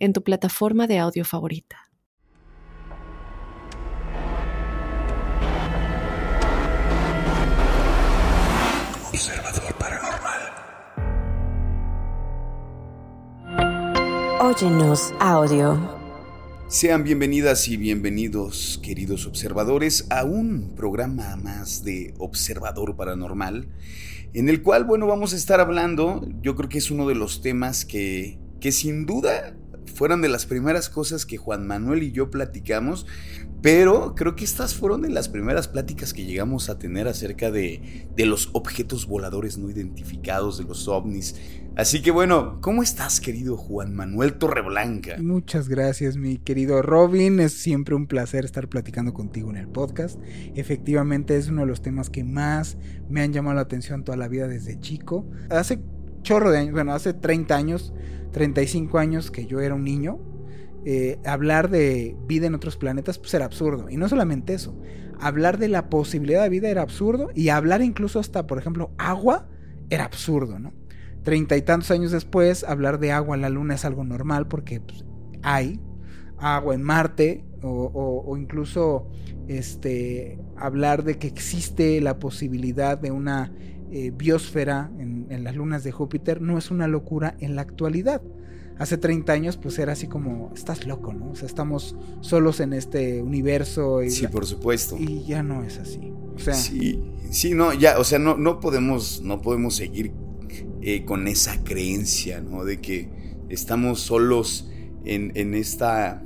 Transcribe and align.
en 0.00 0.14
tu 0.14 0.24
plataforma 0.24 0.86
de 0.86 0.98
audio 0.98 1.24
favorita. 1.24 1.76
Observador 9.12 9.74
Paranormal. 9.78 10.40
Óyenos 14.40 15.12
audio. 15.20 16.00
Sean 16.68 17.04
bienvenidas 17.04 17.68
y 17.68 17.76
bienvenidos, 17.76 18.80
queridos 18.82 19.26
observadores, 19.26 20.06
a 20.08 20.24
un 20.24 20.72
programa 20.76 21.36
más 21.36 21.84
de 21.84 22.14
Observador 22.18 22.96
Paranormal, 22.96 23.68
en 24.32 24.48
el 24.48 24.62
cual, 24.62 24.84
bueno, 24.84 25.06
vamos 25.08 25.34
a 25.34 25.36
estar 25.36 25.60
hablando, 25.60 26.26
yo 26.40 26.56
creo 26.56 26.68
que 26.70 26.78
es 26.78 26.90
uno 26.90 27.06
de 27.08 27.16
los 27.16 27.42
temas 27.42 27.84
que, 27.84 28.38
que 28.60 28.70
sin 28.72 29.04
duda 29.04 29.56
fueron 29.90 30.22
de 30.22 30.28
las 30.28 30.46
primeras 30.46 30.88
cosas 30.88 31.26
que 31.26 31.36
Juan 31.36 31.66
Manuel 31.66 32.02
y 32.02 32.12
yo 32.12 32.30
platicamos, 32.30 33.06
pero 33.62 34.14
creo 34.14 34.36
que 34.36 34.44
estas 34.44 34.74
fueron 34.74 35.02
de 35.02 35.10
las 35.10 35.28
primeras 35.28 35.68
pláticas 35.68 36.14
que 36.14 36.24
llegamos 36.24 36.70
a 36.70 36.78
tener 36.78 37.08
acerca 37.08 37.50
de, 37.50 38.08
de 38.16 38.26
los 38.26 38.50
objetos 38.52 39.06
voladores 39.06 39.58
no 39.58 39.68
identificados, 39.68 40.58
de 40.58 40.64
los 40.64 40.88
ovnis. 40.88 41.34
Así 41.76 42.02
que 42.02 42.10
bueno, 42.10 42.58
¿cómo 42.60 42.82
estás 42.82 43.20
querido 43.20 43.56
Juan 43.56 43.94
Manuel 43.94 44.34
Torreblanca? 44.34 45.16
Muchas 45.20 45.68
gracias 45.68 46.16
mi 46.16 46.38
querido 46.38 46.82
Robin, 46.82 47.38
es 47.40 47.52
siempre 47.52 47.94
un 47.94 48.06
placer 48.06 48.44
estar 48.44 48.68
platicando 48.68 49.14
contigo 49.14 49.50
en 49.50 49.56
el 49.56 49.68
podcast. 49.68 50.18
Efectivamente 50.54 51.36
es 51.36 51.48
uno 51.48 51.62
de 51.62 51.68
los 51.68 51.80
temas 51.80 52.10
que 52.10 52.24
más 52.24 52.76
me 53.08 53.22
han 53.22 53.32
llamado 53.32 53.54
la 53.54 53.62
atención 53.62 54.04
toda 54.04 54.18
la 54.18 54.28
vida 54.28 54.48
desde 54.48 54.80
chico. 54.80 55.26
Hace 55.48 55.80
chorro 56.22 56.50
de 56.50 56.58
años, 56.58 56.72
bueno, 56.72 56.92
hace 56.92 57.12
30 57.14 57.54
años, 57.56 57.92
35 58.32 58.98
años 58.98 59.30
que 59.30 59.46
yo 59.46 59.60
era 59.60 59.74
un 59.74 59.84
niño, 59.84 60.20
eh, 60.84 61.18
hablar 61.26 61.68
de 61.68 62.16
vida 62.26 62.46
en 62.46 62.54
otros 62.54 62.76
planetas 62.76 63.18
pues 63.18 63.34
era 63.34 63.44
absurdo. 63.44 63.90
Y 63.90 63.96
no 63.96 64.08
solamente 64.08 64.54
eso, 64.54 64.80
hablar 65.20 65.58
de 65.58 65.68
la 65.68 65.90
posibilidad 65.90 66.42
de 66.42 66.48
vida 66.48 66.68
era 66.68 66.82
absurdo 66.82 67.30
y 67.34 67.50
hablar 67.50 67.82
incluso 67.82 68.18
hasta, 68.18 68.46
por 68.46 68.58
ejemplo, 68.58 68.90
agua 68.98 69.48
era 69.90 70.04
absurdo, 70.04 70.58
¿no? 70.58 70.72
Treinta 71.22 71.56
y 71.56 71.62
tantos 71.62 71.90
años 71.90 72.12
después, 72.12 72.64
hablar 72.64 72.98
de 72.98 73.12
agua 73.12 73.36
en 73.36 73.42
la 73.42 73.50
Luna 73.50 73.74
es 73.74 73.84
algo 73.84 74.04
normal 74.04 74.48
porque 74.48 74.80
pues, 74.80 75.04
hay 75.42 75.80
agua 76.38 76.74
en 76.74 76.82
Marte 76.82 77.44
o, 77.62 78.34
incluso 78.38 79.10
este, 79.46 80.38
hablar 80.56 81.04
de 81.04 81.18
que 81.18 81.26
existe 81.26 82.00
la 82.00 82.18
posibilidad 82.18 82.96
de 82.96 83.10
una 83.10 83.52
eh, 83.90 84.12
biosfera 84.14 84.90
en, 84.98 85.26
en 85.30 85.44
las 85.44 85.56
lunas 85.56 85.84
de 85.84 85.92
Júpiter 85.92 86.40
no 86.40 86.58
es 86.58 86.70
una 86.70 86.88
locura 86.88 87.34
en 87.40 87.56
la 87.56 87.62
actualidad 87.62 88.22
hace 88.80 88.96
30 88.96 89.32
años 89.32 89.56
pues 89.58 89.78
era 89.78 89.92
así 89.92 90.06
como, 90.08 90.50
estás 90.54 90.86
loco, 90.86 91.12
¿no? 91.12 91.30
O 91.30 91.36
sea, 91.36 91.46
estamos 91.46 91.94
solos 92.22 92.60
en 92.60 92.72
este 92.72 93.22
universo. 93.22 94.02
Y 94.02 94.10
sí, 94.10 94.26
por 94.26 94.46
supuesto. 94.46 94.96
Y 94.98 95.22
ya 95.26 95.42
no 95.42 95.62
es 95.62 95.78
así. 95.78 96.12
O 96.34 96.38
sea, 96.38 96.54
sí, 96.54 96.98
sí, 97.30 97.52
no, 97.52 97.74
ya, 97.74 97.98
o 97.98 98.04
sea, 98.04 98.18
no, 98.18 98.38
no 98.38 98.58
podemos, 98.58 99.20
no 99.22 99.42
podemos 99.42 99.76
seguir 99.76 100.12
eh, 100.80 101.04
con 101.04 101.28
esa 101.28 101.62
creencia, 101.62 102.40
¿no? 102.40 102.64
De 102.64 102.80
que 102.80 103.10
estamos 103.50 104.00
solos 104.00 104.70
en, 105.04 105.32
en 105.34 105.54
esta 105.54 106.22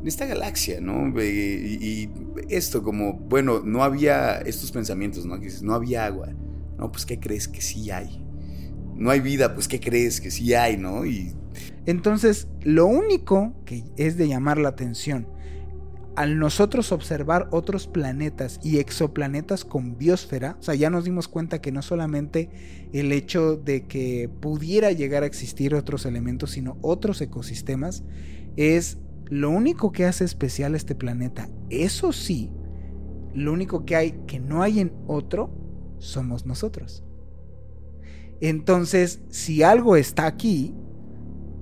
en 0.00 0.08
esta 0.08 0.24
galaxia, 0.24 0.80
¿no? 0.80 1.08
Y, 1.22 2.08
esto 2.48 2.82
como, 2.82 3.12
bueno, 3.12 3.60
no 3.62 3.84
había 3.84 4.38
estos 4.38 4.72
pensamientos, 4.72 5.26
¿no? 5.26 5.38
Que 5.38 5.50
no 5.60 5.74
había 5.74 6.06
agua. 6.06 6.30
No, 6.80 6.90
pues 6.90 7.04
¿qué 7.04 7.20
crees 7.20 7.46
que 7.46 7.60
sí 7.60 7.90
hay? 7.90 8.24
No 8.96 9.10
hay 9.10 9.20
vida, 9.20 9.54
pues 9.54 9.68
¿qué 9.68 9.80
crees 9.80 10.18
que 10.18 10.30
sí 10.30 10.54
hay, 10.54 10.78
¿no? 10.78 11.04
Y 11.04 11.34
entonces, 11.84 12.48
lo 12.62 12.86
único 12.86 13.52
que 13.66 13.84
es 13.98 14.16
de 14.16 14.28
llamar 14.28 14.56
la 14.56 14.70
atención 14.70 15.26
al 16.16 16.38
nosotros 16.38 16.90
observar 16.90 17.48
otros 17.50 17.86
planetas 17.86 18.60
y 18.62 18.78
exoplanetas 18.78 19.64
con 19.64 19.96
biosfera, 19.98 20.56
o 20.58 20.62
sea, 20.62 20.74
ya 20.74 20.88
nos 20.88 21.04
dimos 21.04 21.28
cuenta 21.28 21.60
que 21.60 21.70
no 21.70 21.82
solamente 21.82 22.50
el 22.92 23.12
hecho 23.12 23.56
de 23.56 23.86
que 23.86 24.30
pudiera 24.40 24.90
llegar 24.90 25.22
a 25.22 25.26
existir 25.26 25.74
otros 25.74 26.06
elementos, 26.06 26.52
sino 26.52 26.78
otros 26.80 27.20
ecosistemas, 27.20 28.04
es 28.56 28.98
lo 29.26 29.50
único 29.50 29.92
que 29.92 30.06
hace 30.06 30.24
especial 30.24 30.74
este 30.74 30.94
planeta. 30.94 31.48
Eso 31.68 32.12
sí, 32.12 32.50
lo 33.34 33.52
único 33.52 33.84
que 33.84 33.96
hay 33.96 34.12
que 34.26 34.40
no 34.40 34.62
hay 34.62 34.80
en 34.80 34.92
otro 35.06 35.59
somos 36.00 36.46
nosotros. 36.46 37.04
Entonces, 38.40 39.20
si 39.28 39.62
algo 39.62 39.96
está 39.96 40.26
aquí, 40.26 40.74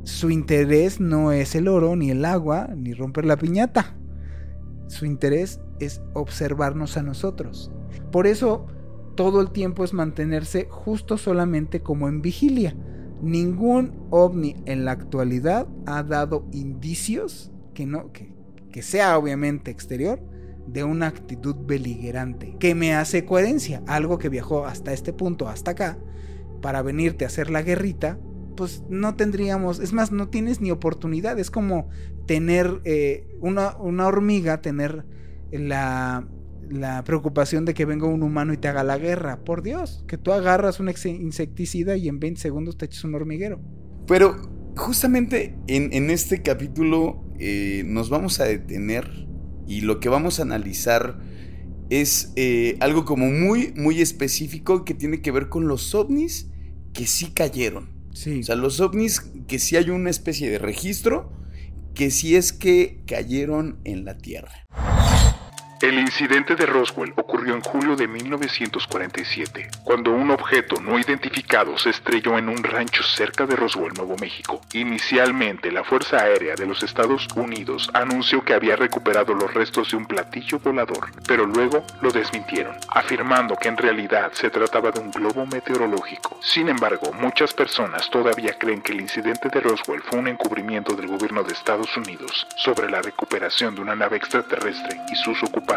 su 0.04 0.30
interés 0.30 1.00
no 1.00 1.32
es 1.32 1.54
el 1.54 1.68
oro, 1.68 1.96
ni 1.96 2.10
el 2.10 2.24
agua, 2.24 2.70
ni 2.74 2.94
romper 2.94 3.26
la 3.26 3.36
piñata. 3.36 3.96
Su 4.86 5.04
interés 5.04 5.60
es 5.80 6.00
observarnos 6.14 6.96
a 6.96 7.02
nosotros. 7.02 7.70
Por 8.10 8.26
eso 8.26 8.66
todo 9.16 9.40
el 9.40 9.50
tiempo 9.50 9.84
es 9.84 9.92
mantenerse 9.92 10.68
justo 10.70 11.18
solamente 11.18 11.80
como 11.80 12.08
en 12.08 12.22
vigilia. 12.22 12.76
Ningún 13.20 14.06
ovni 14.10 14.56
en 14.64 14.84
la 14.84 14.92
actualidad 14.92 15.66
ha 15.86 16.04
dado 16.04 16.46
indicios 16.52 17.50
que 17.74 17.84
no 17.84 18.12
que, 18.12 18.32
que 18.70 18.82
sea 18.82 19.18
obviamente 19.18 19.72
exterior 19.72 20.20
de 20.72 20.84
una 20.84 21.06
actitud 21.06 21.56
beligerante 21.56 22.56
que 22.58 22.74
me 22.74 22.94
hace 22.94 23.24
coherencia, 23.24 23.82
algo 23.86 24.18
que 24.18 24.28
viajó 24.28 24.66
hasta 24.66 24.92
este 24.92 25.12
punto, 25.12 25.48
hasta 25.48 25.72
acá, 25.72 25.98
para 26.60 26.82
venirte 26.82 27.24
a 27.24 27.28
hacer 27.28 27.50
la 27.50 27.62
guerrita, 27.62 28.18
pues 28.56 28.82
no 28.88 29.14
tendríamos, 29.14 29.78
es 29.78 29.92
más, 29.92 30.10
no 30.10 30.28
tienes 30.28 30.60
ni 30.60 30.70
oportunidad, 30.70 31.38
es 31.38 31.50
como 31.50 31.88
tener 32.26 32.80
eh, 32.84 33.26
una, 33.40 33.76
una, 33.76 34.06
hormiga, 34.06 34.60
tener 34.60 35.04
la, 35.52 36.26
la, 36.68 37.04
preocupación 37.04 37.64
de 37.64 37.72
que 37.72 37.84
venga 37.84 38.06
un 38.06 38.22
humano 38.22 38.52
y 38.52 38.56
te 38.56 38.68
haga 38.68 38.82
la 38.82 38.98
guerra, 38.98 39.44
por 39.44 39.62
Dios, 39.62 40.04
que 40.08 40.18
tú 40.18 40.32
agarras 40.32 40.80
un 40.80 40.88
insecticida 40.88 41.96
y 41.96 42.08
en 42.08 42.18
20 42.18 42.40
segundos 42.40 42.76
te 42.76 42.86
eches 42.86 43.04
un 43.04 43.14
hormiguero. 43.14 43.60
Pero 44.06 44.36
justamente 44.76 45.56
en, 45.68 46.10
este 46.10 46.42
capítulo 46.42 47.24
eh, 47.38 47.84
nos 47.86 48.10
vamos 48.10 48.40
a 48.40 48.44
detener 48.44 49.27
y 49.68 49.82
lo 49.82 50.00
que 50.00 50.08
vamos 50.08 50.40
a 50.40 50.42
analizar 50.42 51.20
es 51.90 52.32
eh, 52.36 52.76
algo 52.80 53.04
como 53.04 53.26
muy, 53.26 53.72
muy 53.76 54.00
específico 54.00 54.84
que 54.84 54.94
tiene 54.94 55.20
que 55.20 55.30
ver 55.30 55.48
con 55.48 55.68
los 55.68 55.94
ovnis 55.94 56.50
que 56.92 57.06
sí 57.06 57.32
cayeron. 57.32 57.90
O 58.10 58.42
sea, 58.42 58.56
los 58.56 58.80
ovnis, 58.80 59.20
que 59.46 59.58
sí 59.58 59.76
hay 59.76 59.90
una 59.90 60.10
especie 60.10 60.50
de 60.50 60.58
registro, 60.58 61.32
que 61.94 62.10
sí 62.10 62.34
es 62.34 62.52
que 62.52 63.02
cayeron 63.06 63.78
en 63.84 64.04
la 64.04 64.18
Tierra. 64.18 64.66
El 65.80 65.96
incidente 65.96 66.56
de 66.56 66.66
Roswell 66.66 67.12
ocurrió 67.14 67.54
en 67.54 67.60
julio 67.60 67.94
de 67.94 68.08
1947, 68.08 69.70
cuando 69.84 70.10
un 70.10 70.32
objeto 70.32 70.80
no 70.80 70.98
identificado 70.98 71.78
se 71.78 71.90
estrelló 71.90 72.36
en 72.36 72.48
un 72.48 72.64
rancho 72.64 73.04
cerca 73.04 73.46
de 73.46 73.54
Roswell, 73.54 73.94
Nuevo 73.94 74.16
México. 74.16 74.60
Inicialmente, 74.72 75.70
la 75.70 75.84
Fuerza 75.84 76.16
Aérea 76.16 76.56
de 76.56 76.66
los 76.66 76.82
Estados 76.82 77.28
Unidos 77.36 77.90
anunció 77.94 78.44
que 78.44 78.54
había 78.54 78.74
recuperado 78.74 79.34
los 79.34 79.54
restos 79.54 79.92
de 79.92 79.98
un 79.98 80.06
platillo 80.06 80.58
volador, 80.58 81.12
pero 81.28 81.46
luego 81.46 81.84
lo 82.02 82.10
desmintieron, 82.10 82.74
afirmando 82.88 83.54
que 83.54 83.68
en 83.68 83.76
realidad 83.76 84.32
se 84.32 84.50
trataba 84.50 84.90
de 84.90 84.98
un 84.98 85.12
globo 85.12 85.46
meteorológico. 85.46 86.40
Sin 86.42 86.68
embargo, 86.68 87.12
muchas 87.12 87.54
personas 87.54 88.10
todavía 88.10 88.58
creen 88.58 88.82
que 88.82 88.90
el 88.90 89.00
incidente 89.00 89.48
de 89.48 89.60
Roswell 89.60 90.02
fue 90.02 90.18
un 90.18 90.26
encubrimiento 90.26 90.96
del 90.96 91.06
gobierno 91.06 91.44
de 91.44 91.52
Estados 91.52 91.96
Unidos 91.96 92.48
sobre 92.56 92.90
la 92.90 93.00
recuperación 93.00 93.76
de 93.76 93.82
una 93.82 93.94
nave 93.94 94.16
extraterrestre 94.16 95.00
y 95.12 95.14
sus 95.14 95.40
ocupaciones 95.44 95.67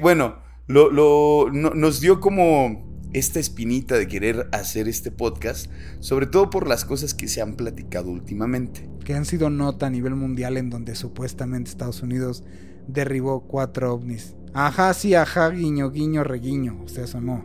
bueno, 0.00 0.36
lo, 0.66 1.50
nos 1.50 2.00
dio 2.00 2.20
como 2.20 2.92
esta 3.12 3.40
espinita 3.40 3.96
de 3.96 4.08
querer 4.08 4.48
hacer 4.52 4.88
este 4.88 5.10
podcast, 5.10 5.70
sobre 6.00 6.26
todo 6.26 6.50
por 6.50 6.66
las 6.66 6.84
cosas 6.84 7.14
que 7.14 7.28
se 7.28 7.42
han 7.42 7.54
platicado 7.54 8.10
últimamente. 8.10 8.88
Que 9.04 9.14
han 9.14 9.24
sido 9.24 9.50
nota 9.50 9.86
a 9.86 9.90
nivel 9.90 10.14
mundial 10.14 10.56
en 10.56 10.70
donde 10.70 10.94
supuestamente 10.94 11.70
Estados 11.70 12.02
Unidos 12.02 12.44
derribó 12.88 13.46
cuatro 13.46 13.94
ovnis. 13.94 14.34
Ajá, 14.54 14.92
sí, 14.94 15.14
ajá, 15.14 15.50
guiño, 15.50 15.90
guiño, 15.90 16.24
reguiño. 16.24 16.82
O 16.84 16.88
sea, 16.88 17.04
eso 17.04 17.20
no. 17.20 17.44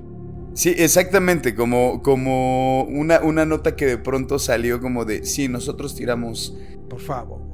Sí, 0.53 0.73
exactamente, 0.75 1.53
como, 1.53 2.01
como 2.01 2.83
una, 2.85 3.19
una 3.19 3.45
nota 3.45 3.75
que 3.75 3.85
de 3.85 3.97
pronto 3.97 4.39
salió 4.39 4.81
como 4.81 5.05
de, 5.05 5.23
sí, 5.23 5.47
nosotros 5.47 5.95
tiramos... 5.95 6.57
Por 6.89 6.99
favor. 6.99 7.46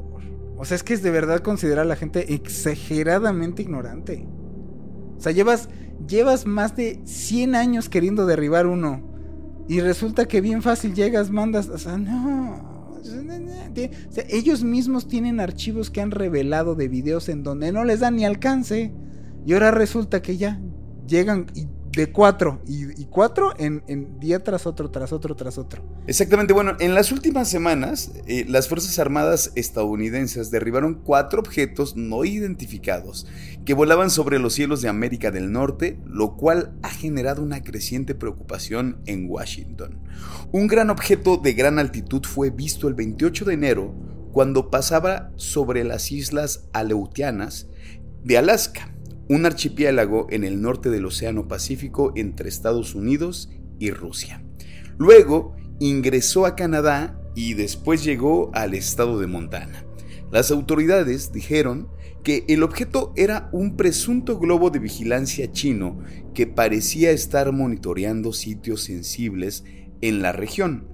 O 0.57 0.65
sea, 0.65 0.75
es 0.75 0.83
que 0.83 0.93
es 0.93 1.01
de 1.01 1.11
verdad 1.11 1.39
considerar 1.39 1.85
a 1.85 1.89
la 1.89 1.95
gente 1.95 2.33
exageradamente 2.33 3.61
ignorante. 3.61 4.27
O 5.17 5.21
sea, 5.21 5.31
llevas, 5.31 5.69
llevas 6.07 6.45
más 6.45 6.75
de 6.75 7.01
100 7.05 7.55
años 7.55 7.89
queriendo 7.89 8.25
derribar 8.25 8.67
uno. 8.67 9.01
Y 9.67 9.79
resulta 9.79 10.25
que 10.25 10.41
bien 10.41 10.61
fácil 10.61 10.93
llegas, 10.93 11.31
mandas. 11.31 11.69
O 11.69 11.77
sea, 11.77 11.97
no. 11.97 12.73
O 12.95 13.03
sea, 14.11 14.23
ellos 14.29 14.63
mismos 14.63 15.07
tienen 15.07 15.39
archivos 15.39 15.89
que 15.89 16.01
han 16.01 16.11
revelado 16.11 16.75
de 16.75 16.87
videos 16.87 17.29
en 17.29 17.43
donde 17.43 17.71
no 17.71 17.83
les 17.83 18.01
dan 18.01 18.15
ni 18.15 18.25
alcance. 18.25 18.93
Y 19.45 19.53
ahora 19.53 19.71
resulta 19.71 20.21
que 20.21 20.37
ya 20.37 20.59
llegan 21.07 21.47
y 21.53 21.67
de 21.95 22.11
cuatro 22.11 22.61
y, 22.67 23.05
cuatro 23.05 23.53
en, 23.57 24.19
día 24.19 24.43
tras 24.43 24.65
otro, 24.65 24.89
tras 24.89 25.13
otro, 25.13 25.35
tras 25.35 25.57
otro. 25.57 25.83
Exactamente, 26.07 26.53
bueno, 26.53 26.75
en 26.79 26.95
las 26.95 27.11
últimas 27.11 27.49
semanas 27.49 28.11
eh, 28.25 28.45
las 28.47 28.67
Fuerzas 28.67 28.97
Armadas 28.97 29.51
estadounidenses 29.55 30.49
derribaron 30.49 30.95
cuatro 30.95 31.39
objetos 31.39 31.95
no 31.95 32.25
identificados 32.25 33.27
que 33.63 33.75
volaban 33.75 34.09
sobre 34.09 34.39
los 34.39 34.53
cielos 34.53 34.81
de 34.81 34.89
América 34.89 35.29
del 35.29 35.51
Norte, 35.51 35.99
lo 36.05 36.35
cual 36.35 36.73
ha 36.81 36.89
generado 36.89 37.43
una 37.43 37.63
creciente 37.63 38.15
preocupación 38.15 39.01
en 39.05 39.29
Washington. 39.29 39.99
Un 40.51 40.67
gran 40.67 40.89
objeto 40.89 41.37
de 41.37 41.53
gran 41.53 41.77
altitud 41.77 42.23
fue 42.23 42.49
visto 42.49 42.87
el 42.87 42.95
28 42.95 43.45
de 43.45 43.53
enero 43.53 43.93
cuando 44.31 44.71
pasaba 44.71 45.31
sobre 45.35 45.83
las 45.83 46.11
islas 46.11 46.65
Aleutianas 46.73 47.67
de 48.23 48.37
Alaska 48.39 48.93
un 49.29 49.45
archipiélago 49.45 50.27
en 50.29 50.43
el 50.43 50.61
norte 50.61 50.89
del 50.89 51.05
Océano 51.05 51.47
Pacífico 51.47 52.13
entre 52.15 52.49
Estados 52.49 52.95
Unidos 52.95 53.49
y 53.79 53.91
Rusia. 53.91 54.43
Luego 54.97 55.55
ingresó 55.79 56.45
a 56.45 56.55
Canadá 56.55 57.19
y 57.35 57.53
después 57.53 58.03
llegó 58.03 58.51
al 58.53 58.73
estado 58.73 59.19
de 59.19 59.27
Montana. 59.27 59.85
Las 60.31 60.51
autoridades 60.51 61.31
dijeron 61.31 61.89
que 62.23 62.45
el 62.47 62.63
objeto 62.63 63.13
era 63.15 63.49
un 63.51 63.75
presunto 63.75 64.39
globo 64.39 64.69
de 64.69 64.79
vigilancia 64.79 65.51
chino 65.51 65.99
que 66.33 66.47
parecía 66.47 67.11
estar 67.11 67.51
monitoreando 67.51 68.33
sitios 68.33 68.81
sensibles 68.81 69.63
en 70.01 70.21
la 70.21 70.31
región. 70.31 70.87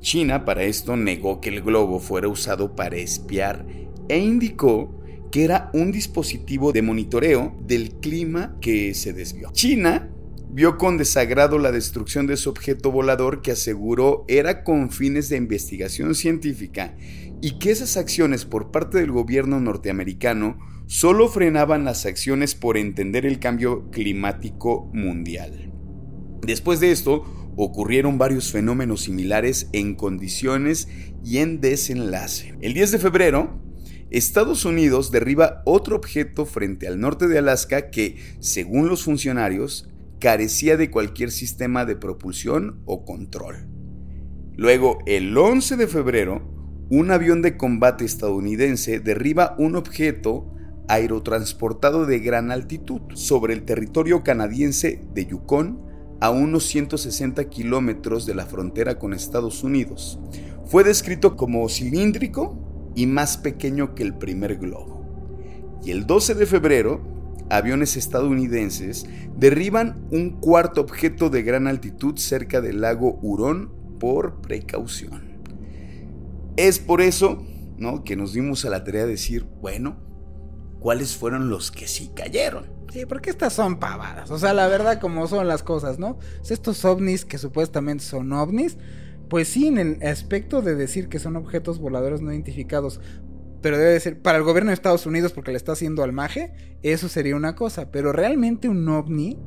China 0.00 0.44
para 0.44 0.64
esto 0.64 0.96
negó 0.96 1.40
que 1.40 1.48
el 1.48 1.62
globo 1.62 1.98
fuera 1.98 2.28
usado 2.28 2.76
para 2.76 2.96
espiar 2.96 3.66
e 4.08 4.18
indicó 4.18 5.00
que 5.34 5.42
era 5.42 5.68
un 5.74 5.90
dispositivo 5.90 6.72
de 6.72 6.80
monitoreo 6.80 7.60
del 7.66 7.96
clima 7.96 8.56
que 8.60 8.94
se 8.94 9.12
desvió. 9.12 9.50
China 9.50 10.08
vio 10.48 10.78
con 10.78 10.96
desagrado 10.96 11.58
la 11.58 11.72
destrucción 11.72 12.28
de 12.28 12.36
su 12.36 12.50
objeto 12.50 12.92
volador 12.92 13.42
que 13.42 13.50
aseguró 13.50 14.24
era 14.28 14.62
con 14.62 14.92
fines 14.92 15.28
de 15.28 15.36
investigación 15.36 16.14
científica 16.14 16.96
y 17.42 17.58
que 17.58 17.72
esas 17.72 17.96
acciones 17.96 18.44
por 18.44 18.70
parte 18.70 18.98
del 18.98 19.10
gobierno 19.10 19.58
norteamericano 19.58 20.56
solo 20.86 21.28
frenaban 21.28 21.84
las 21.84 22.06
acciones 22.06 22.54
por 22.54 22.76
entender 22.76 23.26
el 23.26 23.40
cambio 23.40 23.90
climático 23.90 24.88
mundial. 24.94 25.72
Después 26.46 26.78
de 26.78 26.92
esto, 26.92 27.24
ocurrieron 27.56 28.18
varios 28.18 28.52
fenómenos 28.52 29.02
similares 29.02 29.68
en 29.72 29.96
condiciones 29.96 30.86
y 31.24 31.38
en 31.38 31.60
desenlace. 31.60 32.54
El 32.60 32.72
10 32.72 32.92
de 32.92 32.98
febrero, 33.00 33.63
Estados 34.14 34.64
Unidos 34.64 35.10
derriba 35.10 35.60
otro 35.64 35.96
objeto 35.96 36.46
frente 36.46 36.86
al 36.86 37.00
norte 37.00 37.26
de 37.26 37.38
Alaska 37.38 37.90
que, 37.90 38.16
según 38.38 38.88
los 38.88 39.02
funcionarios, 39.02 39.88
carecía 40.20 40.76
de 40.76 40.88
cualquier 40.88 41.32
sistema 41.32 41.84
de 41.84 41.96
propulsión 41.96 42.80
o 42.84 43.04
control. 43.04 43.66
Luego, 44.56 44.98
el 45.06 45.36
11 45.36 45.76
de 45.76 45.88
febrero, 45.88 46.48
un 46.90 47.10
avión 47.10 47.42
de 47.42 47.56
combate 47.56 48.04
estadounidense 48.04 49.00
derriba 49.00 49.56
un 49.58 49.74
objeto 49.74 50.54
aerotransportado 50.86 52.06
de 52.06 52.20
gran 52.20 52.52
altitud 52.52 53.00
sobre 53.14 53.52
el 53.52 53.64
territorio 53.64 54.22
canadiense 54.22 55.02
de 55.12 55.26
Yukon 55.26 55.82
a 56.20 56.30
unos 56.30 56.66
160 56.68 57.50
kilómetros 57.50 58.26
de 58.26 58.36
la 58.36 58.46
frontera 58.46 58.96
con 58.96 59.12
Estados 59.12 59.64
Unidos. 59.64 60.20
Fue 60.66 60.84
descrito 60.84 61.36
como 61.36 61.68
cilíndrico 61.68 62.63
y 62.94 63.06
más 63.06 63.36
pequeño 63.36 63.94
que 63.94 64.02
el 64.02 64.14
primer 64.14 64.56
globo. 64.56 65.04
Y 65.84 65.90
el 65.90 66.06
12 66.06 66.34
de 66.34 66.46
febrero, 66.46 67.00
aviones 67.50 67.96
estadounidenses 67.96 69.06
derriban 69.36 70.06
un 70.10 70.40
cuarto 70.40 70.80
objeto 70.80 71.30
de 71.30 71.42
gran 71.42 71.66
altitud 71.66 72.16
cerca 72.16 72.60
del 72.60 72.80
lago 72.80 73.18
Hurón 73.22 73.72
por 73.98 74.40
precaución. 74.40 75.34
Es 76.56 76.78
por 76.78 77.00
eso 77.00 77.44
¿no? 77.76 78.04
que 78.04 78.16
nos 78.16 78.32
dimos 78.32 78.64
a 78.64 78.70
la 78.70 78.84
tarea 78.84 79.04
de 79.04 79.12
decir, 79.12 79.46
bueno, 79.60 79.96
¿cuáles 80.78 81.16
fueron 81.16 81.50
los 81.50 81.70
que 81.70 81.86
sí 81.86 82.10
cayeron? 82.14 82.72
Sí, 82.92 83.06
porque 83.06 83.30
estas 83.30 83.52
son 83.52 83.80
pavadas. 83.80 84.30
O 84.30 84.38
sea, 84.38 84.54
la 84.54 84.68
verdad, 84.68 85.00
como 85.00 85.26
son 85.26 85.48
las 85.48 85.64
cosas, 85.64 85.98
¿no? 85.98 86.16
Estos 86.48 86.84
ovnis 86.84 87.24
que 87.24 87.38
supuestamente 87.38 88.04
son 88.04 88.32
ovnis, 88.32 88.78
pues 89.34 89.48
sí, 89.48 89.66
en 89.66 89.78
el 89.78 90.02
aspecto 90.04 90.62
de 90.62 90.76
decir 90.76 91.08
que 91.08 91.18
son 91.18 91.34
objetos 91.34 91.80
voladores 91.80 92.20
no 92.20 92.30
identificados, 92.30 93.00
pero 93.62 93.76
debe 93.76 93.98
ser 93.98 94.22
para 94.22 94.38
el 94.38 94.44
gobierno 94.44 94.70
de 94.70 94.74
Estados 94.74 95.06
Unidos 95.06 95.32
porque 95.32 95.50
le 95.50 95.56
está 95.56 95.72
haciendo 95.72 96.04
al 96.04 96.12
maje, 96.12 96.52
eso 96.84 97.08
sería 97.08 97.34
una 97.34 97.56
cosa, 97.56 97.90
pero 97.90 98.12
realmente 98.12 98.68
un 98.68 98.88
ovni 98.88 99.40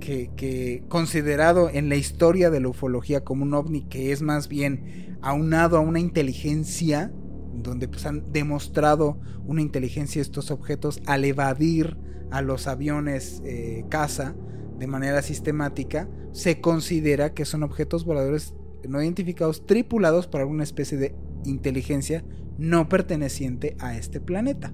que, 0.00 0.84
considerado 0.90 1.70
en 1.70 1.88
la 1.88 1.96
historia 1.96 2.50
de 2.50 2.60
la 2.60 2.68
ufología 2.68 3.24
como 3.24 3.44
un 3.44 3.54
ovni 3.54 3.88
que 3.88 4.12
es 4.12 4.20
más 4.20 4.48
bien 4.48 5.16
aunado 5.22 5.78
a 5.78 5.80
una 5.80 5.98
inteligencia, 5.98 7.10
donde 7.54 7.88
pues 7.88 8.04
han 8.04 8.30
demostrado 8.34 9.18
una 9.46 9.62
inteligencia 9.62 10.20
estos 10.20 10.50
objetos 10.50 11.00
al 11.06 11.24
evadir 11.24 11.96
a 12.30 12.42
los 12.42 12.66
aviones 12.66 13.40
eh, 13.46 13.86
caza 13.88 14.34
de 14.78 14.86
manera 14.86 15.22
sistemática, 15.22 16.06
se 16.32 16.60
considera 16.60 17.32
que 17.32 17.46
son 17.46 17.62
objetos 17.62 18.04
voladores 18.04 18.52
no 18.88 19.02
identificados 19.02 19.66
tripulados 19.66 20.26
por 20.26 20.40
alguna 20.40 20.64
especie 20.64 20.98
de 20.98 21.14
inteligencia 21.44 22.24
no 22.58 22.88
perteneciente 22.88 23.76
a 23.80 23.96
este 23.96 24.20
planeta. 24.20 24.72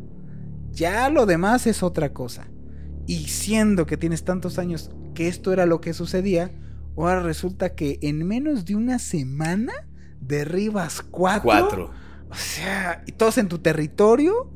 Ya 0.73 1.09
lo 1.09 1.27
demás 1.27 1.67
es 1.67 1.83
otra 1.83 2.13
cosa. 2.13 2.49
Y 3.07 3.29
siendo 3.29 3.87
que 3.87 3.97
tienes 3.97 4.25
tantos 4.25 4.59
años 4.59 4.91
que 5.15 5.29
esto 5.29 5.53
era 5.53 5.67
lo 5.67 5.81
que 5.81 5.95
sucedía, 5.95 6.53
ahora 6.97 7.23
resulta 7.23 7.75
que 7.75 7.99
en 8.03 8.27
menos 8.27 8.65
de 8.65 8.77
una 8.77 8.99
semana 8.99 9.73
derribas 10.21 11.01
cuatro. 11.01 11.43
Cuatro. 11.45 11.91
O 12.31 12.35
sea, 12.35 13.03
y 13.07 13.13
todos 13.13 13.39
en 13.39 13.49
tu 13.49 13.59
territorio. 13.59 14.53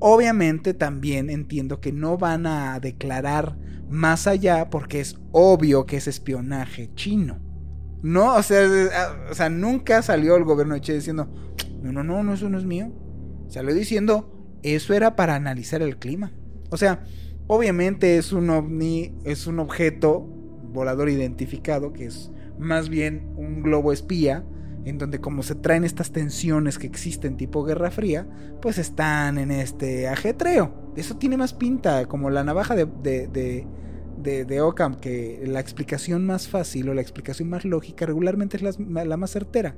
Obviamente 0.00 0.74
también 0.74 1.28
entiendo 1.28 1.80
que 1.80 1.92
no 1.92 2.18
van 2.18 2.46
a 2.46 2.78
declarar 2.78 3.58
más 3.90 4.26
allá 4.28 4.70
porque 4.70 5.00
es 5.00 5.16
obvio 5.32 5.86
que 5.86 5.96
es 5.96 6.06
espionaje 6.06 6.90
chino. 6.94 7.47
No, 8.02 8.36
o 8.36 8.42
sea, 8.42 8.62
o 9.30 9.34
sea, 9.34 9.48
nunca 9.48 10.02
salió 10.02 10.36
el 10.36 10.44
gobierno 10.44 10.74
de 10.74 10.80
Chile 10.80 10.98
diciendo, 10.98 11.28
no, 11.82 11.92
no, 11.92 12.04
no, 12.04 12.22
no, 12.22 12.34
eso 12.34 12.48
no 12.48 12.58
es 12.58 12.64
mío. 12.64 12.92
Salió 13.48 13.74
diciendo, 13.74 14.58
eso 14.62 14.94
era 14.94 15.16
para 15.16 15.34
analizar 15.34 15.82
el 15.82 15.98
clima. 15.98 16.32
O 16.70 16.76
sea, 16.76 17.04
obviamente 17.46 18.18
es 18.18 18.32
un 18.32 18.50
ovni, 18.50 19.16
es 19.24 19.46
un 19.46 19.58
objeto 19.58 20.20
volador 20.20 21.08
identificado, 21.08 21.92
que 21.92 22.06
es 22.06 22.30
más 22.58 22.88
bien 22.88 23.32
un 23.36 23.62
globo 23.62 23.92
espía, 23.92 24.44
en 24.84 24.98
donde 24.98 25.20
como 25.20 25.42
se 25.42 25.54
traen 25.54 25.84
estas 25.84 26.12
tensiones 26.12 26.78
que 26.78 26.86
existen 26.86 27.36
tipo 27.36 27.64
Guerra 27.64 27.90
Fría, 27.90 28.28
pues 28.62 28.78
están 28.78 29.38
en 29.38 29.50
este 29.50 30.08
ajetreo. 30.08 30.92
Eso 30.96 31.16
tiene 31.16 31.36
más 31.36 31.52
pinta, 31.52 32.06
como 32.06 32.30
la 32.30 32.44
navaja 32.44 32.74
de, 32.74 32.86
de 32.86 33.28
de, 33.28 33.66
de 34.22 34.60
Ockham 34.60 35.00
que 35.00 35.42
la 35.46 35.60
explicación 35.60 36.26
más 36.26 36.48
fácil 36.48 36.88
o 36.88 36.94
la 36.94 37.00
explicación 37.00 37.48
más 37.48 37.64
lógica 37.64 38.06
regularmente 38.06 38.56
es 38.56 38.78
la, 38.78 39.16
más 39.16 39.30
certera. 39.30 39.76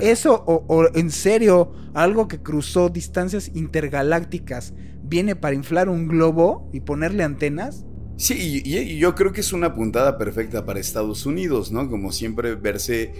Eso, 0.00 0.42
o, 0.46 0.86
en 0.94 1.10
serio, 1.10 1.72
algo 1.92 2.26
que 2.26 2.40
cruzó 2.40 2.88
distancias 2.88 3.50
intergalácticas, 3.54 4.72
viene 5.02 5.36
para 5.36 5.54
inflar 5.54 5.88
un 5.88 6.08
globo 6.08 6.70
y 6.72 6.80
ponerle 6.80 7.22
antenas. 7.22 7.84
Sí, 8.16 8.62
y, 8.64 8.96
yo 8.96 9.14
creo 9.14 9.32
que 9.32 9.42
es 9.42 9.52
una 9.52 9.74
puntada 9.74 10.16
perfecta 10.16 10.64
para 10.64 10.80
Estados 10.80 11.26
Unidos, 11.26 11.70
¿no? 11.70 11.90
Como 11.90 12.12
siempre 12.12 12.54
verse 12.54 13.12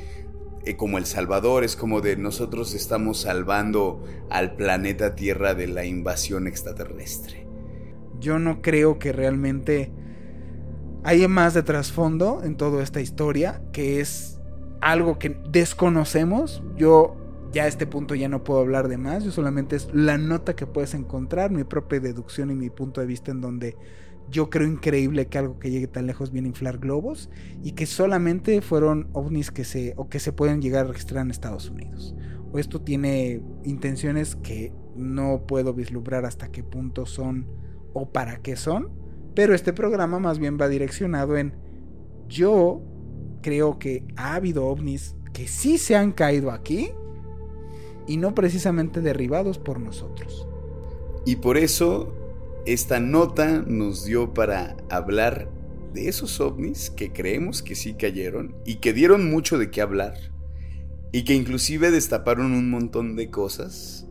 eh, 0.65 0.77
como 0.77 0.97
El 0.97 1.05
Salvador, 1.05 1.65
es 1.65 1.77
como 1.77 2.01
de 2.01 2.17
nosotros 2.17 2.75
estamos 2.75 3.21
salvando 3.21 4.03
al 4.31 4.57
planeta 4.57 5.15
Tierra 5.15 5.55
de 5.55 5.67
la 5.67 5.85
invasión 5.85 6.47
extraterrestre. 6.47 7.47
Yo 8.21 8.39
no 8.39 8.63
creo 8.63 8.99
que 8.99 9.13
realmente 9.13 9.93
hay 11.05 11.29
más 11.29 11.53
de 11.53 11.63
trasfondo 11.63 12.43
en 12.43 12.57
toda 12.57 12.83
esta 12.83 13.01
historia, 13.01 13.63
que 13.73 14.01
es 14.01 14.41
algo 14.81 15.19
que 15.19 15.39
desconocemos. 15.51 16.63
Yo 16.77 17.17
ya 17.53 17.65
a 17.65 17.67
este 17.69 17.87
punto 17.87 18.15
ya 18.15 18.29
no 18.29 18.43
puedo 18.43 18.61
hablar 18.61 18.89
de 18.89 18.97
más, 18.97 19.23
yo 19.23 19.31
solamente 19.31 19.77
es 19.77 19.89
la 19.93 20.19
nota 20.19 20.57
que 20.57 20.67
puedes 20.67 20.95
encontrar, 20.95 21.53
mi 21.53 21.63
propia 21.63 22.01
deducción 22.01 22.51
y 22.51 22.55
mi 22.55 22.71
punto 22.71 23.01
de 23.01 23.07
vista 23.07 23.31
en 23.31 23.41
donde 23.41 23.77
yo 24.31 24.49
creo 24.49 24.67
increíble 24.67 25.27
que 25.27 25.39
algo 25.39 25.59
que 25.59 25.71
llegue 25.71 25.87
tan 25.87 26.07
lejos 26.07 26.33
viene 26.33 26.49
a 26.49 26.51
inflar 26.51 26.79
globos 26.79 27.31
y 27.63 27.73
que 27.73 27.85
solamente 27.85 28.63
fueron 28.63 29.09
ovnis 29.13 29.51
que 29.51 29.65
se 29.65 29.93
o 29.97 30.09
que 30.09 30.19
se 30.19 30.33
pueden 30.33 30.63
llegar 30.63 30.87
a 30.87 30.89
registrar 30.89 31.23
en 31.23 31.31
Estados 31.31 31.69
Unidos. 31.69 32.17
O 32.51 32.59
esto 32.59 32.81
tiene 32.81 33.43
intenciones 33.65 34.37
que 34.37 34.73
no 34.97 35.45
puedo 35.47 35.75
vislumbrar 35.75 36.25
hasta 36.25 36.51
qué 36.51 36.65
punto 36.65 37.05
son 37.05 37.47
o 37.93 38.11
para 38.11 38.39
qué 38.39 38.57
son, 38.57 39.04
pero 39.35 39.55
este 39.55 39.73
programa 39.73 40.19
más 40.19 40.39
bien 40.39 40.59
va 40.61 40.69
direccionado 40.69 41.37
en 41.37 41.55
yo 42.29 42.83
creo 43.43 43.79
que 43.79 44.05
ha 44.17 44.35
habido 44.35 44.67
ovnis 44.67 45.17
que 45.33 45.47
sí 45.49 45.79
se 45.79 45.97
han 45.97 46.13
caído 46.13 46.51
aquí 46.51 46.91
y 48.07 48.17
no 48.17 48.35
precisamente 48.35 49.01
derribados 49.01 49.59
por 49.59 49.81
nosotros. 49.81 50.47
Y 51.27 51.37
por 51.37 51.57
eso 51.57 52.15
esta 52.67 53.01
nota 53.01 53.63
nos 53.67 54.05
dio 54.05 54.33
para 54.33 54.77
hablar 54.89 55.51
de 55.93 56.09
esos 56.09 56.41
ovnis 56.41 56.91
que 56.91 57.13
creemos 57.13 57.63
que 57.63 57.75
sí 57.75 57.95
cayeron 57.95 58.55
y 58.65 58.77
que 58.77 58.93
dieron 58.93 59.31
mucho 59.31 59.59
de 59.59 59.71
qué 59.71 59.81
hablar 59.81 60.15
y 61.13 61.25
que 61.25 61.35
inclusive 61.35 61.91
destaparon 61.91 62.53
un 62.53 62.71
montón 62.71 63.15
de 63.17 63.31
cosas 63.31 64.09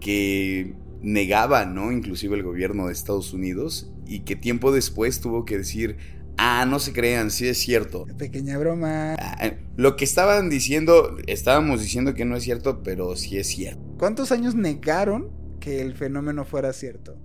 que 0.00 0.74
negaba, 1.00 1.64
¿no? 1.66 1.92
Inclusive 1.92 2.36
el 2.36 2.42
gobierno 2.42 2.86
de 2.86 2.92
Estados 2.92 3.34
Unidos 3.34 3.91
y 4.06 4.20
que 4.20 4.36
tiempo 4.36 4.72
después 4.72 5.20
tuvo 5.20 5.44
que 5.44 5.58
decir, 5.58 5.96
ah, 6.36 6.66
no 6.66 6.78
se 6.78 6.92
crean, 6.92 7.30
sí 7.30 7.46
es 7.46 7.58
cierto. 7.58 8.06
Pequeña 8.18 8.58
broma. 8.58 9.14
Ah, 9.18 9.52
lo 9.76 9.96
que 9.96 10.04
estaban 10.04 10.50
diciendo, 10.50 11.16
estábamos 11.26 11.80
diciendo 11.80 12.14
que 12.14 12.24
no 12.24 12.36
es 12.36 12.44
cierto, 12.44 12.82
pero 12.82 13.16
sí 13.16 13.38
es 13.38 13.46
cierto. 13.46 13.82
¿Cuántos 13.98 14.32
años 14.32 14.54
negaron 14.54 15.30
que 15.60 15.80
el 15.80 15.94
fenómeno 15.94 16.44
fuera 16.44 16.72
cierto? 16.72 17.16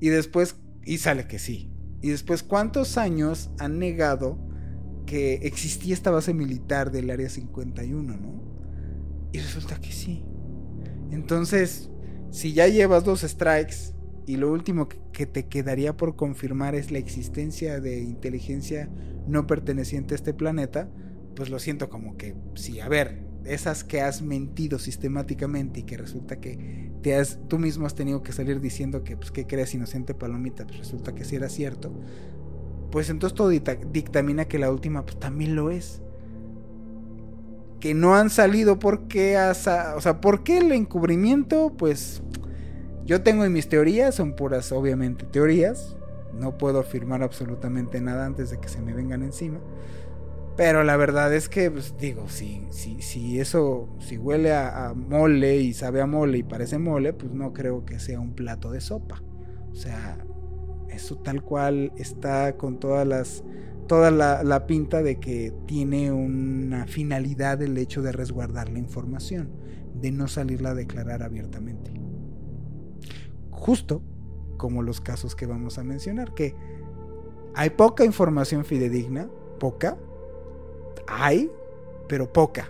Y 0.00 0.08
después, 0.08 0.56
y 0.84 0.98
sale 0.98 1.26
que 1.26 1.38
sí. 1.38 1.70
Y 2.02 2.10
después, 2.10 2.42
¿cuántos 2.42 2.98
años 2.98 3.50
han 3.58 3.78
negado 3.78 4.38
que 5.06 5.34
existía 5.42 5.94
esta 5.94 6.10
base 6.10 6.34
militar 6.34 6.90
del 6.90 7.10
Área 7.10 7.28
51, 7.28 8.16
no? 8.16 8.42
Y 9.32 9.38
resulta 9.38 9.80
que 9.80 9.92
sí. 9.92 10.24
Entonces, 11.10 11.90
si 12.30 12.52
ya 12.52 12.66
llevas 12.68 13.04
dos 13.04 13.22
strikes 13.22 13.93
y 14.26 14.36
lo 14.36 14.50
último 14.50 14.88
que 15.12 15.26
te 15.26 15.46
quedaría 15.46 15.96
por 15.96 16.16
confirmar 16.16 16.74
es 16.74 16.90
la 16.90 16.98
existencia 16.98 17.80
de 17.80 18.02
inteligencia 18.02 18.88
no 19.26 19.46
perteneciente 19.46 20.14
a 20.14 20.16
este 20.16 20.34
planeta, 20.34 20.88
pues 21.34 21.50
lo 21.50 21.58
siento 21.58 21.88
como 21.88 22.16
que, 22.16 22.34
sí, 22.54 22.80
a 22.80 22.88
ver, 22.88 23.24
esas 23.44 23.84
que 23.84 24.00
has 24.00 24.22
mentido 24.22 24.78
sistemáticamente 24.78 25.80
y 25.80 25.82
que 25.82 25.96
resulta 25.96 26.40
que 26.40 26.90
te 27.02 27.14
has, 27.14 27.38
tú 27.48 27.58
mismo 27.58 27.86
has 27.86 27.94
tenido 27.94 28.22
que 28.22 28.32
salir 28.32 28.60
diciendo 28.60 29.04
que, 29.04 29.16
pues, 29.16 29.30
¿qué 29.30 29.46
crees, 29.46 29.74
inocente 29.74 30.14
palomita? 30.14 30.66
Pues 30.66 30.78
resulta 30.78 31.14
que 31.14 31.24
sí 31.24 31.36
era 31.36 31.48
cierto. 31.48 31.92
Pues 32.90 33.10
entonces 33.10 33.34
todo 33.36 33.48
dictamina 33.48 34.46
que 34.46 34.58
la 34.58 34.70
última 34.70 35.04
pues, 35.04 35.18
también 35.18 35.56
lo 35.56 35.70
es. 35.70 36.00
Que 37.80 37.92
no 37.92 38.14
han 38.14 38.30
salido 38.30 38.78
porque, 38.78 39.36
o 39.38 39.54
sea, 39.54 40.20
¿por 40.22 40.42
qué 40.42 40.58
el 40.58 40.72
encubrimiento? 40.72 41.74
Pues 41.76 42.22
yo 43.04 43.22
tengo 43.22 43.48
mis 43.50 43.68
teorías, 43.68 44.14
son 44.14 44.34
puras, 44.34 44.72
obviamente, 44.72 45.26
teorías. 45.26 45.96
No 46.32 46.56
puedo 46.56 46.80
afirmar 46.80 47.22
absolutamente 47.22 48.00
nada 48.00 48.26
antes 48.26 48.50
de 48.50 48.58
que 48.58 48.68
se 48.68 48.80
me 48.80 48.94
vengan 48.94 49.22
encima. 49.22 49.60
Pero 50.56 50.84
la 50.84 50.96
verdad 50.96 51.34
es 51.34 51.48
que, 51.48 51.70
pues, 51.70 51.96
digo, 51.98 52.28
si, 52.28 52.66
si, 52.70 53.02
si 53.02 53.40
eso, 53.40 53.88
si 53.98 54.16
huele 54.16 54.54
a, 54.54 54.94
mole 54.94 55.56
y 55.56 55.74
sabe 55.74 56.00
a 56.00 56.06
mole 56.06 56.38
y 56.38 56.42
parece 56.44 56.78
mole, 56.78 57.12
pues 57.12 57.32
no 57.32 57.52
creo 57.52 57.84
que 57.84 57.98
sea 57.98 58.20
un 58.20 58.34
plato 58.34 58.70
de 58.70 58.80
sopa. 58.80 59.20
O 59.70 59.74
sea, 59.74 60.24
eso 60.88 61.16
tal 61.18 61.42
cual 61.42 61.92
está 61.98 62.56
con 62.56 62.78
todas 62.78 63.06
las, 63.06 63.44
toda 63.88 64.10
la, 64.12 64.44
la 64.44 64.66
pinta 64.66 65.02
de 65.02 65.18
que 65.18 65.52
tiene 65.66 66.12
una 66.12 66.86
finalidad 66.86 67.60
el 67.60 67.76
hecho 67.76 68.00
de 68.00 68.12
resguardar 68.12 68.70
la 68.70 68.78
información, 68.78 69.50
de 70.00 70.12
no 70.12 70.28
salirla 70.28 70.70
a 70.70 70.74
declarar 70.74 71.24
abiertamente. 71.24 72.03
Justo 73.64 74.02
como 74.58 74.82
los 74.82 75.00
casos 75.00 75.34
que 75.34 75.46
vamos 75.46 75.78
a 75.78 75.84
mencionar, 75.84 76.34
que 76.34 76.54
hay 77.54 77.70
poca 77.70 78.04
información 78.04 78.66
fidedigna, 78.66 79.30
poca, 79.58 79.96
hay, 81.06 81.50
pero 82.06 82.30
poca. 82.30 82.68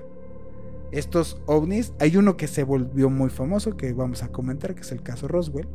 Estos 0.92 1.42
ovnis, 1.46 1.92
hay 1.98 2.16
uno 2.16 2.36
que 2.36 2.46
se 2.46 2.62
volvió 2.62 3.10
muy 3.10 3.28
famoso, 3.28 3.76
que 3.76 3.92
vamos 3.92 4.22
a 4.22 4.28
comentar, 4.28 4.76
que 4.76 4.82
es 4.82 4.92
el 4.92 5.02
caso 5.02 5.26
Roswell, 5.26 5.66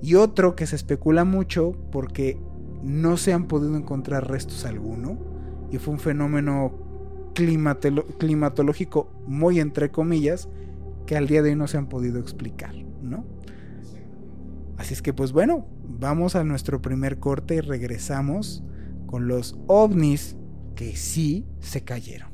y 0.00 0.14
otro 0.14 0.56
que 0.56 0.66
se 0.66 0.76
especula 0.76 1.26
mucho 1.26 1.72
porque 1.92 2.40
no 2.82 3.18
se 3.18 3.34
han 3.34 3.48
podido 3.48 3.76
encontrar 3.76 4.26
restos 4.26 4.64
alguno, 4.64 5.18
y 5.70 5.76
fue 5.76 5.92
un 5.92 6.00
fenómeno 6.00 6.72
climatológico 7.34 9.10
muy 9.26 9.60
entre 9.60 9.90
comillas, 9.90 10.48
que 11.04 11.14
al 11.14 11.26
día 11.26 11.42
de 11.42 11.50
hoy 11.50 11.56
no 11.56 11.68
se 11.68 11.76
han 11.76 11.90
podido 11.90 12.18
explicar, 12.18 12.74
¿no? 13.02 13.36
Así 14.76 14.94
es 14.94 15.02
que 15.02 15.12
pues 15.12 15.32
bueno, 15.32 15.66
vamos 15.82 16.36
a 16.36 16.44
nuestro 16.44 16.82
primer 16.82 17.18
corte 17.18 17.56
y 17.56 17.60
regresamos 17.60 18.62
con 19.06 19.28
los 19.28 19.56
ovnis 19.66 20.36
que 20.74 20.96
sí 20.96 21.46
se 21.60 21.84
cayeron. 21.84 22.30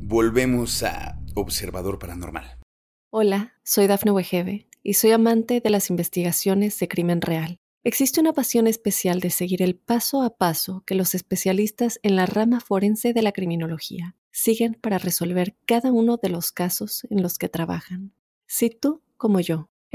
Volvemos 0.00 0.82
a 0.82 1.20
Observador 1.34 1.98
Paranormal. 1.98 2.58
Hola, 3.10 3.54
soy 3.64 3.86
Dafne 3.86 4.12
Wegebe 4.12 4.68
y 4.82 4.94
soy 4.94 5.10
amante 5.10 5.60
de 5.60 5.70
las 5.70 5.90
investigaciones 5.90 6.78
de 6.78 6.88
crimen 6.88 7.20
real. 7.20 7.58
Existe 7.82 8.20
una 8.20 8.32
pasión 8.32 8.66
especial 8.66 9.20
de 9.20 9.30
seguir 9.30 9.62
el 9.62 9.76
paso 9.76 10.22
a 10.22 10.36
paso 10.36 10.82
que 10.86 10.94
los 10.94 11.14
especialistas 11.14 12.00
en 12.02 12.16
la 12.16 12.26
rama 12.26 12.60
forense 12.60 13.12
de 13.12 13.22
la 13.22 13.32
criminología 13.32 14.16
siguen 14.32 14.74
para 14.74 14.98
resolver 14.98 15.56
cada 15.66 15.92
uno 15.92 16.18
de 16.20 16.28
los 16.28 16.52
casos 16.52 17.06
en 17.10 17.22
los 17.22 17.38
que 17.38 17.48
trabajan. 17.48 18.12
Si 18.46 18.70
tú, 18.70 19.02
como 19.16 19.40
yo, 19.40 19.70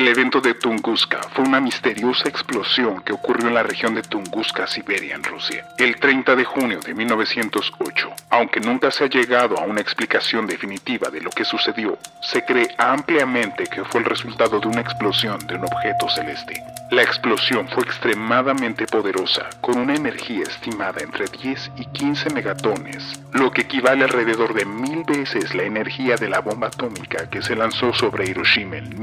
El 0.00 0.08
evento 0.08 0.40
de 0.40 0.54
Tunguska 0.54 1.20
fue 1.34 1.44
una 1.44 1.60
misteriosa 1.60 2.26
explosión 2.26 3.02
que 3.02 3.12
ocurrió 3.12 3.48
en 3.48 3.54
la 3.54 3.62
región 3.62 3.94
de 3.94 4.00
Tunguska, 4.00 4.66
Siberia, 4.66 5.14
en 5.14 5.22
Rusia, 5.22 5.66
el 5.76 5.96
30 5.96 6.36
de 6.36 6.44
junio 6.44 6.80
de 6.80 6.94
1908. 6.94 8.10
Aunque 8.30 8.60
nunca 8.60 8.90
se 8.90 9.04
ha 9.04 9.08
llegado 9.08 9.58
a 9.58 9.64
una 9.64 9.82
explicación 9.82 10.46
definitiva 10.46 11.10
de 11.10 11.20
lo 11.20 11.28
que 11.28 11.44
sucedió, 11.44 11.98
se 12.22 12.42
cree 12.46 12.74
ampliamente 12.78 13.64
que 13.64 13.84
fue 13.84 14.00
el 14.00 14.06
resultado 14.06 14.58
de 14.58 14.68
una 14.68 14.80
explosión 14.80 15.38
de 15.46 15.56
un 15.56 15.64
objeto 15.64 16.08
celeste. 16.08 16.62
La 16.90 17.02
explosión 17.02 17.68
fue 17.68 17.84
extremadamente 17.84 18.86
poderosa, 18.86 19.50
con 19.60 19.78
una 19.78 19.94
energía 19.94 20.44
estimada 20.44 21.02
entre 21.02 21.26
10 21.26 21.72
y 21.76 21.84
15 21.84 22.30
megatones, 22.30 23.20
lo 23.32 23.52
que 23.52 23.60
equivale 23.60 24.04
alrededor 24.04 24.54
de 24.54 24.64
mil 24.64 25.04
veces 25.04 25.54
la 25.54 25.64
energía 25.64 26.16
de 26.16 26.30
la 26.30 26.40
bomba 26.40 26.68
atómica 26.68 27.28
que 27.28 27.42
se 27.42 27.54
lanzó 27.54 27.92
sobre 27.92 28.28
Hiroshima 28.28 28.78
en 28.78 28.98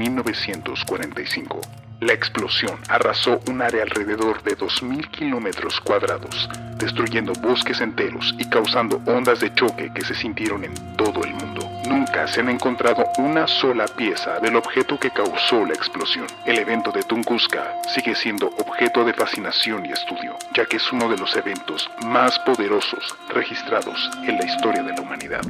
1945. 0.88 1.60
La 2.00 2.12
explosión 2.12 2.78
arrasó 2.88 3.40
un 3.48 3.60
área 3.60 3.82
alrededor 3.82 4.40
de 4.44 4.56
2.000 4.56 5.10
kilómetros 5.10 5.80
cuadrados, 5.80 6.48
destruyendo 6.76 7.32
bosques 7.42 7.80
enteros 7.80 8.36
y 8.38 8.48
causando 8.48 9.02
ondas 9.06 9.40
de 9.40 9.52
choque 9.52 9.90
que 9.92 10.04
se 10.04 10.14
sintieron 10.14 10.62
en 10.62 10.74
todo 10.96 11.24
el 11.24 11.34
mundo. 11.34 11.68
Nunca 11.88 12.28
se 12.28 12.40
han 12.40 12.50
encontrado 12.50 13.04
una 13.18 13.48
sola 13.48 13.86
pieza 13.86 14.38
del 14.38 14.54
objeto 14.54 14.96
que 15.00 15.10
causó 15.10 15.64
la 15.64 15.74
explosión. 15.74 16.26
El 16.46 16.58
evento 16.58 16.92
de 16.92 17.02
Tunguska 17.02 17.82
sigue 17.92 18.14
siendo 18.14 18.46
objeto 18.46 19.04
de 19.04 19.12
fascinación 19.12 19.84
y 19.84 19.90
estudio, 19.90 20.36
ya 20.54 20.66
que 20.66 20.76
es 20.76 20.92
uno 20.92 21.08
de 21.08 21.18
los 21.18 21.34
eventos 21.34 21.90
más 22.06 22.38
poderosos 22.40 23.16
registrados 23.34 24.08
en 24.24 24.36
la 24.38 24.46
historia 24.46 24.84
de 24.84 24.92
la 24.92 25.00
humanidad. 25.00 25.42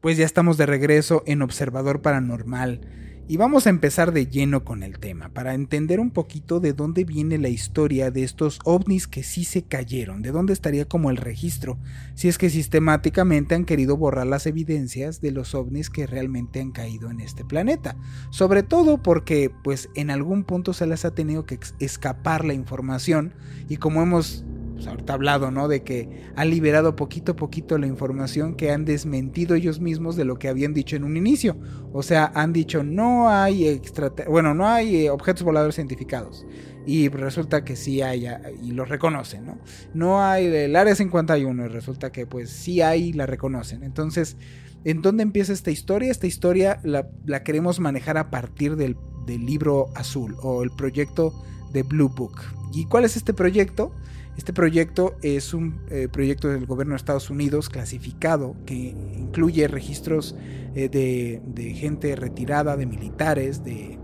Pues 0.00 0.16
ya 0.16 0.24
estamos 0.24 0.56
de 0.56 0.64
regreso 0.64 1.22
en 1.26 1.42
Observador 1.42 2.00
Paranormal 2.00 2.80
y 3.28 3.36
vamos 3.36 3.66
a 3.66 3.70
empezar 3.70 4.12
de 4.12 4.26
lleno 4.26 4.64
con 4.64 4.82
el 4.82 4.98
tema, 4.98 5.28
para 5.28 5.52
entender 5.52 6.00
un 6.00 6.10
poquito 6.10 6.60
de 6.60 6.72
dónde 6.72 7.04
viene 7.04 7.36
la 7.36 7.50
historia 7.50 8.10
de 8.10 8.24
estos 8.24 8.58
ovnis 8.64 9.06
que 9.06 9.22
sí 9.22 9.44
se 9.44 9.62
cayeron, 9.62 10.22
de 10.22 10.30
dónde 10.30 10.54
estaría 10.54 10.86
como 10.86 11.10
el 11.10 11.18
registro, 11.18 11.78
si 12.14 12.28
es 12.28 12.38
que 12.38 12.48
sistemáticamente 12.48 13.54
han 13.54 13.66
querido 13.66 13.98
borrar 13.98 14.26
las 14.26 14.46
evidencias 14.46 15.20
de 15.20 15.32
los 15.32 15.54
ovnis 15.54 15.90
que 15.90 16.06
realmente 16.06 16.60
han 16.60 16.72
caído 16.72 17.10
en 17.10 17.20
este 17.20 17.44
planeta. 17.44 17.96
Sobre 18.30 18.62
todo 18.62 19.02
porque 19.02 19.50
pues 19.62 19.90
en 19.94 20.10
algún 20.10 20.44
punto 20.44 20.72
se 20.72 20.86
les 20.86 21.04
ha 21.04 21.14
tenido 21.14 21.44
que 21.44 21.60
escapar 21.80 22.46
la 22.46 22.54
información 22.54 23.34
y 23.68 23.76
como 23.76 24.02
hemos 24.02 24.46
pues 24.78 24.86
ahorita 24.86 25.12
hablado, 25.14 25.50
¿no? 25.50 25.66
De 25.66 25.82
que 25.82 26.08
han 26.36 26.50
liberado 26.50 26.94
poquito 26.94 27.32
a 27.32 27.36
poquito 27.36 27.78
la 27.78 27.88
información 27.88 28.54
que 28.54 28.70
han 28.70 28.84
desmentido 28.84 29.56
ellos 29.56 29.80
mismos 29.80 30.14
de 30.14 30.24
lo 30.24 30.38
que 30.38 30.46
habían 30.46 30.72
dicho 30.72 30.94
en 30.94 31.02
un 31.02 31.16
inicio. 31.16 31.56
O 31.92 32.04
sea, 32.04 32.30
han 32.32 32.52
dicho 32.52 32.84
no 32.84 33.28
hay 33.28 33.80
bueno, 34.28 34.54
no 34.54 34.68
hay 34.68 35.06
eh, 35.06 35.10
objetos 35.10 35.42
voladores 35.42 35.78
identificados. 35.78 36.46
Y 36.86 37.08
resulta 37.08 37.64
que 37.64 37.74
sí 37.74 38.02
hay, 38.02 38.28
y 38.62 38.70
los 38.70 38.88
reconocen, 38.88 39.44
¿no? 39.44 39.58
No 39.94 40.22
hay 40.22 40.46
el 40.46 40.76
área 40.76 40.94
51, 40.94 41.66
y 41.66 41.68
resulta 41.68 42.12
que 42.12 42.24
pues 42.24 42.48
sí 42.48 42.80
hay 42.80 43.08
y 43.08 43.12
la 43.12 43.26
reconocen. 43.26 43.82
Entonces, 43.82 44.38
¿En 44.84 45.02
dónde 45.02 45.24
empieza 45.24 45.52
esta 45.52 45.72
historia? 45.72 46.10
Esta 46.10 46.28
historia 46.28 46.80
la, 46.84 47.08
queremos 47.42 47.80
manejar 47.80 48.16
a 48.16 48.30
partir 48.30 48.76
del, 48.76 48.96
libro 49.26 49.88
azul 49.94 50.36
o 50.40 50.62
el 50.62 50.70
proyecto 50.70 51.34
de 51.72 51.82
Blue 51.82 52.08
Book. 52.08 52.40
¿Y 52.72 52.86
cuál 52.86 53.04
es 53.04 53.16
este 53.16 53.34
proyecto? 53.34 53.92
Este 54.38 54.52
proyecto 54.52 55.16
es 55.20 55.52
un 55.52 55.80
eh, 55.90 56.06
proyecto 56.06 56.46
del 56.46 56.64
gobierno 56.64 56.92
de 56.92 56.98
Estados 56.98 57.28
Unidos 57.28 57.68
clasificado 57.68 58.54
que 58.66 58.94
incluye 59.18 59.66
registros 59.66 60.36
eh, 60.76 60.88
de, 60.88 61.42
de, 61.44 61.74
gente 61.74 62.14
retirada, 62.14 62.76
de 62.76 62.86
militares, 62.86 63.64
de, 63.64 63.98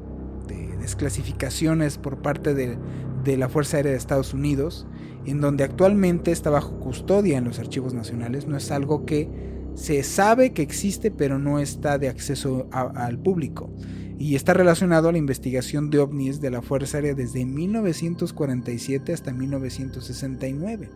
de 0.48 0.76
desclasificaciones 0.78 1.98
por 1.98 2.20
parte 2.20 2.52
de, 2.52 2.76
de 3.22 3.36
la 3.36 3.48
Fuerza 3.48 3.76
Aérea 3.76 3.92
de 3.92 3.98
Estados 3.98 4.34
Unidos, 4.34 4.88
en 5.24 5.40
donde 5.40 5.62
actualmente 5.62 6.32
está 6.32 6.50
bajo 6.50 6.80
custodia 6.80 7.38
en 7.38 7.44
los 7.44 7.60
archivos 7.60 7.94
nacionales. 7.94 8.48
No 8.48 8.56
es 8.56 8.72
algo 8.72 9.06
que 9.06 9.30
se 9.76 10.02
sabe 10.02 10.52
que 10.52 10.62
existe, 10.62 11.12
pero 11.12 11.38
no 11.38 11.60
está 11.60 11.96
de 11.96 12.08
acceso 12.08 12.66
al 12.72 13.20
público 13.20 13.70
y 14.18 14.36
está 14.36 14.54
relacionado 14.54 15.08
a 15.08 15.12
la 15.12 15.18
investigación 15.18 15.90
de 15.90 15.98
ovnis 15.98 16.40
de 16.40 16.50
la 16.50 16.62
Fuerza 16.62 16.98
Aérea 16.98 17.14
desde 17.14 17.44
1947 17.44 19.12
hasta 19.12 19.32
1969. 19.32 20.88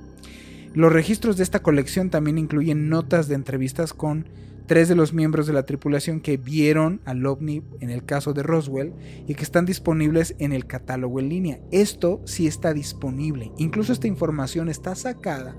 Los 0.78 0.92
registros 0.92 1.37
de 1.37 1.42
esta 1.42 1.61
colección 1.61 2.08
también 2.08 2.38
incluyen 2.38 2.88
notas 2.88 3.26
de 3.26 3.35
entrevistas 3.35 3.92
con 3.92 4.28
tres 4.66 4.88
de 4.88 4.94
los 4.94 5.12
miembros 5.12 5.49
de 5.49 5.52
la 5.52 5.64
tripulación 5.64 6.20
que 6.20 6.37
vieron 6.37 7.00
al 7.04 7.26
ovni 7.26 7.64
en 7.80 7.90
el 7.90 8.04
caso 8.04 8.32
de 8.32 8.44
Roswell 8.44 8.92
y 9.26 9.35
que 9.35 9.42
están 9.42 9.66
disponibles 9.66 10.37
en 10.38 10.52
el 10.52 10.68
catálogo 10.68 11.18
en 11.18 11.30
línea. 11.30 11.58
Esto 11.73 12.20
sí 12.26 12.47
está 12.47 12.75
disponible. 12.75 13.50
Incluso 13.58 13.92
esta 13.92 14.06
información 14.06 14.68
está 14.68 14.94
sacada 14.94 15.56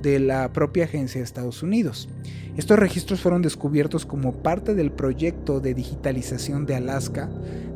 de 0.00 0.18
la 0.20 0.54
propia 0.54 0.84
agencia 0.84 1.20
de 1.20 1.26
Estados 1.26 1.62
Unidos. 1.62 2.08
Estos 2.56 2.78
registros 2.78 3.20
fueron 3.20 3.42
descubiertos 3.42 4.06
como 4.06 4.42
parte 4.42 4.74
del 4.74 4.90
proyecto 4.90 5.60
de 5.60 5.74
digitalización 5.74 6.64
de 6.64 6.76
Alaska, 6.76 7.28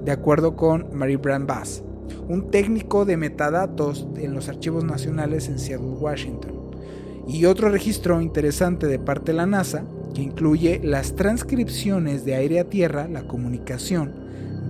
de 0.03 0.13
acuerdo 0.13 0.57
con 0.57 0.97
Mary 0.97 1.17
Brand 1.17 1.47
Bass, 1.47 1.85
un 2.27 2.51
técnico 2.51 3.05
de 3.05 3.19
metadatos 3.19 4.09
en 4.17 4.33
los 4.33 4.49
archivos 4.49 4.83
nacionales 4.83 5.49
en 5.49 5.59
Seattle, 5.59 5.89
Washington. 5.89 6.66
Y 7.27 7.45
otro 7.47 7.69
registro 7.71 8.21
interesante 8.21 8.87
de 8.87 8.99
parte 8.99 9.33
de 9.33 9.39
la 9.39 9.47
NASA, 9.47 9.85
que 10.15 10.23
incluye 10.23 10.81
las 10.83 11.15
transcripciones 11.17 12.25
de 12.25 12.37
aire 12.37 12.61
a 12.61 12.65
tierra, 12.65 13.09
la 13.09 13.27
comunicación, 13.27 14.13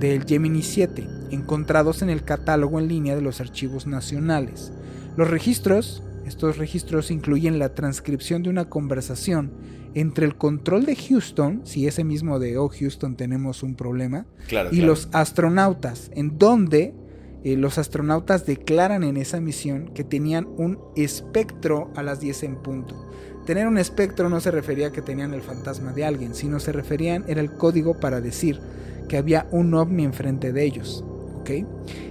del 0.00 0.24
Gemini 0.24 0.62
7, 0.62 1.06
encontrados 1.30 2.02
en 2.02 2.10
el 2.10 2.24
catálogo 2.24 2.78
en 2.78 2.88
línea 2.88 3.14
de 3.14 3.22
los 3.22 3.40
archivos 3.40 3.86
nacionales. 3.86 4.72
Los 5.16 5.30
registros, 5.30 6.02
estos 6.26 6.58
registros 6.58 7.10
incluyen 7.10 7.58
la 7.58 7.74
transcripción 7.74 8.42
de 8.42 8.50
una 8.50 8.68
conversación 8.68 9.52
entre 9.94 10.26
el 10.26 10.36
control 10.36 10.84
de 10.84 10.96
Houston, 10.96 11.62
si 11.64 11.86
ese 11.86 12.04
mismo 12.04 12.38
de 12.38 12.58
oh 12.58 12.68
Houston 12.68 13.16
tenemos 13.16 13.62
un 13.62 13.74
problema, 13.76 14.26
claro, 14.46 14.68
y 14.70 14.76
claro. 14.76 14.86
los 14.88 15.08
astronautas, 15.12 16.10
en 16.14 16.36
donde 16.36 16.92
eh, 17.46 17.56
los 17.56 17.78
astronautas 17.78 18.44
declaran 18.44 19.04
en 19.04 19.16
esa 19.16 19.40
misión 19.40 19.92
que 19.94 20.02
tenían 20.02 20.48
un 20.56 20.80
espectro 20.96 21.92
a 21.94 22.02
las 22.02 22.18
10 22.18 22.42
en 22.42 22.56
punto. 22.56 22.96
Tener 23.46 23.68
un 23.68 23.78
espectro 23.78 24.28
no 24.28 24.40
se 24.40 24.50
refería 24.50 24.88
a 24.88 24.90
que 24.90 25.00
tenían 25.00 25.32
el 25.32 25.42
fantasma 25.42 25.92
de 25.92 26.04
alguien, 26.04 26.34
sino 26.34 26.58
se 26.58 26.72
referían, 26.72 27.24
era 27.28 27.40
el 27.40 27.52
código 27.52 28.00
para 28.00 28.20
decir 28.20 28.58
que 29.08 29.16
había 29.16 29.46
un 29.52 29.72
ovni 29.74 30.02
enfrente 30.02 30.52
de 30.52 30.64
ellos. 30.64 31.04
¿ok? 31.38 31.50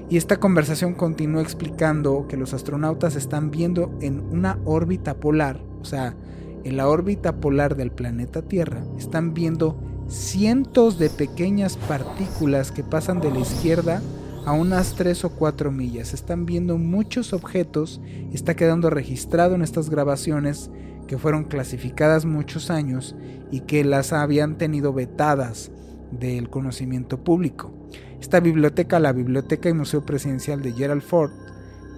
Y 0.09 0.15
esta 0.15 0.37
conversación 0.37 0.93
continúa 0.93 1.41
explicando 1.41 2.29
que 2.29 2.37
los 2.37 2.53
astronautas 2.53 3.17
están 3.17 3.51
viendo 3.51 3.93
en 3.99 4.21
una 4.21 4.57
órbita 4.63 5.15
polar, 5.15 5.59
o 5.81 5.83
sea, 5.83 6.15
en 6.63 6.77
la 6.77 6.87
órbita 6.87 7.41
polar 7.41 7.75
del 7.75 7.91
planeta 7.91 8.41
Tierra, 8.41 8.85
están 8.97 9.33
viendo 9.33 9.77
cientos 10.07 10.97
de 10.97 11.09
pequeñas 11.09 11.75
partículas 11.75 12.71
que 12.71 12.85
pasan 12.85 13.19
de 13.19 13.31
la 13.31 13.39
izquierda 13.39 14.01
a 14.45 14.53
unas 14.53 14.93
3 14.95 15.25
o 15.25 15.29
4 15.31 15.71
millas. 15.71 16.13
Están 16.13 16.45
viendo 16.45 16.77
muchos 16.77 17.33
objetos, 17.33 17.99
está 18.31 18.55
quedando 18.55 18.89
registrado 18.89 19.55
en 19.55 19.63
estas 19.63 19.89
grabaciones 19.89 20.69
que 21.07 21.17
fueron 21.17 21.45
clasificadas 21.45 22.25
muchos 22.25 22.69
años 22.69 23.15
y 23.51 23.61
que 23.61 23.83
las 23.83 24.13
habían 24.13 24.57
tenido 24.57 24.93
vetadas 24.93 25.71
del 26.11 26.49
conocimiento 26.49 27.23
público. 27.23 27.73
Esta 28.21 28.39
biblioteca, 28.39 28.99
la 28.99 29.11
Biblioteca 29.11 29.69
y 29.69 29.73
Museo 29.73 30.05
Presidencial 30.05 30.61
de 30.61 30.71
Gerald 30.71 31.01
Ford, 31.01 31.31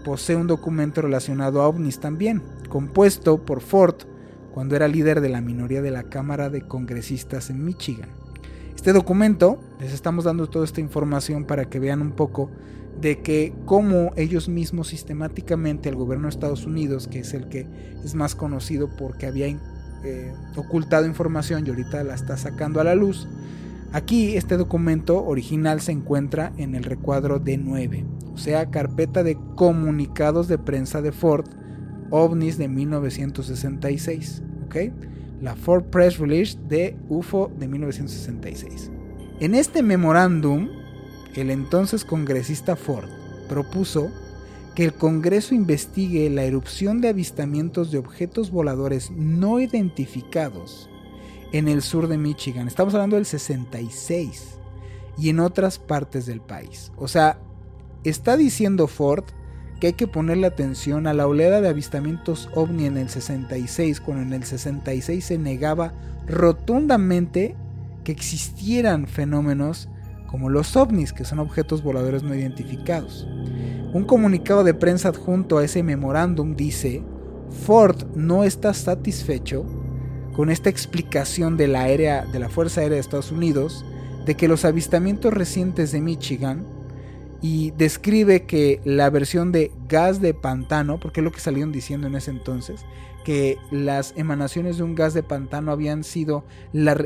posee 0.04 0.36
un 0.36 0.48
documento 0.48 1.02
relacionado 1.02 1.62
a 1.62 1.68
ovnis 1.68 2.00
también, 2.00 2.42
compuesto 2.70 3.46
por 3.46 3.62
Ford 3.62 3.96
cuando 4.54 4.76
era 4.76 4.88
líder 4.88 5.22
de 5.22 5.30
la 5.30 5.42
minoría 5.42 5.82
de 5.82 5.92
la 5.92 6.04
Cámara 6.04 6.50
de 6.50 6.62
Congresistas 6.62 7.50
en 7.50 7.64
Michigan. 7.64 8.10
Este 8.78 8.94
documento, 8.94 9.60
les 9.80 9.92
estamos 9.92 10.26
dando 10.26 10.48
toda 10.48 10.64
esta 10.64 10.82
información 10.82 11.46
para 11.46 11.66
que 11.66 11.80
vean 11.80 12.00
un 12.00 12.12
poco 12.12 12.52
de 13.02 13.24
que 13.24 13.52
cómo 13.66 14.12
ellos 14.16 14.50
mismos 14.50 14.90
sistemáticamente, 14.90 15.90
el 15.90 15.96
gobierno 15.96 16.28
de 16.28 16.30
Estados 16.30 16.68
Unidos, 16.68 17.08
que 17.08 17.20
es 17.20 17.34
el 17.34 17.50
que 17.50 17.68
es 18.06 18.14
más 18.14 18.36
conocido 18.36 18.88
porque 18.96 19.26
había 19.26 19.48
eh, 19.48 20.32
ocultado 20.56 21.08
información 21.08 21.66
y 21.66 21.70
ahorita 21.72 22.04
la 22.04 22.14
está 22.14 22.38
sacando 22.38 22.80
a 22.80 22.84
la 22.84 22.94
luz, 22.94 23.28
aquí 23.94 24.38
este 24.38 24.58
documento 24.58 25.26
original 25.26 25.82
se 25.82 25.92
encuentra 25.92 26.54
en 26.58 26.76
el 26.76 26.84
recuadro 26.84 27.44
D9, 27.44 28.06
o 28.32 28.38
sea, 28.38 28.70
carpeta 28.70 29.24
de 29.24 29.40
comunicados 29.56 30.48
de 30.48 30.60
prensa 30.60 31.02
de 31.02 31.12
Ford, 31.12 31.50
ovnis 32.12 32.60
de 32.60 32.68
1966, 32.68 34.44
¿ok? 34.68 34.76
La 35.42 35.56
Ford 35.56 35.84
Press 35.86 36.18
Release 36.18 36.58
de 36.68 36.96
UFO 37.10 37.52
de 37.58 37.68
1966. 37.68 38.92
En 39.40 39.54
este 39.54 39.84
memorándum, 39.84 40.70
el 41.36 41.52
entonces 41.52 42.04
congresista 42.04 42.76
Ford 42.76 43.10
propuso 43.48 44.12
que 44.76 44.86
el 44.86 44.94
Congreso 44.94 45.56
investigue 45.56 46.30
la 46.30 46.44
erupción 46.44 47.02
de 47.02 47.10
avistamientos 47.10 47.92
de 47.92 47.98
objetos 47.98 48.52
voladores 48.52 49.12
no 49.12 49.60
identificados 49.60 50.90
en 51.52 51.68
el 51.68 51.82
sur 51.82 52.08
de 52.08 52.18
Michigan. 52.18 52.68
Estamos 52.68 52.94
hablando 52.94 53.16
del 53.16 53.26
66 53.26 54.58
y 55.18 55.30
en 55.30 55.40
otras 55.40 55.80
partes 55.80 56.26
del 56.26 56.42
país. 56.42 56.92
O 56.96 57.08
sea, 57.08 57.40
está 58.04 58.38
diciendo 58.38 58.88
Ford 58.88 59.24
que 59.80 59.88
hay 59.88 59.94
que 59.94 60.08
ponerle 60.08 60.48
atención 60.48 61.08
a 61.08 61.14
la 61.14 61.28
oleada 61.28 61.62
de 61.62 61.70
avistamientos 61.70 62.50
ovni 62.54 62.86
en 62.86 62.98
el 62.98 63.10
66, 63.10 64.02
cuando 64.02 64.24
en 64.24 64.34
el 64.34 64.44
66 64.44 65.24
se 65.24 65.38
negaba 65.38 65.94
rotundamente 66.28 67.56
que 68.04 68.12
existieran 68.12 69.08
fenómenos 69.08 69.90
como 70.28 70.50
los 70.50 70.76
ovnis, 70.76 71.14
que 71.14 71.26
son 71.26 71.40
objetos 71.40 71.84
voladores 71.84 72.24
no 72.24 72.36
identificados. 72.36 73.28
Un 73.94 74.04
comunicado 74.06 74.64
de 74.64 74.74
prensa 74.74 75.10
adjunto 75.10 75.58
a 75.58 75.64
ese 75.64 75.84
memorándum 75.84 76.56
dice, 76.56 77.04
Ford 77.66 78.04
no 78.16 78.44
está 78.44 78.74
satisfecho 78.74 79.66
con 80.34 80.50
esta 80.50 80.70
explicación 80.70 81.58
de 81.58 81.68
la, 81.68 81.82
aérea, 81.84 82.26
de 82.26 82.40
la 82.40 82.50
Fuerza 82.50 82.82
Aérea 82.82 82.96
de 82.96 83.02
Estados 83.02 83.32
Unidos 83.32 83.86
de 84.26 84.36
que 84.36 84.48
los 84.48 84.66
avistamientos 84.66 85.34
recientes 85.34 85.92
de 85.92 86.02
Michigan 86.02 86.66
y 87.42 87.72
describe 87.72 88.46
que 88.46 88.82
la 88.84 89.10
versión 89.10 89.52
de 89.52 89.72
gas 89.88 90.22
de 90.22 90.34
pantano, 90.34 91.00
porque 91.00 91.20
es 91.22 91.24
lo 91.24 91.32
que 91.32 91.40
salieron 91.40 91.72
diciendo 91.72 92.08
en 92.08 92.16
ese 92.16 92.32
entonces, 92.32 92.86
que 93.28 93.58
las 93.72 94.14
emanaciones 94.16 94.78
de 94.78 94.84
un 94.84 94.96
gas 94.96 95.14
de 95.14 95.22
pantano 95.22 95.74
habían 95.74 96.06
sido 96.06 96.46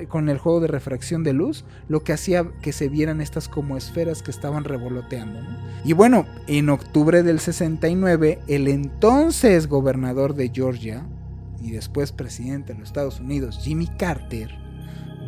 con 0.08 0.30
el 0.30 0.38
juego 0.38 0.60
de 0.60 0.68
refracción 0.68 1.24
de 1.24 1.34
luz, 1.34 1.66
lo 1.90 2.04
que 2.04 2.14
hacía 2.14 2.46
que 2.62 2.74
se 2.74 2.90
vieran 2.90 3.22
estas 3.22 3.50
como 3.50 3.76
esferas 3.76 4.22
que 4.22 4.30
estaban 4.30 4.64
revoloteando. 4.64 5.40
Y 5.84 5.94
bueno, 5.94 6.28
en 6.46 6.70
octubre 6.70 7.24
del 7.24 7.40
69, 7.40 8.38
el 8.48 8.68
entonces 8.68 9.68
gobernador 9.68 10.36
de 10.36 10.52
Georgia 10.54 11.08
y 11.60 11.72
después 11.72 12.12
presidente 12.12 12.74
de 12.74 12.80
los 12.80 12.90
Estados 12.90 13.20
Unidos, 13.20 13.60
Jimmy 13.60 13.88
Carter, 13.88 14.52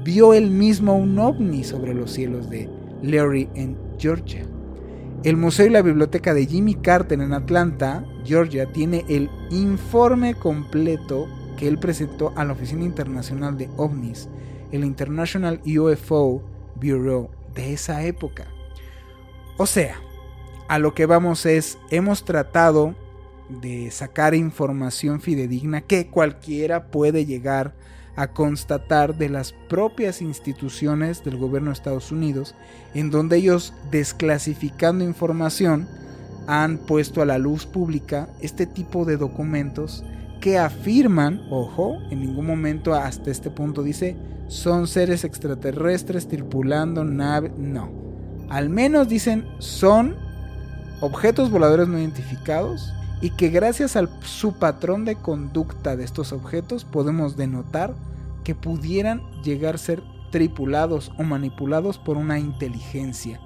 vio 0.03 0.35
él 0.35 0.51
mismo 0.51 0.95
un 0.95 1.17
ovni 1.17 1.63
sobre 1.63 1.95
los 1.95 2.11
cielos 2.11 2.51
de 2.51 2.69
Leary 3.01 3.49
en 3.55 3.75
Georgia. 3.97 4.45
El 5.23 5.37
Museo 5.37 5.67
y 5.67 5.69
la 5.69 5.81
Biblioteca 5.81 6.33
de 6.33 6.45
Jimmy 6.45 6.75
Carter 6.75 7.21
en 7.21 7.31
Atlanta, 7.31 8.03
Georgia, 8.25 8.73
tiene 8.73 9.05
el 9.07 9.29
informe 9.51 10.35
completo 10.35 11.29
que 11.55 11.69
él 11.69 11.79
presentó 11.79 12.33
a 12.35 12.43
la 12.43 12.51
Oficina 12.51 12.83
Internacional 12.83 13.57
de 13.57 13.69
OVNIs, 13.77 14.27
el 14.73 14.83
International 14.83 15.61
UFO 15.65 16.43
Bureau 16.75 17.29
de 17.55 17.71
esa 17.71 18.03
época. 18.03 18.47
O 19.57 19.65
sea, 19.65 19.95
a 20.67 20.77
lo 20.77 20.93
que 20.93 21.05
vamos 21.05 21.45
es, 21.45 21.77
hemos 21.89 22.25
tratado 22.25 22.93
de 23.47 23.91
sacar 23.91 24.35
información 24.35 25.21
fidedigna 25.21 25.79
que 25.79 26.07
cualquiera 26.07 26.87
puede 26.87 27.25
llegar 27.25 27.67
a 27.67 27.92
constatar 28.27 29.15
de 29.15 29.29
las 29.29 29.53
propias 29.53 30.21
instituciones 30.21 31.23
del 31.23 31.37
gobierno 31.37 31.69
de 31.69 31.73
Estados 31.73 32.11
Unidos, 32.11 32.55
en 32.93 33.09
donde 33.09 33.37
ellos 33.37 33.73
desclasificando 33.91 35.03
información 35.03 35.87
han 36.47 36.77
puesto 36.77 37.21
a 37.21 37.25
la 37.25 37.37
luz 37.37 37.65
pública 37.65 38.29
este 38.41 38.65
tipo 38.65 39.05
de 39.05 39.17
documentos 39.17 40.03
que 40.41 40.57
afirman, 40.57 41.41
ojo, 41.49 41.97
en 42.11 42.19
ningún 42.19 42.45
momento 42.45 42.93
hasta 42.93 43.31
este 43.31 43.49
punto 43.49 43.81
dice, 43.81 44.17
son 44.47 44.87
seres 44.87 45.23
extraterrestres 45.23 46.27
tripulando 46.27 47.03
nave, 47.03 47.51
no. 47.57 47.89
Al 48.49 48.69
menos 48.69 49.07
dicen 49.07 49.47
son 49.59 50.15
objetos 50.99 51.49
voladores 51.49 51.87
no 51.87 51.97
identificados 51.97 52.93
y 53.23 53.29
que 53.29 53.47
gracias 53.47 53.95
a 53.95 54.05
su 54.19 54.59
patrón 54.59 55.05
de 55.05 55.15
conducta 55.15 55.95
de 55.95 56.03
estos 56.03 56.33
objetos 56.33 56.83
podemos 56.83 57.37
denotar 57.37 57.95
que 58.43 58.53
pudieran 58.53 59.21
llegar 59.43 59.75
a 59.75 59.77
ser 59.77 60.03
tripulados 60.29 61.09
o 61.17 61.23
manipulados 61.23 61.97
por 61.97 62.17
una 62.17 62.37
inteligencia 62.37 63.39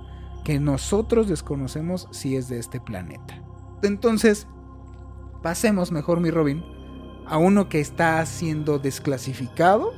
que 0.43 0.59
nosotros 0.59 1.27
desconocemos 1.27 2.07
si 2.09 2.35
es 2.35 2.49
de 2.49 2.57
este 2.57 2.79
planeta. 2.79 3.39
Entonces, 3.83 4.47
pasemos 5.43 5.91
mejor, 5.91 6.21
mi 6.21 6.31
Robin, 6.31 6.63
a 7.27 7.37
uno 7.37 7.69
que 7.69 7.79
está 7.79 8.25
siendo 8.25 8.79
desclasificado, 8.79 9.93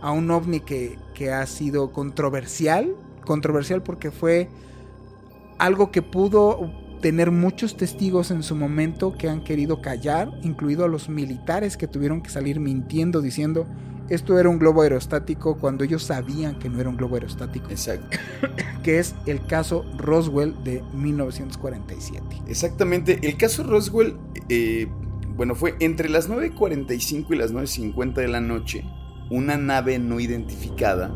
a 0.00 0.10
un 0.10 0.30
ovni 0.30 0.60
que, 0.60 0.98
que 1.12 1.32
ha 1.32 1.44
sido 1.44 1.92
controversial, 1.92 2.96
controversial 3.26 3.82
porque 3.82 4.10
fue 4.10 4.48
algo 5.58 5.90
que 5.90 6.00
pudo 6.00 6.87
tener 6.98 7.30
muchos 7.30 7.76
testigos 7.76 8.30
en 8.30 8.42
su 8.42 8.54
momento 8.56 9.16
que 9.16 9.28
han 9.28 9.42
querido 9.42 9.80
callar, 9.80 10.30
incluido 10.42 10.84
a 10.84 10.88
los 10.88 11.08
militares 11.08 11.76
que 11.76 11.88
tuvieron 11.88 12.22
que 12.22 12.30
salir 12.30 12.60
mintiendo 12.60 13.20
diciendo 13.20 13.66
esto 14.08 14.38
era 14.38 14.48
un 14.48 14.58
globo 14.58 14.82
aerostático 14.82 15.58
cuando 15.58 15.84
ellos 15.84 16.02
sabían 16.02 16.58
que 16.58 16.70
no 16.70 16.80
era 16.80 16.88
un 16.88 16.96
globo 16.96 17.16
aerostático. 17.16 17.68
Exacto. 17.68 18.16
que 18.82 18.98
es 18.98 19.14
el 19.26 19.44
caso 19.44 19.84
Roswell 19.98 20.54
de 20.64 20.82
1947. 20.94 22.24
Exactamente. 22.48 23.18
El 23.22 23.36
caso 23.36 23.64
Roswell, 23.64 24.16
eh, 24.48 24.88
bueno, 25.36 25.54
fue 25.54 25.74
entre 25.80 26.08
las 26.08 26.30
9.45 26.30 27.26
y 27.30 27.36
las 27.36 27.52
9.50 27.52 28.14
de 28.14 28.28
la 28.28 28.40
noche. 28.40 28.84
Una 29.30 29.58
nave 29.58 29.98
no 29.98 30.20
identificada 30.20 31.14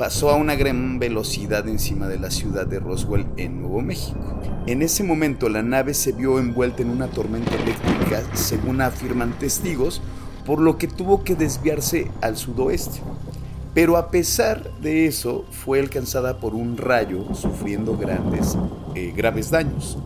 pasó 0.00 0.30
a 0.30 0.36
una 0.36 0.54
gran 0.54 0.98
velocidad 0.98 1.68
encima 1.68 2.08
de 2.08 2.18
la 2.18 2.30
ciudad 2.30 2.66
de 2.66 2.80
Roswell 2.80 3.26
en 3.36 3.60
Nuevo 3.60 3.82
México. 3.82 4.40
En 4.66 4.80
ese 4.80 5.04
momento 5.04 5.50
la 5.50 5.62
nave 5.62 5.92
se 5.92 6.12
vio 6.12 6.38
envuelta 6.38 6.80
en 6.80 6.88
una 6.88 7.08
tormenta 7.08 7.54
eléctrica, 7.54 8.22
según 8.32 8.80
afirman 8.80 9.38
testigos, 9.38 10.00
por 10.46 10.58
lo 10.58 10.78
que 10.78 10.88
tuvo 10.88 11.22
que 11.22 11.34
desviarse 11.34 12.10
al 12.22 12.38
sudoeste. 12.38 13.02
Pero 13.74 13.98
a 13.98 14.10
pesar 14.10 14.70
de 14.80 15.04
eso, 15.04 15.44
fue 15.50 15.80
alcanzada 15.80 16.40
por 16.40 16.54
un 16.54 16.78
rayo, 16.78 17.34
sufriendo 17.34 17.98
grandes, 17.98 18.56
eh, 18.94 19.12
graves 19.14 19.50
daños. 19.50 19.98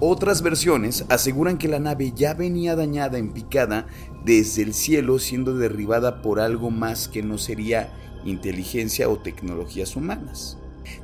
Otras 0.00 0.42
versiones 0.42 1.04
aseguran 1.08 1.56
que 1.56 1.68
la 1.68 1.78
nave 1.78 2.12
ya 2.16 2.34
venía 2.34 2.74
dañada 2.74 3.16
en 3.18 3.30
picada 3.32 3.86
desde 4.24 4.62
el 4.62 4.74
cielo, 4.74 5.20
siendo 5.20 5.56
derribada 5.56 6.20
por 6.20 6.40
algo 6.40 6.72
más 6.72 7.06
que 7.06 7.22
no 7.22 7.38
sería 7.38 7.92
inteligencia 8.26 9.08
o 9.08 9.18
tecnologías 9.18 9.96
humanas. 9.96 10.58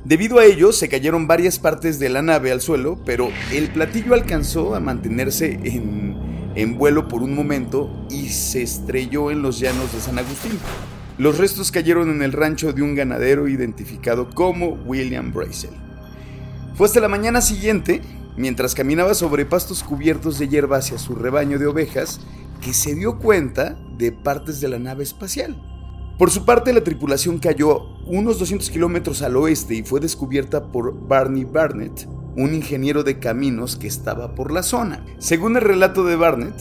Debido 0.05 0.39
a 0.39 0.45
ello, 0.45 0.71
se 0.71 0.89
cayeron 0.89 1.27
varias 1.27 1.59
partes 1.59 1.99
de 1.99 2.09
la 2.09 2.21
nave 2.21 2.51
al 2.51 2.61
suelo, 2.61 2.99
pero 3.05 3.29
el 3.51 3.69
platillo 3.69 4.13
alcanzó 4.13 4.75
a 4.75 4.79
mantenerse 4.79 5.59
en 5.63 6.77
vuelo 6.77 7.07
por 7.07 7.23
un 7.23 7.35
momento 7.35 8.05
y 8.09 8.29
se 8.29 8.61
estrelló 8.61 9.31
en 9.31 9.41
los 9.41 9.59
llanos 9.59 9.91
de 9.93 9.99
San 9.99 10.19
Agustín. 10.19 10.57
Los 11.17 11.37
restos 11.37 11.71
cayeron 11.71 12.09
en 12.09 12.21
el 12.21 12.31
rancho 12.31 12.73
de 12.73 12.81
un 12.81 12.95
ganadero 12.95 13.47
identificado 13.47 14.29
como 14.29 14.69
William 14.85 15.31
Brazel. 15.33 15.71
Fue 16.75 16.87
hasta 16.87 16.99
la 16.99 17.07
mañana 17.07 17.41
siguiente, 17.41 18.01
mientras 18.35 18.73
caminaba 18.73 19.13
sobre 19.13 19.45
pastos 19.45 19.83
cubiertos 19.83 20.39
de 20.39 20.47
hierba 20.47 20.77
hacia 20.77 20.97
su 20.97 21.13
rebaño 21.13 21.59
de 21.59 21.67
ovejas, 21.67 22.19
que 22.61 22.73
se 22.73 22.95
dio 22.95 23.19
cuenta 23.19 23.77
de 23.97 24.11
partes 24.11 24.59
de 24.59 24.69
la 24.69 24.79
nave 24.79 25.03
espacial. 25.03 25.61
Por 26.17 26.29
su 26.29 26.45
parte, 26.45 26.73
la 26.73 26.83
tripulación 26.83 27.39
cayó 27.39 27.87
unos 28.05 28.37
200 28.37 28.69
kilómetros 28.69 29.23
al 29.23 29.35
oeste 29.35 29.73
y 29.73 29.83
fue 29.83 29.99
descubierta 29.99 30.71
por 30.71 31.07
Barney 31.07 31.43
Barnett, 31.43 32.07
un 32.35 32.53
ingeniero 32.53 33.03
de 33.03 33.17
caminos 33.17 33.77
que 33.77 33.87
estaba 33.87 34.35
por 34.35 34.51
la 34.51 34.61
zona. 34.61 35.03
Según 35.17 35.57
el 35.57 35.63
relato 35.63 36.05
de 36.05 36.15
Barnett, 36.15 36.55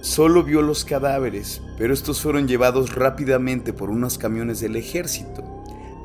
solo 0.00 0.42
vio 0.42 0.60
los 0.60 0.84
cadáveres, 0.84 1.62
pero 1.78 1.94
estos 1.94 2.20
fueron 2.20 2.48
llevados 2.48 2.94
rápidamente 2.94 3.72
por 3.72 3.90
unos 3.90 4.18
camiones 4.18 4.58
del 4.60 4.74
ejército. 4.74 5.44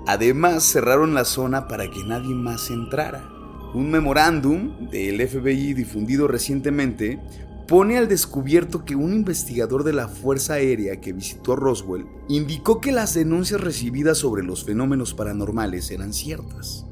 Además, 0.05 0.63
cerraron 0.63 1.15
la 1.15 1.25
zona 1.25 1.67
para 1.67 1.89
que 1.89 2.03
nadie 2.05 2.35
más 2.35 2.69
entrara. 2.69 3.27
Un 3.73 3.89
memorándum 3.89 4.89
del 4.91 5.27
FBI 5.27 5.73
difundido 5.73 6.27
recientemente 6.27 7.19
pone 7.67 7.97
al 7.97 8.07
descubierto 8.07 8.85
que 8.85 8.95
un 8.95 9.13
investigador 9.13 9.83
de 9.83 9.93
la 9.93 10.07
Fuerza 10.07 10.53
Aérea 10.53 11.01
que 11.01 11.13
visitó 11.13 11.55
Roswell 11.55 12.05
indicó 12.27 12.79
que 12.79 12.91
las 12.91 13.13
denuncias 13.13 13.61
recibidas 13.61 14.19
sobre 14.19 14.43
los 14.43 14.63
fenómenos 14.63 15.13
paranormales 15.13 15.89
eran 15.91 16.13
ciertas. 16.13 16.85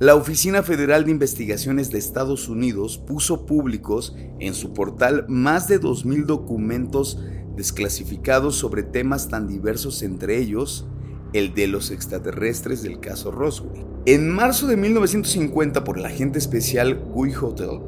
La 0.00 0.14
Oficina 0.14 0.62
Federal 0.62 1.04
de 1.04 1.10
Investigaciones 1.10 1.90
de 1.90 1.98
Estados 1.98 2.48
Unidos 2.48 2.98
puso 2.98 3.46
públicos 3.46 4.14
en 4.38 4.54
su 4.54 4.72
portal 4.72 5.24
más 5.28 5.66
de 5.66 5.80
2.000 5.80 6.24
documentos 6.24 7.18
desclasificados 7.56 8.54
sobre 8.54 8.84
temas 8.84 9.28
tan 9.28 9.48
diversos 9.48 10.02
entre 10.02 10.38
ellos 10.38 10.86
el 11.32 11.52
de 11.54 11.66
los 11.66 11.90
extraterrestres 11.90 12.82
del 12.82 13.00
caso 13.00 13.30
Roswell. 13.30 13.84
En 14.06 14.30
marzo 14.30 14.66
de 14.66 14.76
1950 14.76 15.84
por 15.84 15.98
el 15.98 16.06
agente 16.06 16.38
especial 16.38 16.94
Guy 17.12 17.34
Hotel, 17.34 17.80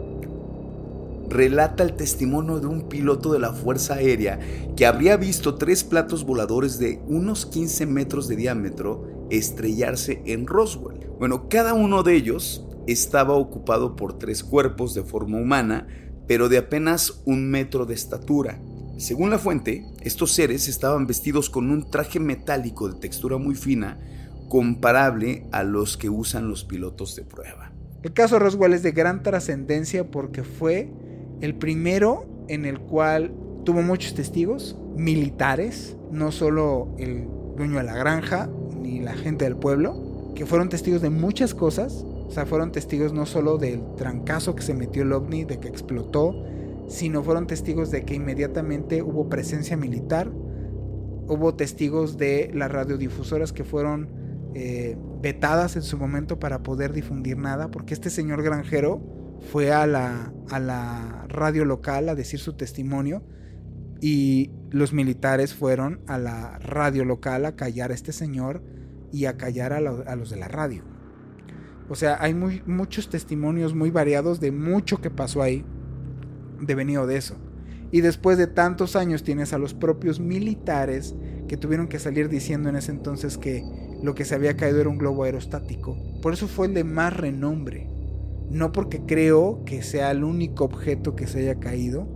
relata 1.31 1.85
el 1.85 1.95
testimonio 1.95 2.59
de 2.59 2.67
un 2.67 2.89
piloto 2.89 3.33
de 3.33 3.39
la 3.39 3.53
Fuerza 3.53 3.95
Aérea 3.95 4.41
que 4.77 4.85
habría 4.85 5.17
visto 5.17 5.55
tres 5.55 5.85
platos 5.85 6.25
voladores 6.25 6.79
de 6.79 7.01
unos 7.07 7.47
15 7.47 7.87
metros 7.87 8.29
de 8.29 8.37
diámetro 8.37 9.27
estrellarse 9.31 10.23
en 10.27 10.47
Roswell. 10.47 11.09
Bueno, 11.19 11.49
cada 11.49 11.73
uno 11.73 12.03
de 12.03 12.17
ellos 12.17 12.67
estaba 12.87 13.35
ocupado 13.35 13.95
por 13.95 14.19
tres 14.19 14.43
cuerpos 14.43 14.93
de 14.95 15.05
forma 15.05 15.39
humana, 15.39 15.87
pero 16.27 16.49
de 16.49 16.59
apenas 16.59 17.23
un 17.25 17.49
metro 17.49 17.87
de 17.87 17.95
estatura. 17.95 18.61
Según 18.99 19.31
la 19.31 19.39
fuente, 19.39 19.87
estos 20.01 20.33
seres 20.33 20.69
estaban 20.69 21.07
vestidos 21.07 21.49
con 21.49 21.71
un 21.71 21.91
traje 21.91 22.19
metálico 22.19 22.89
de 22.89 22.99
textura 22.99 23.39
muy 23.39 23.55
fina, 23.55 23.99
comparable 24.49 25.47
a 25.53 25.63
los 25.63 25.97
que 25.97 26.11
usan 26.11 26.49
los 26.49 26.65
pilotos 26.65 27.15
de 27.15 27.23
prueba. 27.23 27.73
El 28.03 28.13
caso 28.13 28.39
Roswell 28.39 28.73
es 28.73 28.83
de 28.83 28.93
gran 28.93 29.23
trascendencia 29.23 30.11
porque 30.11 30.43
fue 30.43 30.91
el 31.41 31.55
primero 31.55 32.27
en 32.49 32.65
el 32.65 32.81
cual 32.81 33.33
tuvo 33.65 33.83
muchos 33.83 34.15
testigos 34.15 34.77
militares, 34.97 35.97
no 36.11 36.33
solo 36.33 36.89
el 36.99 37.29
dueño 37.57 37.79
de 37.79 37.85
la 37.85 37.95
granja 37.95 38.51
ni 38.81 39.01
la 39.01 39.15
gente 39.15 39.45
del 39.45 39.57
pueblo, 39.57 40.33
que 40.35 40.47
fueron 40.47 40.69
testigos 40.69 41.03
de 41.03 41.11
muchas 41.11 41.55
cosas. 41.55 42.05
O 42.27 42.31
sea, 42.31 42.47
fueron 42.47 42.73
testigos 42.73 43.13
no 43.13 43.27
solo 43.27 43.59
del 43.59 43.83
trancazo 43.97 44.55
que 44.55 44.63
se 44.63 44.75
metió 44.75 45.03
el 45.03 45.13
ovni, 45.13 45.45
de 45.45 45.59
que 45.59 45.69
explotó, 45.69 46.45
sino 46.89 47.23
fueron 47.23 47.47
testigos 47.47 47.91
de 47.91 48.05
que 48.05 48.15
inmediatamente 48.15 49.03
hubo 49.03 49.29
presencia 49.29 49.77
militar. 49.77 50.31
Hubo 51.29 51.55
testigos 51.55 52.19
de 52.19 52.51
las 52.55 52.71
radiodifusoras 52.71 53.53
que 53.53 53.65
fueron 53.65 54.09
eh, 54.55 54.97
vetadas 55.21 55.77
en 55.77 55.83
su 55.83 55.97
momento 55.97 56.39
para 56.39 56.63
poder 56.63 56.93
difundir 56.93 57.37
nada, 57.37 57.71
porque 57.71 57.95
este 57.95 58.11
señor 58.11 58.43
granjero 58.43 59.01
fue 59.41 59.73
a 59.73 59.87
la, 59.87 60.33
a 60.51 60.61
la 60.61 61.27
radio 61.29 61.65
local 61.65 62.09
a 62.09 62.15
decir 62.15 62.41
su 62.41 62.55
testimonio 62.55 63.23
y 64.01 64.51
los 64.71 64.93
militares 64.93 65.55
fueron 65.55 66.01
a 66.07 66.19
la 66.19 66.59
radio 66.59 67.05
local 67.05 67.45
a 67.45 67.57
callar 67.57 67.91
a 67.91 67.95
este 67.95 68.13
señor 68.13 68.63
y 69.13 69.27
a 69.27 69.37
callar 69.37 69.73
a, 69.73 69.81
los 69.81 70.31
de 70.31 70.37
la 70.37 70.49
radio. 70.49 70.85
O 71.89 71.95
sea, 71.97 72.19
hay 72.21 72.35
muchos 72.35 73.11
testimonios 73.11 73.75
muy 73.75 73.91
variados 73.91 74.41
de 74.41 74.53
mucho 74.53 75.01
que 75.01 75.11
pasó 75.11 75.43
ahí, 75.43 75.65
de 76.61 76.75
venido 76.75 77.07
de 77.07 77.17
eso. 77.17 77.37
Y 77.91 78.03
después 78.03 78.39
de 78.39 78.47
tantos 78.47 78.95
años 78.95 79.25
tienes 79.25 79.53
a 79.53 79.59
los 79.59 79.75
propios 79.75 80.21
militares 80.21 81.17
que 81.49 81.57
tuvieron 81.57 81.89
que 81.89 81.99
salir 81.99 82.29
diciendo 82.29 82.69
en 82.69 82.77
ese 82.77 82.93
entonces 82.93 83.37
que 83.37 83.65
lo 84.05 84.15
que 84.15 84.25
se 84.25 84.37
había 84.37 84.57
caído 84.57 84.81
era 84.81 84.89
un 84.89 84.99
globo 84.99 85.25
aerostático. 85.25 85.97
Por 86.23 86.33
eso 86.33 86.47
fue 86.47 86.69
el 86.69 86.75
de 86.75 86.85
más 86.85 87.17
renombre. 87.17 87.91
No 88.51 88.73
porque 88.73 89.03
creo 89.07 89.65
que 89.65 89.83
sea 89.83 90.11
el 90.11 90.25
único 90.25 90.65
objeto 90.65 91.15
que 91.15 91.27
se 91.27 91.41
haya 91.41 91.61
caído, 91.61 92.09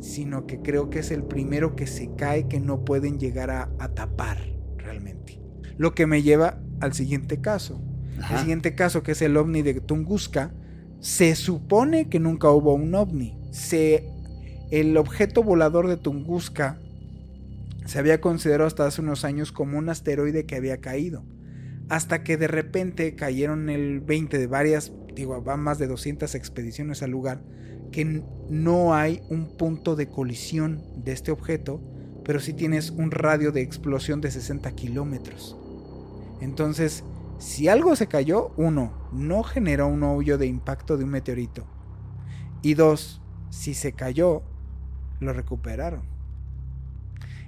sino 0.00 0.46
que 0.46 0.60
creo 0.60 0.90
que 0.90 1.00
es 1.00 1.10
el 1.10 1.24
primero 1.24 1.74
que 1.74 1.86
se 1.86 2.14
cae 2.14 2.46
que 2.46 2.60
no 2.60 2.84
pueden 2.84 3.18
llegar 3.18 3.50
a, 3.50 3.68
tapar 3.94 4.38
realmente. 4.76 5.40
Lo 5.76 5.94
que 5.94 6.06
me 6.06 6.22
lleva 6.22 6.60
al 6.80 6.92
siguiente 6.92 7.40
caso. 7.40 7.82
El 8.30 8.38
siguiente 8.38 8.74
caso, 8.74 9.02
que 9.02 9.12
es 9.12 9.22
el 9.22 9.36
ovni 9.36 9.62
de 9.62 9.74
Tunguska, 9.80 10.52
se 11.00 11.36
supone 11.36 12.08
que 12.08 12.18
nunca 12.18 12.50
hubo 12.50 12.74
un 12.74 12.94
ovni. 12.94 13.38
Se, 13.52 14.08
el 14.70 14.96
objeto 14.96 15.42
volador 15.42 15.88
de 15.88 15.96
Tunguska 15.96 16.78
se 17.86 17.98
había 17.98 18.20
considerado 18.20 18.66
hasta 18.66 18.86
hace 18.86 19.00
unos 19.00 19.24
años 19.24 19.52
como 19.52 19.78
un 19.78 19.88
asteroide 19.88 20.46
que 20.46 20.56
había 20.56 20.78
caído. 20.78 21.24
Hasta 21.88 22.22
que 22.22 22.36
de 22.36 22.48
repente 22.48 23.14
cayeron 23.14 23.70
el 23.70 24.00
20 24.00 24.36
de 24.36 24.46
varias 24.46 24.92
digo, 25.18 25.42
van 25.42 25.60
más 25.60 25.78
de 25.78 25.88
200 25.88 26.34
expediciones 26.36 27.02
al 27.02 27.10
lugar, 27.10 27.42
que 27.90 28.22
no 28.48 28.94
hay 28.94 29.20
un 29.28 29.56
punto 29.56 29.96
de 29.96 30.08
colisión 30.08 30.80
de 30.96 31.10
este 31.10 31.32
objeto, 31.32 31.82
pero 32.24 32.38
sí 32.38 32.52
tienes 32.52 32.90
un 32.90 33.10
radio 33.10 33.50
de 33.50 33.62
explosión 33.62 34.20
de 34.20 34.30
60 34.30 34.70
kilómetros. 34.72 35.56
Entonces, 36.40 37.02
si 37.38 37.66
algo 37.66 37.96
se 37.96 38.06
cayó, 38.06 38.52
uno, 38.56 39.08
no 39.12 39.42
generó 39.42 39.88
un 39.88 40.04
hoyo 40.04 40.38
de 40.38 40.46
impacto 40.46 40.96
de 40.96 41.02
un 41.02 41.10
meteorito. 41.10 41.66
Y 42.62 42.74
dos, 42.74 43.20
si 43.50 43.74
se 43.74 43.94
cayó, 43.94 44.42
lo 45.18 45.32
recuperaron. 45.32 46.02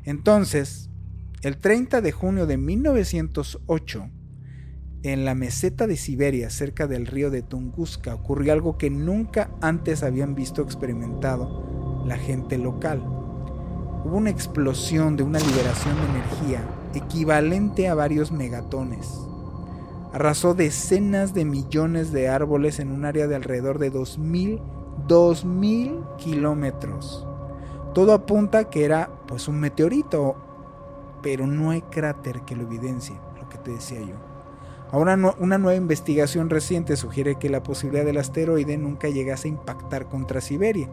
Entonces, 0.03 0.91
el 1.43 1.57
30 1.57 2.01
de 2.01 2.11
junio 2.11 2.47
de 2.47 2.57
1908, 2.57 4.11
en 5.03 5.25
la 5.25 5.35
meseta 5.35 5.87
de 5.87 5.97
Siberia, 5.97 6.51
cerca 6.51 6.87
del 6.87 7.07
río 7.07 7.31
de 7.31 7.43
Tunguska, 7.43 8.15
ocurrió 8.15 8.53
algo 8.53 8.77
que 8.77 8.91
nunca 8.91 9.51
antes 9.63 10.03
habían 10.03 10.35
visto 10.35 10.61
experimentado 10.63 12.03
la 12.07 12.17
gente 12.17 12.59
local. 12.59 13.03
Hubo 14.05 14.17
una 14.17 14.31
explosión 14.31 15.17
de 15.17 15.23
una 15.23 15.39
liberación 15.39 15.97
de 15.97 16.19
energía 16.19 16.65
equivalente 16.95 17.89
a 17.89 17.95
varios 17.95 18.31
megatones. 18.31 19.09
Arrasó 20.13 20.55
decenas 20.55 21.33
de 21.33 21.45
millones 21.45 22.13
de 22.13 22.29
árboles 22.29 22.79
en 22.79 22.91
un 22.93 23.05
área 23.05 23.27
de 23.27 23.37
alrededor 23.37 23.79
de 23.79 23.91
2000, 23.91 24.61
2000 25.07 26.01
kilómetros. 26.19 27.27
Todo 27.95 28.13
apunta 28.13 28.69
que 28.69 28.85
era 28.85 29.11
pues 29.27 29.49
un 29.49 29.61
meteorito, 29.61 30.37
pero 31.23 31.47
no 31.47 31.71
hay 31.71 31.83
cráter 31.83 32.43
que 32.43 32.57
lo 32.57 32.65
evidencie, 32.65 33.17
lo 33.41 33.49
que 33.49 33.59
te 33.59 33.71
decía 33.73 34.01
yo. 34.01 34.30
Ahora 34.93 35.17
una 35.39 35.59
nueva 35.59 35.77
investigación 35.77 36.51
reciente 36.51 36.97
sugiere 36.97 37.37
que 37.37 37.49
la 37.49 37.63
posibilidad 37.63 38.05
del 38.05 38.17
asteroide 38.17 38.77
nunca 38.77 39.09
llegase 39.09 39.47
a 39.47 39.53
impactar 39.53 40.09
contra 40.09 40.41
Siberia. 40.41 40.89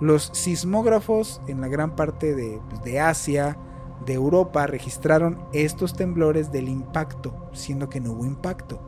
Los 0.00 0.30
sismógrafos 0.34 1.40
en 1.46 1.62
la 1.62 1.68
gran 1.68 1.96
parte 1.96 2.60
pues, 2.68 2.82
de 2.82 3.00
Asia, 3.00 3.56
de 4.04 4.12
Europa, 4.12 4.66
registraron 4.66 5.38
estos 5.52 5.94
temblores 5.94 6.52
del 6.52 6.68
impacto, 6.68 7.34
siendo 7.52 7.88
que 7.88 8.00
no 8.00 8.12
hubo 8.12 8.26
impacto. 8.26 8.80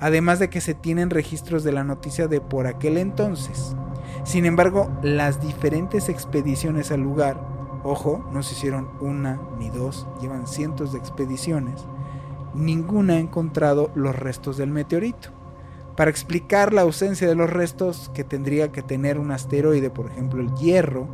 Además 0.00 0.38
de 0.38 0.48
que 0.48 0.60
se 0.60 0.74
tienen 0.74 1.10
registros 1.10 1.64
de 1.64 1.72
la 1.72 1.84
noticia 1.84 2.28
de 2.28 2.40
por 2.40 2.66
aquel 2.68 2.98
entonces. 2.98 3.74
Sin 4.24 4.46
embargo, 4.46 4.90
las 5.02 5.40
diferentes 5.40 6.08
expediciones 6.08 6.92
al 6.92 7.00
lugar, 7.00 7.40
ojo, 7.82 8.24
no 8.32 8.42
se 8.42 8.54
hicieron 8.54 8.88
una 9.00 9.40
ni 9.58 9.70
dos, 9.70 10.06
llevan 10.20 10.46
cientos 10.46 10.92
de 10.92 10.98
expediciones, 10.98 11.84
ninguna 12.54 13.14
ha 13.14 13.18
encontrado 13.18 13.90
los 13.94 14.16
restos 14.16 14.56
del 14.56 14.70
meteorito. 14.70 15.30
Para 15.96 16.10
explicar 16.10 16.72
la 16.72 16.82
ausencia 16.82 17.28
de 17.28 17.34
los 17.34 17.50
restos 17.50 18.10
que 18.14 18.24
tendría 18.24 18.72
que 18.72 18.82
tener 18.82 19.18
un 19.18 19.30
asteroide, 19.30 19.90
por 19.90 20.06
ejemplo 20.06 20.40
el 20.40 20.52
hierro, 20.54 21.06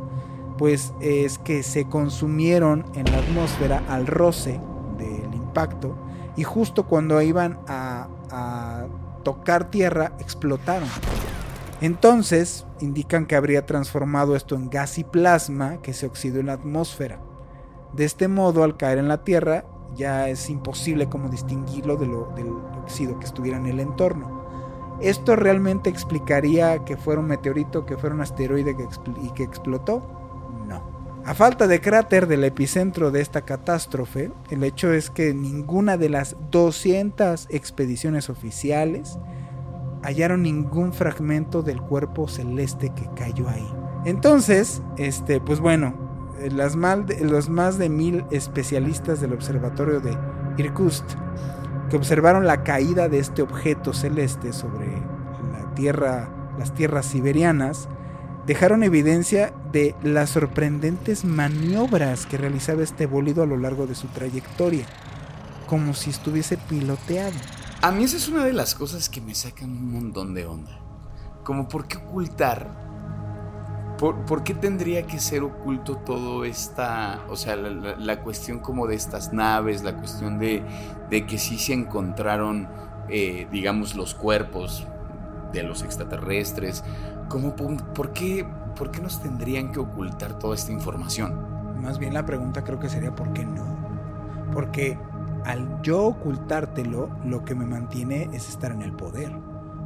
pues 0.57 0.93
es 1.01 1.37
que 1.37 1.63
se 1.63 1.85
consumieron 1.85 2.85
en 2.95 3.11
la 3.11 3.19
atmósfera 3.19 3.83
al 3.89 4.07
roce 4.07 4.59
del 4.97 5.33
impacto 5.33 5.95
y 6.35 6.43
justo 6.43 6.85
cuando 6.85 7.21
iban 7.21 7.59
a, 7.67 8.07
tocar 9.23 9.69
tierra 9.69 10.13
explotaron. 10.19 10.87
Entonces 11.79 12.65
indican 12.79 13.27
que 13.27 13.35
habría 13.35 13.65
transformado 13.67 14.35
esto 14.35 14.55
en 14.55 14.69
gas 14.69 14.97
y 14.97 15.03
plasma 15.03 15.81
que 15.81 15.93
se 15.93 16.07
oxidó 16.07 16.39
en 16.39 16.47
la 16.47 16.53
atmósfera. 16.53 17.19
De 17.93 18.05
este 18.05 18.27
modo, 18.27 18.63
al 18.63 18.77
caer 18.77 18.97
en 18.97 19.07
la 19.07 19.23
Tierra, 19.23 19.65
ya 19.95 20.29
es 20.29 20.49
imposible 20.49 21.07
como 21.09 21.29
distinguirlo 21.29 21.95
de 21.97 22.07
lo, 22.07 22.31
del 22.35 22.51
óxido 22.81 23.19
que 23.19 23.25
estuviera 23.25 23.57
en 23.57 23.65
el 23.65 23.79
entorno. 23.79 24.41
¿Esto 25.01 25.35
realmente 25.35 25.89
explicaría 25.89 26.85
que 26.85 26.95
fuera 26.95 27.21
un 27.21 27.27
meteorito, 27.27 27.85
que 27.85 27.97
fuera 27.97 28.15
un 28.15 28.21
asteroide 28.21 28.75
y 29.23 29.29
que 29.31 29.43
explotó? 29.43 30.03
No. 30.67 30.83
A 31.25 31.33
falta 31.33 31.67
de 31.67 31.81
cráter 31.81 32.27
del 32.27 32.43
epicentro 32.43 33.11
de 33.11 33.21
esta 33.21 33.41
catástrofe, 33.41 34.31
el 34.49 34.63
hecho 34.63 34.93
es 34.93 35.09
que 35.09 35.33
ninguna 35.33 35.97
de 35.97 36.09
las 36.09 36.35
200 36.51 37.47
expediciones 37.49 38.29
oficiales 38.29 39.17
hallaron 40.03 40.43
ningún 40.43 40.93
fragmento 40.93 41.61
del 41.61 41.81
cuerpo 41.81 42.27
celeste 42.27 42.91
que 42.95 43.07
cayó 43.15 43.49
ahí. 43.49 43.67
Entonces, 44.05 44.81
este, 44.97 45.39
pues 45.39 45.59
bueno, 45.59 46.10
las 46.49 46.75
los 46.75 47.49
más 47.49 47.77
de 47.77 47.89
mil 47.89 48.25
especialistas 48.31 49.21
del 49.21 49.33
observatorio 49.33 49.99
de 49.99 50.17
Irkutsk 50.57 51.05
que 51.89 51.97
observaron 51.97 52.47
la 52.47 52.63
caída 52.63 53.09
de 53.09 53.19
este 53.19 53.41
objeto 53.41 53.93
celeste 53.93 54.53
sobre 54.53 54.87
la 54.87 55.73
tierra, 55.75 56.29
las 56.57 56.73
tierras 56.73 57.05
siberianas, 57.05 57.89
dejaron 58.47 58.83
evidencia 58.83 59.53
de 59.73 59.93
las 60.01 60.29
sorprendentes 60.29 61.25
maniobras 61.25 62.25
que 62.25 62.37
realizaba 62.37 62.81
este 62.81 63.05
bólido 63.07 63.43
a 63.43 63.45
lo 63.45 63.57
largo 63.57 63.87
de 63.87 63.95
su 63.95 64.07
trayectoria, 64.07 64.85
como 65.67 65.93
si 65.93 66.11
estuviese 66.11 66.57
piloteado. 66.57 67.35
A 67.81 67.91
mí 67.91 68.05
esa 68.05 68.17
es 68.17 68.29
una 68.29 68.45
de 68.45 68.53
las 68.53 68.73
cosas 68.73 69.09
que 69.09 69.19
me 69.19 69.35
sacan 69.35 69.69
un 69.69 69.91
montón 69.91 70.33
de 70.33 70.45
onda. 70.45 70.79
Como 71.43 71.67
por 71.67 71.87
qué 71.87 71.97
ocultar 71.97 72.90
¿Por, 74.01 74.43
qué 74.43 74.55
tendría 74.55 75.03
que 75.05 75.19
ser 75.19 75.43
oculto 75.43 75.97
todo 75.97 76.43
esta, 76.43 77.23
o 77.29 77.35
sea, 77.35 77.55
la, 77.55 78.21
cuestión 78.23 78.57
como 78.57 78.87
de 78.87 78.95
estas 78.95 79.31
naves, 79.31 79.83
la 79.83 79.95
cuestión 79.95 80.39
de, 80.39 80.63
que 81.11 81.37
sí 81.37 81.59
se 81.59 81.73
encontraron, 81.73 82.67
eh, 83.09 83.47
digamos, 83.51 83.93
los 83.93 84.15
cuerpos 84.15 84.87
de 85.53 85.61
los 85.61 85.83
extraterrestres? 85.83 86.83
¿Cómo, 87.29 87.55
por, 87.55 88.11
qué, 88.11 88.43
¿Por 88.75 88.89
qué 88.89 89.01
nos 89.01 89.21
tendrían 89.21 89.71
que 89.71 89.79
ocultar 89.79 90.39
toda 90.39 90.55
esta 90.55 90.71
información? 90.71 91.79
Más 91.79 91.99
bien 91.99 92.15
la 92.15 92.25
pregunta 92.25 92.63
creo 92.63 92.79
que 92.79 92.89
sería 92.89 93.13
¿por 93.13 93.33
qué 93.33 93.45
no? 93.45 93.77
Porque 94.51 94.97
al 95.45 95.79
yo 95.83 96.05
ocultártelo, 96.05 97.11
lo 97.23 97.45
que 97.45 97.53
me 97.53 97.67
mantiene 97.67 98.31
es 98.33 98.49
estar 98.49 98.71
en 98.71 98.81
el 98.81 98.93
poder. 98.93 99.31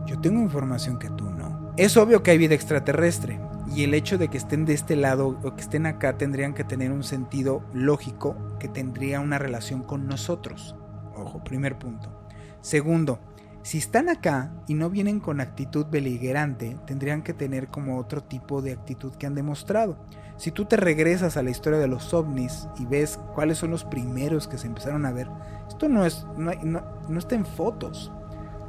Yo 0.05 0.21
tengo 0.21 0.39
información 0.39 0.99
que 0.99 1.09
tú. 1.09 1.34
Es 1.77 1.97
obvio 1.97 2.23
que 2.23 2.31
hay 2.31 2.37
vida 2.37 2.55
extraterrestre, 2.55 3.37
y 3.75 3.83
el 3.83 3.93
hecho 3.93 4.17
de 4.17 4.29
que 4.29 4.37
estén 4.37 4.63
de 4.63 4.73
este 4.73 4.95
lado 4.95 5.37
o 5.43 5.55
que 5.55 5.61
estén 5.61 5.85
acá 5.85 6.17
tendrían 6.17 6.53
que 6.53 6.63
tener 6.63 6.91
un 6.91 7.03
sentido 7.03 7.63
lógico 7.73 8.37
que 8.59 8.69
tendría 8.69 9.19
una 9.19 9.39
relación 9.39 9.83
con 9.83 10.07
nosotros. 10.07 10.75
Ojo, 11.17 11.43
primer 11.43 11.77
punto. 11.77 12.29
Segundo, 12.61 13.19
si 13.61 13.79
están 13.79 14.07
acá 14.07 14.53
y 14.67 14.73
no 14.73 14.89
vienen 14.89 15.19
con 15.19 15.41
actitud 15.41 15.87
beligerante, 15.87 16.77
tendrían 16.85 17.23
que 17.23 17.33
tener 17.33 17.67
como 17.67 17.97
otro 17.97 18.23
tipo 18.23 18.61
de 18.61 18.71
actitud 18.71 19.11
que 19.15 19.25
han 19.25 19.35
demostrado. 19.35 19.97
Si 20.37 20.51
tú 20.51 20.65
te 20.65 20.77
regresas 20.77 21.35
a 21.35 21.43
la 21.43 21.49
historia 21.49 21.79
de 21.79 21.87
los 21.87 22.13
ovnis 22.13 22.67
y 22.77 22.85
ves 22.85 23.19
cuáles 23.33 23.57
son 23.57 23.71
los 23.71 23.83
primeros 23.83 24.47
que 24.47 24.57
se 24.57 24.67
empezaron 24.67 25.05
a 25.05 25.11
ver, 25.11 25.27
esto 25.67 25.89
no, 25.89 26.05
es, 26.05 26.25
no, 26.37 27.17
está 27.17 27.35
en 27.35 27.45
fotos. 27.45 28.11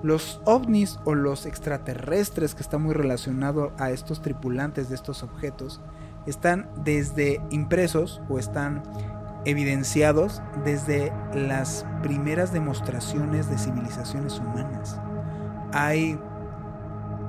Los 0.06 0.40
ovnis 0.44 1.00
o 1.04 1.16
los 1.16 1.46
extraterrestres, 1.46 2.54
que 2.54 2.62
está 2.62 2.78
muy 2.78 2.94
relacionado 2.94 3.72
a 3.76 3.90
estos 3.90 4.22
tripulantes 4.22 4.88
de 4.88 4.94
estos 4.94 5.24
objetos, 5.24 5.80
están 6.26 6.70
desde 6.84 7.40
impresos 7.50 8.22
o 8.28 8.38
están 8.38 8.84
evidenciados 9.46 10.42
desde 10.64 11.12
las 11.34 11.84
primeras 12.04 12.52
demostraciones 12.52 13.50
de 13.50 13.58
civilizaciones 13.58 14.38
humanas. 14.38 15.00
Hay 15.72 16.16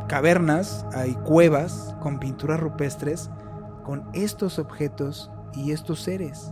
cavernas, 0.07 0.85
hay 0.93 1.15
cuevas 1.15 1.95
con 1.99 2.19
pinturas 2.19 2.59
rupestres 2.59 3.31
con 3.85 4.07
estos 4.13 4.59
objetos 4.59 5.31
y 5.55 5.71
estos 5.71 6.03
seres 6.03 6.51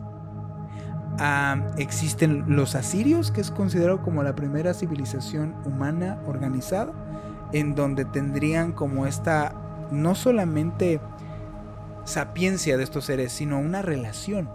existen 1.77 2.43
los 2.47 2.75
asirios, 2.75 3.31
que 3.31 3.41
es 3.41 3.51
considerado 3.51 4.01
como 4.01 4.23
la 4.23 4.35
primera 4.35 4.73
civilización 4.73 5.55
humana 5.65 6.19
organizada, 6.25 6.93
en 7.51 7.75
donde 7.75 8.05
tendrían 8.05 8.71
como 8.71 9.05
esta, 9.05 9.53
no 9.91 10.15
solamente 10.15 10.99
sapiencia 12.03 12.77
de 12.77 12.83
estos 12.83 13.05
seres, 13.05 13.31
sino 13.31 13.59
una 13.59 13.81
relación 13.81 14.49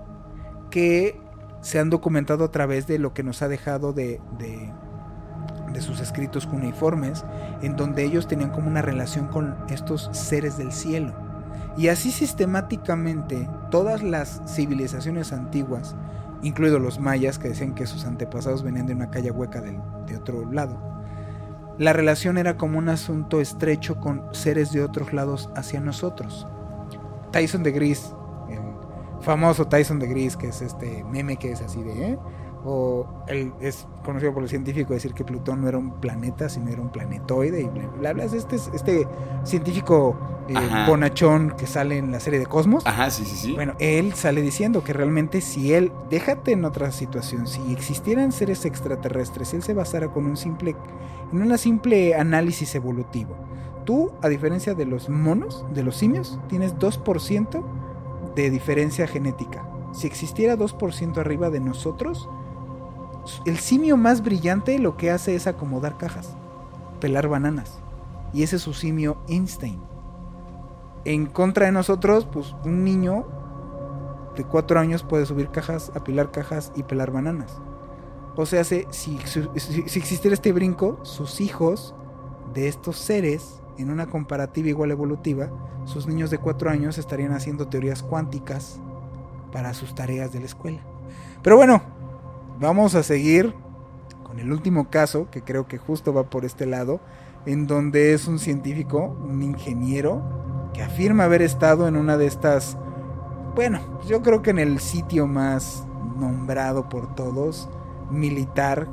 que 0.71 1.21
se 1.63 1.79
han 1.79 1.91
documentado 1.91 2.45
a 2.45 2.51
través 2.51 2.87
de 2.87 2.99
lo 2.99 3.13
que 3.13 3.23
nos 3.23 3.43
ha 3.43 3.49
dejado 3.49 3.93
de, 3.93 4.21
de, 4.39 4.73
de 5.73 5.81
sus 5.81 6.01
escritos 6.01 6.47
cuneiformes, 6.47 7.25
en 7.63 7.77
donde 7.77 8.05
ellos 8.05 8.29
tenían 8.29 8.51
como 8.51 8.69
una 8.69 8.83
relación 8.83 9.27
con 9.27 9.57
estos 9.69 10.09
seres 10.13 10.57
del 10.59 10.73
cielo. 10.73 11.15
Y 11.77 11.89
así 11.89 12.11
sistemáticamente 12.11 13.49
todas 13.71 14.03
las 14.03 14.43
civilizaciones 14.47 15.33
antiguas 15.33 15.95
incluidos 16.43 16.81
los 16.81 16.99
mayas 16.99 17.39
que 17.39 17.49
decían 17.49 17.75
que 17.75 17.87
sus 17.87 18.05
antepasados 18.05 18.63
venían 18.63 18.87
de 18.87 18.95
una 18.95 19.11
calle 19.11 19.31
hueca 19.31 19.61
de 19.61 20.17
otro 20.17 20.51
lado. 20.51 20.91
La 21.79 21.95
relación 21.95 22.37
era 22.37 22.59
como 22.59 22.79
un 22.79 22.91
asunto 22.91 23.41
estrecho 23.41 23.99
con 24.01 24.23
seres 24.33 24.71
de 24.71 24.83
otros 24.83 25.15
lados 25.15 25.49
hacia 25.57 25.81
nosotros. 25.81 26.47
Tyson 27.33 27.63
de 27.63 27.73
Gris, 27.73 28.15
el 28.51 28.59
famoso 29.23 29.67
Tyson 29.67 29.99
de 29.99 30.07
Gris, 30.09 30.37
que 30.37 30.49
es 30.49 30.61
este 30.61 31.05
meme 31.05 31.39
que 31.39 31.53
es 31.53 31.63
así 31.63 31.83
de, 31.83 32.11
¿eh? 32.11 32.19
O 32.65 33.07
él 33.27 33.53
es 33.61 33.87
conocido 34.05 34.35
por 34.35 34.43
el 34.43 34.49
científico 34.49 34.93
decir 34.93 35.15
que 35.15 35.25
Plutón 35.25 35.63
no 35.63 35.69
era 35.69 35.79
un 35.79 36.01
planeta, 36.01 36.49
sino 36.49 36.71
era 36.71 36.81
un 36.81 36.91
planetoide 36.91 37.63
y 37.63 37.69
bla, 37.99 38.13
bla, 38.13 38.25
Este, 38.25 38.57
este 38.57 39.09
científico 39.45 40.17
eh, 40.49 40.55
bonachón 40.87 41.55
que 41.57 41.67
sale 41.67 41.99
en 41.99 42.11
la 42.11 42.21
serie 42.21 42.39
de 42.39 42.47
Cosmos. 42.47 42.87
Ajá, 42.87 43.11
sí, 43.11 43.25
sí, 43.25 43.37
sí. 43.37 43.55
Bueno, 43.55 43.75
él 43.79 44.15
sale 44.15 44.43
diciendo 44.43 44.83
que 44.85 44.93
realmente 44.93 45.41
si 45.41 45.73
él, 45.73 45.93
déjate 46.11 46.53
en 46.53 46.65
otra 46.65 46.91
situación, 46.93 47.47
si 47.47 47.73
existieran 47.73 48.33
seres 48.33 48.65
extraterrestres, 48.65 49.55
él 49.55 49.63
se 49.63 49.75
basara 49.75 50.09
con 50.09 50.27
un 50.27 50.37
simple, 50.37 50.77
en 51.33 51.43
un 51.43 51.57
simple 51.57 52.15
análisis 52.15 52.75
evolutivo. 52.75 53.37
Tú, 53.85 54.13
a 54.23 54.29
diferencia 54.29 54.75
de 54.75 54.85
los 54.87 55.09
monos, 55.09 55.65
de 55.73 55.83
los 55.83 55.97
simios, 55.97 56.39
tienes 56.49 56.77
2% 56.77 57.65
de 58.35 58.51
diferencia 58.51 59.07
genética. 59.07 59.67
Si 59.93 60.07
existiera 60.07 60.57
2% 60.57 61.19
arriba 61.19 61.51
de 61.51 61.61
nosotros, 61.61 62.29
el 63.45 63.59
simio 63.59 63.97
más 63.97 64.23
brillante 64.23 64.79
lo 64.79 64.97
que 64.97 65.11
hace 65.11 65.35
es 65.35 65.47
acomodar 65.47 65.97
cajas, 65.97 66.35
pelar 67.01 67.29
bananas. 67.29 67.79
Y 68.33 68.43
ese 68.43 68.57
es 68.57 68.63
su 68.63 68.75
simio 68.75 69.19
Einstein. 69.29 69.81
En 71.05 71.27
contra 71.27 71.67
de 71.67 71.73
nosotros, 71.73 72.27
pues 72.31 72.55
un 72.65 72.85
niño 72.85 73.27
de 74.37 74.45
cuatro 74.45 74.79
años 74.79 75.03
puede 75.03 75.27
subir 75.27 75.51
cajas, 75.51 75.91
apilar 75.95 76.31
cajas 76.31 76.73
y 76.77 76.83
pelar 76.83 77.11
bananas. 77.11 77.59
O 78.37 78.47
sea, 78.47 78.65
si, 78.65 78.87
si, 78.91 79.19
si, 79.57 79.81
existiera 79.99 80.35
este 80.35 80.53
brinco, 80.53 80.99
sus 81.03 81.41
hijos 81.41 81.95
de 82.55 82.69
estos 82.69 82.97
seres, 82.97 83.61
en 83.77 83.91
una 83.91 84.07
comparativa 84.07 84.69
igual 84.69 84.91
evolutiva, 84.91 85.51
sus 85.85 86.07
niños 86.07 86.31
de 86.31 86.39
cuatro 86.39 86.71
años 86.71 86.99
estarían 86.99 87.33
haciendo 87.33 87.69
teorías 87.69 88.03
cuánticas 88.03 88.81
para 89.53 89.75
sus 89.75 89.95
tareas 89.95 90.33
de 90.33 90.41
la 90.41 90.47
escuela. 90.47 90.81
Pero 91.43 91.57
bueno, 91.57 91.83
vamos 92.61 92.95
a 92.95 93.03
seguir 93.03 93.55
con 94.23 94.39
el 94.39 94.53
último 94.53 94.91
caso, 94.91 95.29
que 95.31 95.43
creo 95.43 95.67
que 95.67 95.79
justo 95.79 96.15
va 96.15 96.31
por 96.31 96.45
este 96.45 96.67
lado, 96.67 97.01
en 97.47 97.67
donde 97.67 98.13
es 98.13 98.29
un 98.29 98.39
científico, 98.39 99.17
un 99.25 99.43
ingeniero, 99.43 100.23
que 100.73 100.83
afirma 100.83 101.25
haber 101.25 101.43
estado 101.43 101.89
en 101.89 101.97
una 101.97 102.17
de 102.17 102.27
estas, 102.27 102.77
bueno, 103.57 103.81
yo 104.07 104.23
creo 104.23 104.43
que 104.43 104.51
en 104.51 104.61
el 104.61 104.79
sitio 104.79 105.27
más 105.27 105.85
nombrado 106.17 106.89
por 106.89 107.15
todos, 107.17 107.69
militar, 108.11 108.89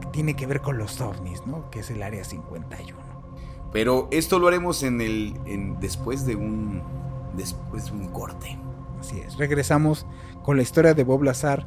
que 0.00 0.08
tiene 0.08 0.34
que 0.34 0.46
ver 0.46 0.62
con 0.62 0.78
los 0.78 1.00
ovnis, 1.00 1.46
¿no? 1.46 1.70
Que 1.70 1.80
es 1.80 1.90
el 1.90 2.02
Área 2.02 2.24
51. 2.24 2.98
Pero 3.72 4.08
esto 4.10 4.38
lo 4.38 4.48
haremos 4.48 4.82
en 4.82 5.00
el, 5.00 5.34
después 5.80 6.26
de 6.26 6.34
un, 6.34 6.82
después 7.36 7.86
de 7.86 7.92
un 7.92 8.08
corte. 8.08 8.58
Así 8.98 9.20
es. 9.20 9.36
Regresamos 9.36 10.06
con 10.42 10.56
la 10.56 10.62
historia 10.62 10.94
de 10.94 11.04
Bob 11.04 11.22
Lazar 11.22 11.66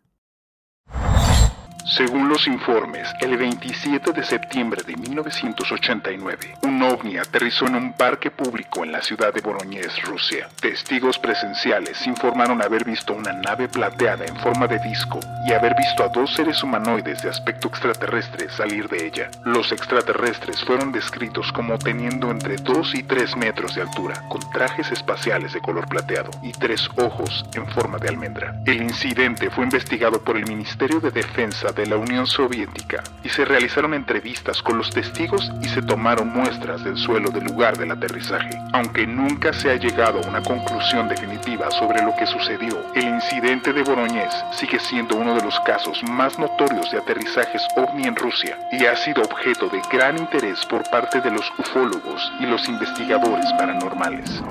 Según 1.97 2.29
los 2.29 2.47
informes, 2.47 3.05
el 3.19 3.35
27 3.35 4.13
de 4.13 4.23
septiembre 4.23 4.81
de 4.87 4.95
1989, 4.95 6.55
un 6.63 6.81
ovni 6.83 7.17
aterrizó 7.17 7.67
en 7.67 7.75
un 7.75 7.91
parque 7.91 8.31
público 8.31 8.85
en 8.85 8.93
la 8.93 9.01
ciudad 9.01 9.33
de 9.33 9.41
Bolognés, 9.41 10.01
Rusia. 10.03 10.47
Testigos 10.61 11.19
presenciales 11.19 12.07
informaron 12.07 12.61
haber 12.61 12.85
visto 12.85 13.11
una 13.11 13.33
nave 13.33 13.67
plateada 13.67 14.23
en 14.23 14.37
forma 14.37 14.67
de 14.67 14.79
disco 14.79 15.19
y 15.45 15.51
haber 15.51 15.75
visto 15.75 16.05
a 16.05 16.07
dos 16.07 16.33
seres 16.33 16.63
humanoides 16.63 17.23
de 17.23 17.29
aspecto 17.29 17.67
extraterrestre 17.67 18.49
salir 18.49 18.87
de 18.87 19.07
ella. 19.07 19.29
Los 19.43 19.73
extraterrestres 19.73 20.63
fueron 20.63 20.93
descritos 20.93 21.51
como 21.51 21.77
teniendo 21.77 22.31
entre 22.31 22.55
2 22.55 22.95
y 22.95 23.03
3 23.03 23.35
metros 23.35 23.75
de 23.75 23.81
altura, 23.81 24.23
con 24.29 24.39
trajes 24.51 24.89
espaciales 24.93 25.51
de 25.51 25.59
color 25.59 25.89
plateado 25.89 26.31
y 26.41 26.53
tres 26.53 26.89
ojos 26.95 27.43
en 27.53 27.67
forma 27.67 27.97
de 27.97 28.07
almendra. 28.07 28.55
El 28.65 28.81
incidente 28.81 29.49
fue 29.49 29.65
investigado 29.65 30.23
por 30.23 30.37
el 30.37 30.47
Ministerio 30.47 31.01
de 31.01 31.11
Defensa 31.11 31.73
de 31.73 31.80
de 31.81 31.87
la 31.87 31.97
Unión 31.97 32.27
Soviética 32.27 33.03
y 33.23 33.29
se 33.29 33.43
realizaron 33.43 33.95
entrevistas 33.95 34.61
con 34.61 34.77
los 34.77 34.91
testigos 34.91 35.51
y 35.63 35.67
se 35.67 35.81
tomaron 35.81 36.29
muestras 36.29 36.83
del 36.83 36.95
suelo 36.95 37.31
del 37.31 37.45
lugar 37.45 37.75
del 37.75 37.89
aterrizaje. 37.89 38.51
Aunque 38.73 39.07
nunca 39.07 39.51
se 39.51 39.71
ha 39.71 39.75
llegado 39.77 40.19
a 40.19 40.27
una 40.27 40.43
conclusión 40.43 41.09
definitiva 41.09 41.71
sobre 41.71 42.03
lo 42.03 42.15
que 42.15 42.27
sucedió, 42.27 42.77
el 42.93 43.05
incidente 43.05 43.73
de 43.73 43.81
Boroñez 43.81 44.31
sigue 44.51 44.79
siendo 44.79 45.15
uno 45.15 45.33
de 45.33 45.43
los 45.43 45.59
casos 45.61 46.03
más 46.03 46.37
notorios 46.37 46.91
de 46.91 46.99
aterrizajes 46.99 47.63
ovni 47.75 48.05
en 48.05 48.15
Rusia 48.15 48.59
y 48.71 48.85
ha 48.85 48.95
sido 48.95 49.23
objeto 49.23 49.67
de 49.69 49.81
gran 49.91 50.19
interés 50.19 50.63
por 50.67 50.87
parte 50.91 51.19
de 51.19 51.31
los 51.31 51.51
ufólogos 51.57 52.31
y 52.39 52.45
los 52.45 52.67
investigadores 52.69 53.51
paranormales. 53.53 54.43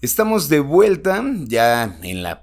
Estamos 0.00 0.48
de 0.48 0.58
vuelta 0.58 1.22
ya 1.46 1.96
en 2.02 2.22
la 2.24 2.42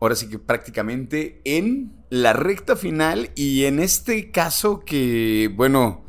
ahora 0.00 0.14
sí 0.14 0.28
que 0.28 0.38
prácticamente 0.38 1.40
en 1.44 1.92
la 2.08 2.32
recta 2.32 2.74
final 2.74 3.30
y 3.36 3.64
en 3.64 3.78
este 3.78 4.30
caso 4.30 4.80
que, 4.80 5.52
bueno, 5.54 6.04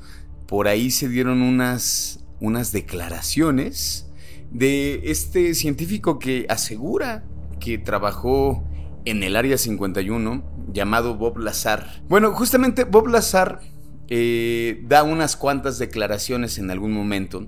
por 0.48 0.68
ahí 0.68 0.92
se 0.92 1.10
dieron 1.10 1.42
unas, 1.42 2.26
unas 2.40 2.72
declaraciones 2.72 4.10
de 4.50 5.02
este 5.12 5.54
científico 5.54 6.20
que 6.20 6.46
asegura 6.50 7.24
que 7.60 7.78
trabajó 7.78 8.64
en 9.06 9.24
el 9.24 9.36
Área 9.36 9.58
51 9.58 10.44
llamado 10.74 11.16
Bob 11.16 11.38
Lazar. 11.38 12.02
Bueno, 12.08 12.32
justamente 12.32 12.86
Bob 12.86 13.08
Lazar 13.08 13.60
eh, 14.08 14.82
da 14.88 15.04
unas 15.04 15.36
cuantas 15.36 15.80
declaraciones 15.80 16.58
en 16.58 16.72
algún 16.72 16.94
momento 16.94 17.48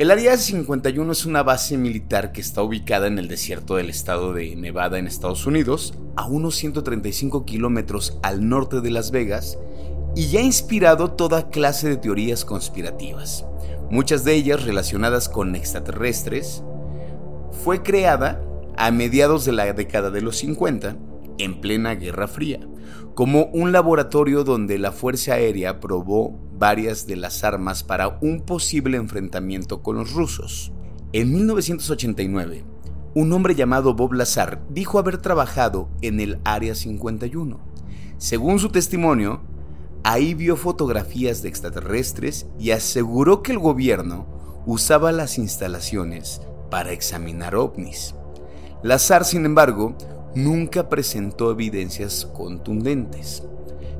el 0.00 0.10
Área 0.10 0.34
51 0.34 1.12
es 1.12 1.26
una 1.26 1.42
base 1.42 1.76
militar 1.76 2.32
que 2.32 2.40
está 2.40 2.62
ubicada 2.62 3.06
en 3.06 3.18
el 3.18 3.28
desierto 3.28 3.76
del 3.76 3.90
estado 3.90 4.32
de 4.32 4.56
Nevada 4.56 4.98
en 4.98 5.06
Estados 5.06 5.44
Unidos, 5.44 5.92
a 6.16 6.26
unos 6.26 6.56
135 6.56 7.44
kilómetros 7.44 8.18
al 8.22 8.48
norte 8.48 8.80
de 8.80 8.90
Las 8.90 9.10
Vegas, 9.10 9.58
y 10.16 10.28
ya 10.28 10.40
ha 10.40 10.42
inspirado 10.42 11.10
toda 11.10 11.50
clase 11.50 11.90
de 11.90 11.98
teorías 11.98 12.46
conspirativas, 12.46 13.44
muchas 13.90 14.24
de 14.24 14.32
ellas 14.36 14.64
relacionadas 14.64 15.28
con 15.28 15.54
extraterrestres. 15.54 16.62
Fue 17.62 17.82
creada 17.82 18.42
a 18.78 18.90
mediados 18.92 19.44
de 19.44 19.52
la 19.52 19.70
década 19.70 20.10
de 20.10 20.22
los 20.22 20.38
50, 20.38 20.96
en 21.36 21.60
plena 21.60 21.94
Guerra 21.94 22.26
Fría, 22.26 22.60
como 23.20 23.50
un 23.52 23.70
laboratorio 23.70 24.44
donde 24.44 24.78
la 24.78 24.92
Fuerza 24.92 25.34
Aérea 25.34 25.78
probó 25.78 26.40
varias 26.58 27.06
de 27.06 27.16
las 27.16 27.44
armas 27.44 27.82
para 27.82 28.16
un 28.22 28.40
posible 28.40 28.96
enfrentamiento 28.96 29.82
con 29.82 29.96
los 29.96 30.14
rusos. 30.14 30.72
En 31.12 31.30
1989, 31.30 32.64
un 33.14 33.32
hombre 33.34 33.54
llamado 33.54 33.92
Bob 33.92 34.14
Lazar 34.14 34.62
dijo 34.70 34.98
haber 34.98 35.18
trabajado 35.18 35.90
en 36.00 36.18
el 36.18 36.40
Área 36.44 36.74
51. 36.74 37.60
Según 38.16 38.58
su 38.58 38.70
testimonio, 38.70 39.42
ahí 40.02 40.32
vio 40.32 40.56
fotografías 40.56 41.42
de 41.42 41.50
extraterrestres 41.50 42.46
y 42.58 42.70
aseguró 42.70 43.42
que 43.42 43.52
el 43.52 43.58
gobierno 43.58 44.24
usaba 44.64 45.12
las 45.12 45.36
instalaciones 45.36 46.40
para 46.70 46.92
examinar 46.92 47.54
ovnis. 47.54 48.14
Lazar, 48.82 49.26
sin 49.26 49.44
embargo, 49.44 49.94
nunca 50.34 50.88
presentó 50.88 51.50
evidencias 51.50 52.26
contundentes. 52.26 53.42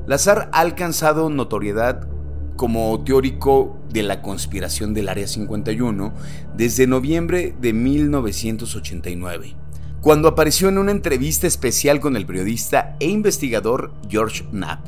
Lazar 0.07 0.49
ha 0.51 0.59
alcanzado 0.59 1.29
notoriedad 1.29 2.07
como 2.55 3.03
teórico 3.03 3.79
de 3.89 4.03
la 4.03 4.21
conspiración 4.21 4.93
del 4.93 5.09
Área 5.09 5.27
51 5.27 6.13
desde 6.55 6.87
noviembre 6.87 7.55
de 7.59 7.73
1989, 7.73 9.55
cuando 10.01 10.27
apareció 10.27 10.69
en 10.69 10.77
una 10.77 10.91
entrevista 10.91 11.47
especial 11.47 11.99
con 11.99 12.15
el 12.15 12.25
periodista 12.25 12.95
e 12.99 13.07
investigador 13.07 13.91
George 14.09 14.43
Knapp 14.51 14.85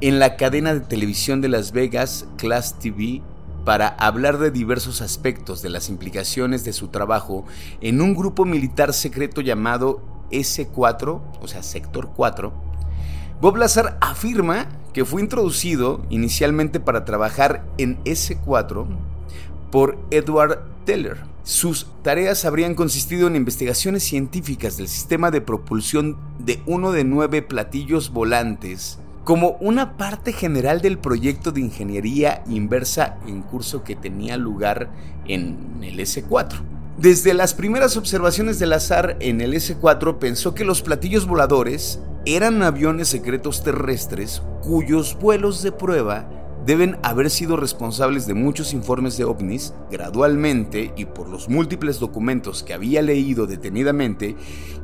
en 0.00 0.18
la 0.18 0.36
cadena 0.36 0.74
de 0.74 0.80
televisión 0.80 1.40
de 1.40 1.48
Las 1.48 1.72
Vegas, 1.72 2.26
Class 2.36 2.78
TV, 2.78 3.22
para 3.64 3.88
hablar 3.88 4.38
de 4.38 4.50
diversos 4.50 5.00
aspectos 5.00 5.62
de 5.62 5.70
las 5.70 5.88
implicaciones 5.88 6.64
de 6.64 6.74
su 6.74 6.88
trabajo 6.88 7.46
en 7.80 8.02
un 8.02 8.14
grupo 8.14 8.44
militar 8.44 8.92
secreto 8.92 9.40
llamado 9.40 10.13
S4, 10.30 11.20
o 11.40 11.48
sea, 11.48 11.62
Sector 11.62 12.10
4, 12.14 12.52
Bob 13.40 13.56
Lazar 13.56 13.98
afirma 14.00 14.68
que 14.92 15.04
fue 15.04 15.20
introducido 15.20 16.02
inicialmente 16.08 16.80
para 16.80 17.04
trabajar 17.04 17.66
en 17.78 18.02
S4 18.04 18.86
por 19.70 19.98
Edward 20.10 20.60
Teller, 20.84 21.24
Sus 21.42 21.88
tareas 22.02 22.44
habrían 22.44 22.74
consistido 22.74 23.26
en 23.26 23.36
investigaciones 23.36 24.02
científicas 24.02 24.76
del 24.76 24.88
sistema 24.88 25.30
de 25.30 25.40
propulsión 25.40 26.16
de 26.38 26.62
uno 26.64 26.92
de 26.92 27.04
nueve 27.04 27.42
platillos 27.42 28.10
volantes 28.10 28.98
como 29.24 29.56
una 29.60 29.96
parte 29.96 30.32
general 30.32 30.80
del 30.82 30.98
proyecto 30.98 31.50
de 31.50 31.62
ingeniería 31.62 32.44
inversa 32.46 33.18
en 33.26 33.42
curso 33.42 33.82
que 33.82 33.96
tenía 33.96 34.36
lugar 34.36 34.90
en 35.26 35.78
el 35.82 35.98
S4. 35.98 36.60
Desde 36.98 37.34
las 37.34 37.54
primeras 37.54 37.96
observaciones 37.96 38.60
del 38.60 38.72
azar 38.72 39.16
en 39.18 39.40
el 39.40 39.54
S4 39.54 40.18
pensó 40.20 40.54
que 40.54 40.64
los 40.64 40.80
platillos 40.80 41.26
voladores 41.26 41.98
eran 42.24 42.62
aviones 42.62 43.08
secretos 43.08 43.64
terrestres 43.64 44.42
cuyos 44.62 45.18
vuelos 45.18 45.64
de 45.64 45.72
prueba 45.72 46.30
deben 46.64 46.96
haber 47.02 47.30
sido 47.30 47.56
responsables 47.56 48.28
de 48.28 48.34
muchos 48.34 48.72
informes 48.72 49.16
de 49.18 49.24
ovnis, 49.24 49.74
gradualmente 49.90 50.94
y 50.96 51.06
por 51.06 51.28
los 51.28 51.48
múltiples 51.48 51.98
documentos 51.98 52.62
que 52.62 52.74
había 52.74 53.02
leído 53.02 53.48
detenidamente 53.48 54.36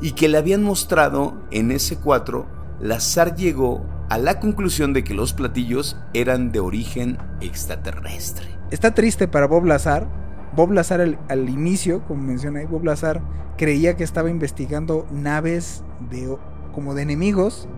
y 0.02 0.10
que 0.12 0.28
le 0.28 0.38
habían 0.38 0.64
mostrado 0.64 1.40
en 1.52 1.70
S4, 1.70 2.44
Lazar 2.80 3.36
llegó 3.36 3.86
a 4.10 4.18
la 4.18 4.40
conclusión 4.40 4.92
de 4.92 5.04
que 5.04 5.14
los 5.14 5.32
platillos 5.32 5.96
eran 6.12 6.50
de 6.50 6.58
origen 6.58 7.18
extraterrestre. 7.40 8.48
Está 8.72 8.94
triste 8.94 9.28
para 9.28 9.46
Bob 9.46 9.64
Lazar. 9.64 10.19
Bob 10.54 10.72
Lazar 10.72 11.00
al, 11.28 11.48
inicio, 11.48 12.02
como 12.06 12.22
mencioné, 12.22 12.66
Bob 12.66 12.84
Lazar 12.84 13.22
creía 13.56 13.96
que 13.96 14.04
estaba 14.04 14.30
investigando 14.30 15.06
naves 15.10 15.84
de, 16.10 16.36
como 16.72 16.94
de 16.94 17.02
enemigos, 17.02 17.68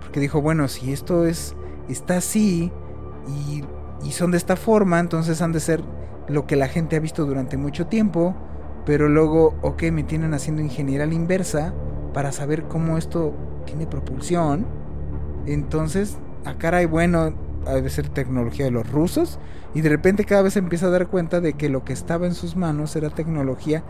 porque 0.00 0.20
dijo, 0.20 0.40
bueno, 0.40 0.68
si 0.68 0.92
esto 0.92 1.26
es 1.26 1.54
está 1.88 2.16
así, 2.16 2.72
y, 3.26 3.62
son 4.10 4.30
de 4.30 4.36
esta 4.36 4.56
forma, 4.56 5.00
entonces 5.00 5.40
han 5.42 5.52
de 5.52 5.60
ser 5.60 5.82
lo 6.28 6.46
que 6.46 6.56
la 6.56 6.68
gente 6.68 6.96
ha 6.96 7.00
visto 7.00 7.24
durante 7.24 7.56
mucho 7.56 7.86
tiempo, 7.86 8.34
pero 8.84 9.08
luego, 9.08 9.54
ok, 9.62 9.84
me 9.92 10.02
tienen 10.02 10.34
haciendo 10.34 10.62
ingeniería 10.62 11.06
inversa 11.06 11.74
para 12.12 12.30
saber 12.30 12.64
cómo 12.64 12.98
esto 12.98 13.34
tiene 13.64 13.86
propulsión. 13.86 14.66
Entonces, 15.46 16.18
a 16.44 16.54
cara 16.58 16.82
y 16.82 16.86
bueno, 16.86 17.34
debe 17.72 17.90
ser 17.90 18.08
tecnología 18.08 18.66
de 18.66 18.70
los 18.70 18.90
rusos, 18.90 19.38
y 19.74 19.80
de 19.80 19.88
repente 19.88 20.24
cada 20.24 20.42
vez 20.42 20.56
empieza 20.56 20.86
a 20.86 20.90
dar 20.90 21.08
cuenta 21.08 21.40
de 21.40 21.54
que 21.54 21.68
lo 21.68 21.84
que 21.84 21.92
estaba 21.92 22.26
en 22.26 22.34
sus 22.34 22.56
manos 22.56 22.94
era 22.96 23.10
tecnología 23.10 23.82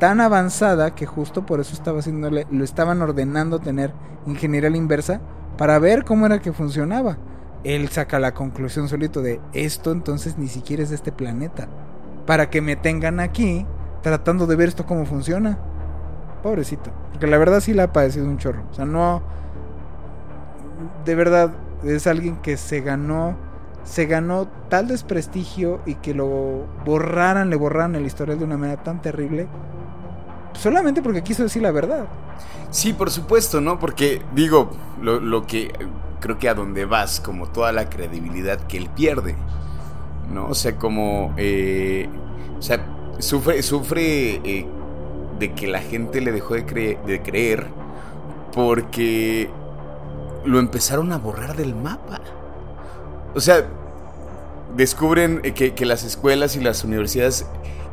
tan 0.00 0.20
avanzada 0.20 0.94
que 0.94 1.06
justo 1.06 1.46
por 1.46 1.60
eso 1.60 1.74
estaba 1.74 2.00
haciéndole, 2.00 2.46
lo 2.50 2.64
estaban 2.64 3.00
ordenando 3.02 3.58
tener 3.58 3.92
ingeniería 4.26 4.70
la 4.70 4.76
inversa 4.76 5.20
para 5.56 5.78
ver 5.78 6.04
cómo 6.04 6.26
era 6.26 6.40
que 6.40 6.52
funcionaba 6.52 7.18
él 7.64 7.88
saca 7.88 8.18
la 8.18 8.32
conclusión 8.32 8.88
solito 8.88 9.22
de 9.22 9.40
esto 9.52 9.92
entonces 9.92 10.38
ni 10.38 10.48
siquiera 10.48 10.82
es 10.82 10.90
de 10.90 10.96
este 10.96 11.12
planeta. 11.12 11.68
Para 12.26 12.48
que 12.50 12.60
me 12.60 12.76
tengan 12.76 13.20
aquí 13.20 13.66
tratando 14.02 14.46
de 14.46 14.56
ver 14.56 14.68
esto 14.68 14.86
cómo 14.86 15.04
funciona. 15.04 15.58
Pobrecito. 16.42 16.90
Porque 17.10 17.26
la 17.26 17.38
verdad 17.38 17.60
sí 17.60 17.74
le 17.74 17.82
ha 17.82 17.92
padecido 17.92 18.26
un 18.26 18.38
chorro. 18.38 18.64
O 18.70 18.74
sea, 18.74 18.84
no... 18.84 19.22
De 21.04 21.14
verdad, 21.14 21.52
es 21.84 22.06
alguien 22.06 22.36
que 22.36 22.56
se 22.56 22.80
ganó... 22.80 23.36
Se 23.82 24.04
ganó 24.04 24.46
tal 24.68 24.88
desprestigio 24.88 25.80
y 25.86 25.94
que 25.96 26.12
lo 26.12 26.66
borraran, 26.84 27.48
le 27.48 27.56
borraran 27.56 27.94
el 27.94 28.04
historial 28.04 28.38
de 28.38 28.44
una 28.44 28.58
manera 28.58 28.82
tan 28.82 29.00
terrible. 29.00 29.48
Solamente 30.52 31.00
porque 31.00 31.22
quiso 31.22 31.44
decir 31.44 31.62
la 31.62 31.70
verdad. 31.70 32.06
Sí, 32.70 32.92
por 32.92 33.10
supuesto, 33.10 33.60
¿no? 33.62 33.78
Porque 33.78 34.22
digo, 34.34 34.70
lo, 35.00 35.18
lo 35.18 35.46
que 35.46 35.72
creo 36.20 36.38
que 36.38 36.48
a 36.50 36.54
donde 36.54 36.84
vas, 36.84 37.20
como 37.20 37.48
toda 37.48 37.72
la 37.72 37.88
credibilidad 37.88 38.60
que 38.60 38.76
él 38.76 38.90
pierde, 38.94 39.34
¿no? 40.32 40.46
O 40.46 40.54
sea, 40.54 40.76
como, 40.76 41.32
eh, 41.38 42.08
o 42.58 42.62
sea, 42.62 42.84
sufre, 43.18 43.62
sufre 43.62 44.40
eh, 44.44 44.66
de 45.38 45.52
que 45.54 45.66
la 45.66 45.80
gente 45.80 46.20
le 46.20 46.32
dejó 46.32 46.54
de, 46.54 46.98
de 47.06 47.22
creer 47.22 47.66
porque 48.52 49.50
lo 50.44 50.58
empezaron 50.58 51.12
a 51.12 51.18
borrar 51.18 51.56
del 51.56 51.74
mapa. 51.74 52.20
O 53.34 53.40
sea, 53.40 53.66
descubren 54.76 55.40
que, 55.40 55.74
que, 55.74 55.86
las 55.86 56.04
escuelas 56.04 56.56
y 56.56 56.60
las 56.60 56.84
universidades 56.84 57.46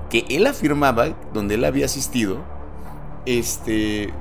que 0.10 0.26
él 0.30 0.48
afirmaba, 0.48 1.10
donde 1.34 1.56
él 1.56 1.66
había 1.66 1.86
asistido, 1.86 2.38
este, 3.26 4.14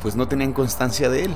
pues 0.00 0.16
no 0.16 0.28
tenían 0.28 0.52
constancia 0.52 1.08
de 1.08 1.24
él 1.24 1.34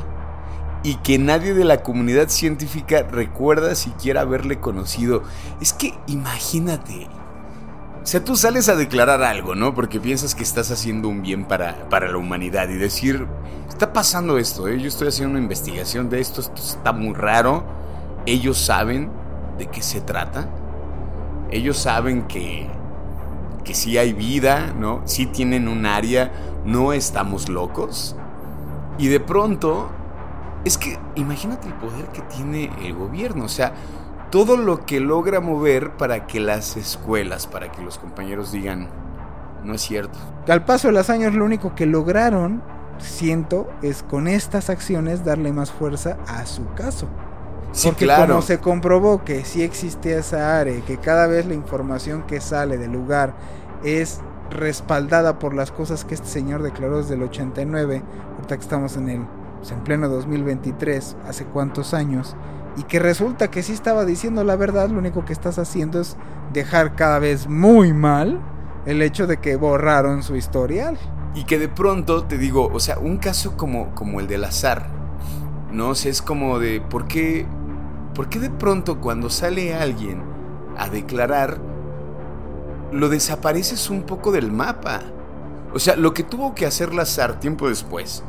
y 0.82 0.96
que 0.96 1.18
nadie 1.18 1.54
de 1.54 1.64
la 1.64 1.82
comunidad 1.82 2.28
científica 2.28 3.02
recuerda 3.02 3.74
siquiera 3.74 4.22
haberle 4.22 4.60
conocido. 4.60 5.22
Es 5.60 5.72
que 5.72 5.94
imagínate. 6.06 7.08
O 8.02 8.06
sea, 8.06 8.24
tú 8.24 8.34
sales 8.34 8.68
a 8.70 8.76
declarar 8.76 9.22
algo, 9.22 9.54
¿no? 9.54 9.74
Porque 9.74 10.00
piensas 10.00 10.34
que 10.34 10.42
estás 10.42 10.70
haciendo 10.70 11.08
un 11.08 11.20
bien 11.20 11.44
para, 11.44 11.88
para 11.90 12.10
la 12.10 12.16
humanidad 12.16 12.68
y 12.70 12.76
decir, 12.76 13.26
está 13.68 13.92
pasando 13.92 14.38
esto, 14.38 14.68
¿eh? 14.68 14.80
yo 14.80 14.88
estoy 14.88 15.08
haciendo 15.08 15.32
una 15.32 15.42
investigación 15.42 16.08
de 16.08 16.20
esto, 16.20 16.40
esto 16.40 16.54
está 16.56 16.92
muy 16.92 17.14
raro. 17.14 17.62
Ellos 18.24 18.56
saben 18.58 19.10
de 19.58 19.66
qué 19.66 19.82
se 19.82 20.00
trata. 20.00 20.48
Ellos 21.50 21.76
saben 21.76 22.22
que, 22.26 22.68
que 23.64 23.74
sí 23.74 23.98
hay 23.98 24.14
vida, 24.14 24.72
¿no? 24.78 25.02
Sí 25.04 25.26
tienen 25.26 25.68
un 25.68 25.84
área, 25.84 26.32
no 26.64 26.94
estamos 26.94 27.50
locos. 27.50 28.16
Y 28.98 29.08
de 29.08 29.20
pronto 29.20 29.90
es 30.64 30.78
que 30.78 30.98
imagínate 31.16 31.68
el 31.68 31.74
poder 31.74 32.06
que 32.06 32.22
tiene 32.22 32.70
el 32.82 32.94
gobierno, 32.94 33.44
o 33.44 33.48
sea, 33.48 33.74
todo 34.30 34.56
lo 34.56 34.86
que 34.86 35.00
logra 35.00 35.40
mover 35.40 35.96
para 35.96 36.26
que 36.26 36.40
las 36.40 36.76
escuelas, 36.76 37.46
para 37.46 37.72
que 37.72 37.82
los 37.82 37.98
compañeros 37.98 38.52
digan, 38.52 38.88
no 39.64 39.74
es 39.74 39.82
cierto. 39.82 40.18
Al 40.48 40.64
paso 40.64 40.88
de 40.88 40.94
los 40.94 41.10
años 41.10 41.34
lo 41.34 41.44
único 41.44 41.74
que 41.74 41.86
lograron, 41.86 42.62
siento, 42.98 43.68
es 43.82 44.02
con 44.02 44.28
estas 44.28 44.70
acciones 44.70 45.24
darle 45.24 45.52
más 45.52 45.70
fuerza 45.70 46.16
a 46.26 46.46
su 46.46 46.66
caso. 46.74 47.08
Sí, 47.72 47.88
Porque 47.88 48.04
claro. 48.04 48.26
como 48.26 48.42
se 48.42 48.58
comprobó 48.58 49.24
que 49.24 49.44
sí 49.44 49.62
existe 49.62 50.16
esa 50.16 50.58
área, 50.58 50.80
que 50.82 50.96
cada 50.96 51.26
vez 51.26 51.46
la 51.46 51.54
información 51.54 52.22
que 52.22 52.40
sale 52.40 52.78
del 52.78 52.92
lugar 52.92 53.34
es 53.84 54.20
respaldada 54.50 55.38
por 55.38 55.54
las 55.54 55.70
cosas 55.70 56.04
que 56.04 56.14
este 56.14 56.26
señor 56.26 56.62
declaró 56.62 56.98
desde 56.98 57.14
el 57.14 57.22
89, 57.22 58.02
ahorita 58.34 58.56
que 58.56 58.62
estamos 58.62 58.96
en 58.96 59.08
el 59.08 59.20
pues, 59.58 59.70
en 59.70 59.80
pleno 59.84 60.08
2023, 60.08 61.16
hace 61.28 61.44
cuántos 61.44 61.94
años, 61.94 62.34
y 62.76 62.84
que 62.84 62.98
resulta 62.98 63.50
que 63.50 63.62
sí 63.62 63.72
estaba 63.72 64.04
diciendo 64.04 64.44
la 64.44 64.56
verdad, 64.56 64.88
lo 64.88 64.98
único 64.98 65.24
que 65.24 65.32
estás 65.32 65.58
haciendo 65.58 66.00
es 66.00 66.16
dejar 66.52 66.94
cada 66.94 67.18
vez 67.18 67.48
muy 67.48 67.92
mal 67.92 68.40
el 68.86 69.02
hecho 69.02 69.26
de 69.26 69.38
que 69.38 69.56
borraron 69.56 70.22
su 70.22 70.36
historial. 70.36 70.96
Y 71.34 71.44
que 71.44 71.58
de 71.58 71.68
pronto, 71.68 72.24
te 72.24 72.38
digo, 72.38 72.70
o 72.72 72.80
sea, 72.80 72.98
un 72.98 73.18
caso 73.18 73.56
como, 73.56 73.94
como 73.94 74.20
el 74.20 74.26
del 74.26 74.44
azar, 74.44 74.86
¿no? 75.72 75.90
O 75.90 75.92
es 75.92 76.22
como 76.22 76.58
de, 76.58 76.80
¿por 76.80 77.06
qué, 77.06 77.46
¿por 78.14 78.28
qué 78.28 78.38
de 78.38 78.50
pronto 78.50 79.00
cuando 79.00 79.30
sale 79.30 79.74
alguien 79.74 80.22
a 80.76 80.88
declarar, 80.88 81.60
lo 82.92 83.08
desapareces 83.08 83.90
un 83.90 84.02
poco 84.02 84.32
del 84.32 84.50
mapa? 84.50 85.02
O 85.72 85.78
sea, 85.78 85.94
lo 85.94 86.14
que 86.14 86.24
tuvo 86.24 86.54
que 86.54 86.66
hacer 86.66 86.94
Lazar 86.94 87.38
tiempo 87.38 87.68
después 87.68 88.24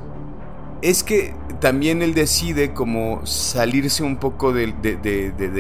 es 0.82 1.04
que 1.04 1.34
también 1.60 2.02
él 2.02 2.14
decide 2.14 2.74
como 2.74 3.26
salirse 3.26 4.04
un 4.04 4.18
poco 4.18 4.52
de, 4.52 4.74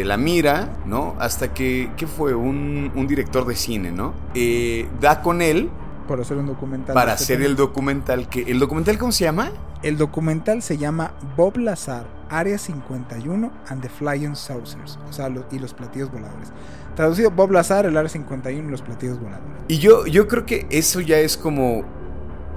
la 0.06 0.18
mira, 0.18 0.70
¿no? 0.86 1.16
Hasta 1.20 1.54
que, 1.54 1.92
¿qué 1.96 2.08
fue? 2.08 2.34
Un, 2.34 2.92
director 3.08 3.46
de 3.46 3.56
cine, 3.56 3.92
¿no? 3.92 4.14
Eh, 4.34 4.88
da 5.00 5.22
con 5.22 5.42
él. 5.42 5.70
Para 6.08 6.24
hacer 6.24 6.38
un 6.38 6.48
documental. 6.48 6.94
Para 6.94 7.14
hacer 7.14 7.42
el 7.42 7.56
documental. 7.56 8.28
Que, 8.30 8.42
¿El 8.44 8.60
documental 8.60 8.98
cómo 8.98 9.12
se 9.12 9.26
llama? 9.26 9.52
El 9.84 9.98
documental 9.98 10.62
se 10.62 10.78
llama 10.78 11.14
Bob 11.38 11.58
Lazar, 11.58 12.06
Área 12.30 12.58
51 12.58 13.52
and 13.68 13.82
the 13.82 13.90
Flying 13.90 14.36
Saucers. 14.36 14.98
O 15.10 15.14
sea, 15.14 15.30
y 15.52 15.60
los 15.60 15.74
platillos 15.74 16.12
voladores. 16.12 16.52
Traducido 16.96 17.32
Bob 17.32 17.52
Lazar, 17.52 17.86
el 17.86 17.96
Área 17.96 18.10
51 18.10 18.68
y 18.68 18.72
los 18.72 18.82
platillos 18.82 19.20
voladores. 19.20 19.64
Y 19.68 19.78
yo, 19.78 20.06
yo 20.08 20.28
creo 20.28 20.46
que 20.46 20.68
eso 20.70 21.00
ya 21.00 21.20
es 21.20 21.38
como, 21.38 21.84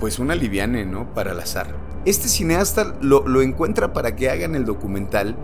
pues, 0.00 0.18
una 0.18 0.34
liviane, 0.34 0.84
¿no? 0.84 1.12
Para 1.14 1.34
Lazar 1.34 1.93
este 2.04 2.28
cineasta 2.28 2.96
lo, 3.00 3.42
encuentra 3.42 3.92
para 3.92 4.14
que 4.16 4.28
hagan 4.28 4.54
el 4.54 4.64
documental, 4.64 5.36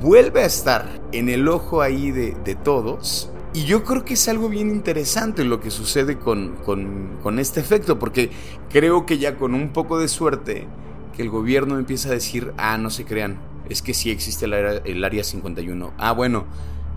vuelve 0.00 0.42
a 0.42 0.46
estar 0.46 1.00
en 1.12 1.28
el 1.28 1.48
ojo 1.48 1.82
ahí 1.82 2.10
de, 2.10 2.54
todos. 2.62 3.30
Y 3.52 3.64
yo 3.64 3.84
creo 3.84 4.04
que 4.04 4.14
es 4.14 4.28
algo 4.28 4.48
bien 4.48 4.70
interesante 4.70 5.44
lo 5.44 5.60
que 5.60 5.70
sucede 5.70 6.18
con, 6.18 7.38
este 7.38 7.60
efecto, 7.60 7.98
porque 7.98 8.30
creo 8.70 9.06
que 9.06 9.18
ya 9.18 9.36
con 9.36 9.54
un 9.54 9.70
poco 9.70 9.98
de 9.98 10.08
suerte, 10.08 10.66
que 11.14 11.22
el 11.22 11.30
gobierno 11.30 11.78
empieza 11.78 12.10
a 12.10 12.12
decir, 12.12 12.52
ah, 12.58 12.76
no 12.76 12.90
se 12.90 13.04
crean, 13.04 13.38
es 13.68 13.80
que 13.80 13.94
sí 13.94 14.10
existe 14.10 14.44
el 14.44 14.52
área, 14.52 14.82
el 14.84 15.02
área 15.04 15.24
51. 15.24 15.92
Ah, 15.96 16.12
bueno, 16.12 16.44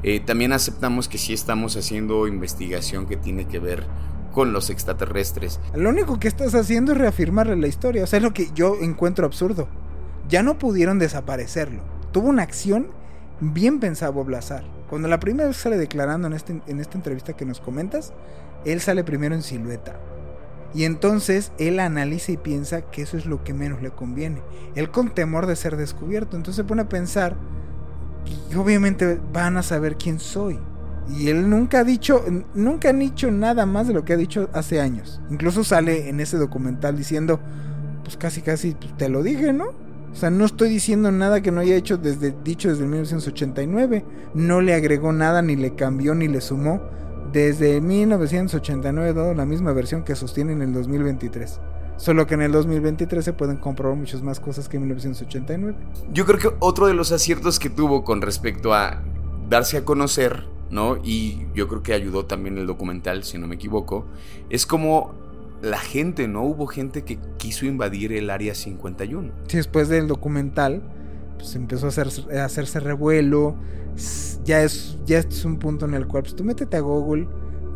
eh, 0.04 0.22
también 0.22 0.54
aceptamos 0.54 1.10
que 1.10 1.18
sí 1.18 1.34
estamos 1.34 1.76
haciendo 1.76 2.28
investigación 2.28 3.06
que 3.06 3.18
tiene 3.18 3.48
que 3.48 3.60
ver 3.60 3.86
con 4.40 4.54
los 4.54 4.70
extraterrestres. 4.70 5.60
Lo 5.76 5.90
único 5.90 6.18
que 6.18 6.30
estás 6.30 6.56
haciendo 6.56 6.94
es 6.94 6.98
reafirmarle 6.98 7.58
la 7.58 7.68
historia. 7.68 8.06
O 8.06 8.08
sea, 8.08 8.16
es 8.16 8.24
lo 8.24 8.34
que 8.34 8.48
yo 8.56 8.78
encuentro 8.80 9.26
absurdo. 9.26 9.68
Ya 10.30 10.44
no 10.44 10.58
pudieron 10.58 10.98
desaparecerlo. 10.98 11.82
Tuvo 12.14 12.30
una 12.30 12.44
acción 12.44 12.88
bien 13.42 13.82
pensada 13.82 14.12
Bob 14.12 14.30
Cuando 14.90 15.10
la 15.10 15.20
primera 15.20 15.50
vez 15.50 15.58
sale 15.58 15.78
declarando 15.78 16.30
en, 16.30 16.34
este, 16.36 16.62
en 16.68 16.80
esta 16.80 16.98
entrevista 16.98 17.36
que 17.36 17.44
nos 17.44 17.60
comentas, 17.60 18.14
él 18.64 18.80
sale 18.80 19.04
primero 19.04 19.36
en 19.36 19.44
silueta. 19.44 20.00
Y 20.74 20.86
entonces 20.86 21.52
él 21.58 21.78
analiza 21.82 22.32
y 22.32 22.38
piensa 22.38 22.84
que 22.84 23.02
eso 23.02 23.18
es 23.18 23.26
lo 23.26 23.44
que 23.44 23.54
menos 23.54 23.82
le 23.82 23.92
conviene. 23.92 24.42
Él 24.74 24.90
con 24.90 25.14
temor 25.14 25.48
de 25.48 25.58
ser 25.58 25.76
descubierto. 25.76 26.38
Entonces 26.38 26.56
se 26.56 26.64
pone 26.64 26.84
a 26.84 26.88
pensar, 26.88 27.36
y 28.50 28.56
obviamente 28.56 29.20
van 29.34 29.58
a 29.58 29.64
saber 29.64 29.98
quién 29.98 30.18
soy. 30.18 30.58
Y 31.18 31.30
él 31.30 31.50
nunca 31.50 31.80
ha 31.80 31.84
dicho, 31.84 32.24
nunca 32.54 32.90
han 32.90 33.00
dicho 33.00 33.32
nada 33.32 33.66
más 33.66 33.88
de 33.88 33.94
lo 33.94 34.06
que 34.06 34.14
ha 34.14 34.18
dicho 34.18 34.50
hace 34.54 34.80
años. 34.80 35.22
Incluso 35.30 35.64
sale 35.64 36.10
en 36.10 36.20
ese 36.20 36.38
documental 36.38 36.96
diciendo, 36.96 37.40
pues 38.04 38.18
casi 38.18 38.42
casi 38.42 38.76
pues, 38.76 38.96
te 38.98 39.10
lo 39.10 39.24
dije, 39.24 39.54
¿no? 39.54 39.74
O 40.12 40.16
sea, 40.16 40.30
no 40.30 40.46
estoy 40.46 40.70
diciendo 40.70 41.12
nada 41.12 41.42
que 41.42 41.52
no 41.52 41.62
haya 41.62 41.76
hecho 41.76 41.98
desde, 41.98 42.36
dicho 42.44 42.70
desde 42.70 42.86
1989. 42.86 44.06
No 44.34 44.62
le 44.62 44.74
agregó 44.74 45.12
nada, 45.14 45.42
ni 45.42 45.56
le 45.56 45.76
cambió, 45.76 46.16
ni 46.16 46.28
le 46.28 46.42
sumó. 46.42 46.82
Desde 47.32 47.80
1989 47.80 49.14
dado 49.14 49.34
la 49.36 49.46
misma 49.46 49.72
versión 49.72 50.04
que 50.04 50.16
sostiene 50.16 50.54
en 50.54 50.64
el 50.64 50.74
2023. 50.74 51.60
Solo 51.98 52.26
que 52.26 52.34
en 52.34 52.42
el 52.42 52.52
2023 52.52 53.24
se 53.24 53.34
pueden 53.34 53.58
comprobar 53.58 53.98
muchas 53.98 54.24
más 54.24 54.40
cosas 54.40 54.68
que 54.68 54.78
en 54.78 54.84
1989. 54.84 55.78
Yo 56.12 56.26
creo 56.26 56.40
que 56.40 56.56
otro 56.60 56.88
de 56.88 56.94
los 56.94 57.12
aciertos 57.12 57.60
que 57.60 57.70
tuvo 57.70 58.04
con 58.04 58.22
respecto 58.22 58.74
a 58.74 59.04
darse 59.48 59.78
a 59.78 59.86
conocer, 59.86 60.46
¿no? 60.70 60.98
Y 61.04 61.48
yo 61.54 61.68
creo 61.68 61.84
que 61.84 61.94
ayudó 61.94 62.26
también 62.26 62.58
el 62.58 62.68
documental, 62.68 63.24
si 63.24 63.38
no 63.38 63.48
me 63.48 63.56
equivoco, 63.56 64.06
es 64.50 64.66
como 64.66 65.14
la 65.62 65.80
gente, 65.80 66.28
¿no? 66.28 66.44
Hubo 66.44 66.68
gente 66.68 67.04
que 67.04 67.20
quiso 67.38 67.66
invadir 67.66 68.14
el 68.14 68.30
área 68.30 68.56
51. 68.56 69.32
Sí, 69.48 69.58
después 69.58 69.90
del 69.90 70.08
documental, 70.08 70.82
pues 71.38 71.56
empezó 71.56 71.88
a, 71.88 72.44
hacerse 72.44 72.80
revuelo. 72.80 73.56
Ya 74.46 74.62
es, 74.62 74.98
ya 75.06 75.20
es 75.20 75.44
un 75.44 75.58
punto 75.58 75.86
en 75.86 75.94
el 75.94 76.08
cual, 76.08 76.24
pues 76.24 76.36
tú 76.36 76.44
métete 76.44 76.78
a 76.78 76.82
Google. 76.82 77.28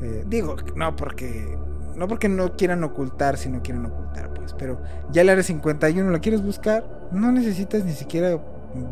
Eh, 0.02 0.24
digo, 0.28 0.56
no 0.76 0.96
porque, 0.96 1.58
no 1.96 2.08
porque 2.08 2.30
no 2.30 2.56
quieran 2.56 2.84
ocultar, 2.84 3.38
si 3.38 3.50
no 3.50 3.62
quieren 3.62 3.86
ocultar, 3.86 4.34
pues. 4.34 4.54
Pero 4.54 4.82
ya 5.12 5.22
el 5.22 5.30
área 5.30 5.44
51 5.44 6.10
la 6.10 6.20
quieres 6.20 6.42
buscar, 6.42 7.10
no 7.12 7.32
necesitas 7.32 7.84
ni 7.84 7.94
siquiera 7.94 8.40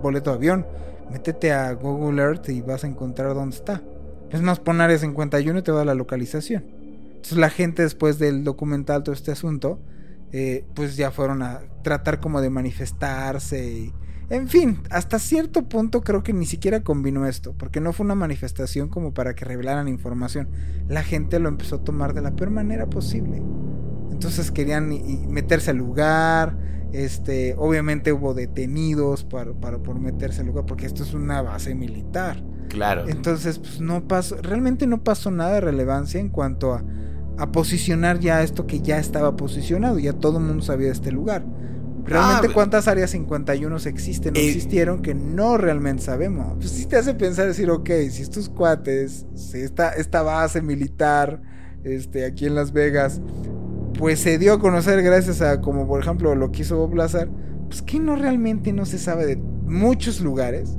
boleto 0.01 0.31
de 0.31 0.35
avión. 0.35 0.65
Métete 1.11 1.51
a 1.51 1.73
Google 1.73 2.21
Earth 2.21 2.49
y 2.49 2.61
vas 2.61 2.83
a 2.83 2.87
encontrar 2.87 3.33
dónde 3.33 3.55
está. 3.55 3.81
Es 4.31 4.41
más, 4.41 4.59
pon 4.59 4.81
área 4.81 4.97
51 4.97 5.59
y 5.59 5.61
te 5.61 5.71
va 5.71 5.81
a 5.81 5.85
la 5.85 5.95
localización. 5.95 6.63
Entonces 7.07 7.37
la 7.37 7.49
gente 7.49 7.83
después 7.83 8.17
del 8.17 8.43
documental, 8.43 9.03
todo 9.03 9.13
este 9.13 9.31
asunto, 9.31 9.79
eh, 10.31 10.65
pues 10.73 10.95
ya 10.95 11.11
fueron 11.11 11.43
a 11.43 11.61
tratar 11.83 12.19
como 12.19 12.41
de 12.41 12.49
manifestarse 12.49 13.71
y... 13.71 13.93
En 14.29 14.47
fin, 14.47 14.79
hasta 14.89 15.19
cierto 15.19 15.67
punto 15.67 16.01
creo 16.01 16.23
que 16.23 16.31
ni 16.31 16.45
siquiera 16.45 16.83
combinó 16.83 17.27
esto, 17.27 17.53
porque 17.57 17.81
no 17.81 17.91
fue 17.91 18.05
una 18.05 18.15
manifestación 18.15 18.87
como 18.87 19.13
para 19.13 19.35
que 19.35 19.43
revelaran 19.43 19.89
información. 19.89 20.47
La 20.87 21.03
gente 21.03 21.37
lo 21.37 21.49
empezó 21.49 21.75
a 21.75 21.83
tomar 21.83 22.13
de 22.13 22.21
la 22.21 22.31
peor 22.31 22.49
manera 22.49 22.89
posible. 22.89 23.43
Entonces 24.09 24.49
querían 24.49 24.89
meterse 25.29 25.71
al 25.71 25.77
lugar, 25.77 26.57
este, 26.93 27.55
obviamente 27.57 28.13
hubo 28.13 28.33
detenidos 28.33 29.25
para, 29.25 29.51
para, 29.51 29.79
por 29.79 29.99
meterse 29.99 30.39
al 30.39 30.47
lugar, 30.47 30.65
porque 30.65 30.85
esto 30.85 31.03
es 31.03 31.13
una 31.13 31.41
base 31.41 31.75
militar. 31.75 32.41
Claro. 32.71 33.07
Entonces, 33.07 33.59
pues 33.59 33.79
no 33.79 34.07
pasó, 34.07 34.37
realmente 34.41 34.87
no 34.87 35.03
pasó 35.03 35.29
nada 35.29 35.55
de 35.55 35.61
relevancia 35.61 36.19
en 36.19 36.29
cuanto 36.29 36.73
a 36.73 36.83
a 37.41 37.51
posicionar 37.51 38.19
ya 38.19 38.43
esto 38.43 38.67
que 38.67 38.81
ya 38.81 38.99
estaba 38.99 39.35
posicionado, 39.35 39.97
ya 39.97 40.13
todo 40.13 40.37
el 40.37 40.43
mundo 40.43 40.63
sabía 40.63 40.87
de 40.87 40.93
este 40.93 41.11
lugar. 41.11 41.43
Realmente 42.03 42.47
ah, 42.49 42.53
cuántas 42.53 42.87
áreas 42.87 43.09
51 43.11 43.77
existen 43.77 44.35
o 44.35 44.39
eh, 44.39 44.47
existieron 44.47 45.01
que 45.01 45.15
no 45.15 45.57
realmente 45.57 46.03
sabemos. 46.03 46.53
Pues 46.57 46.69
sí 46.69 46.85
te 46.85 46.97
hace 46.97 47.15
pensar 47.15 47.47
decir, 47.47 47.69
ok, 47.71 47.89
si 48.11 48.21
estos 48.21 48.47
cuates, 48.47 49.25
si 49.35 49.59
esta, 49.59 49.89
esta 49.93 50.21
base 50.21 50.61
militar 50.61 51.41
este, 51.83 52.25
aquí 52.25 52.45
en 52.45 52.53
Las 52.53 52.73
Vegas, 52.73 53.21
pues 53.97 54.19
se 54.19 54.37
dio 54.37 54.53
a 54.53 54.59
conocer 54.59 55.01
gracias 55.01 55.41
a, 55.41 55.61
como 55.61 55.87
por 55.87 56.01
ejemplo 56.01 56.35
lo 56.35 56.51
quiso 56.51 56.77
Bob 56.77 56.95
Lazar, 56.95 57.27
pues 57.69 57.81
que 57.81 57.99
no 57.99 58.15
realmente 58.15 58.71
no 58.73 58.85
se 58.85 58.99
sabe 58.99 59.25
de 59.25 59.37
muchos 59.37 60.21
lugares 60.21 60.77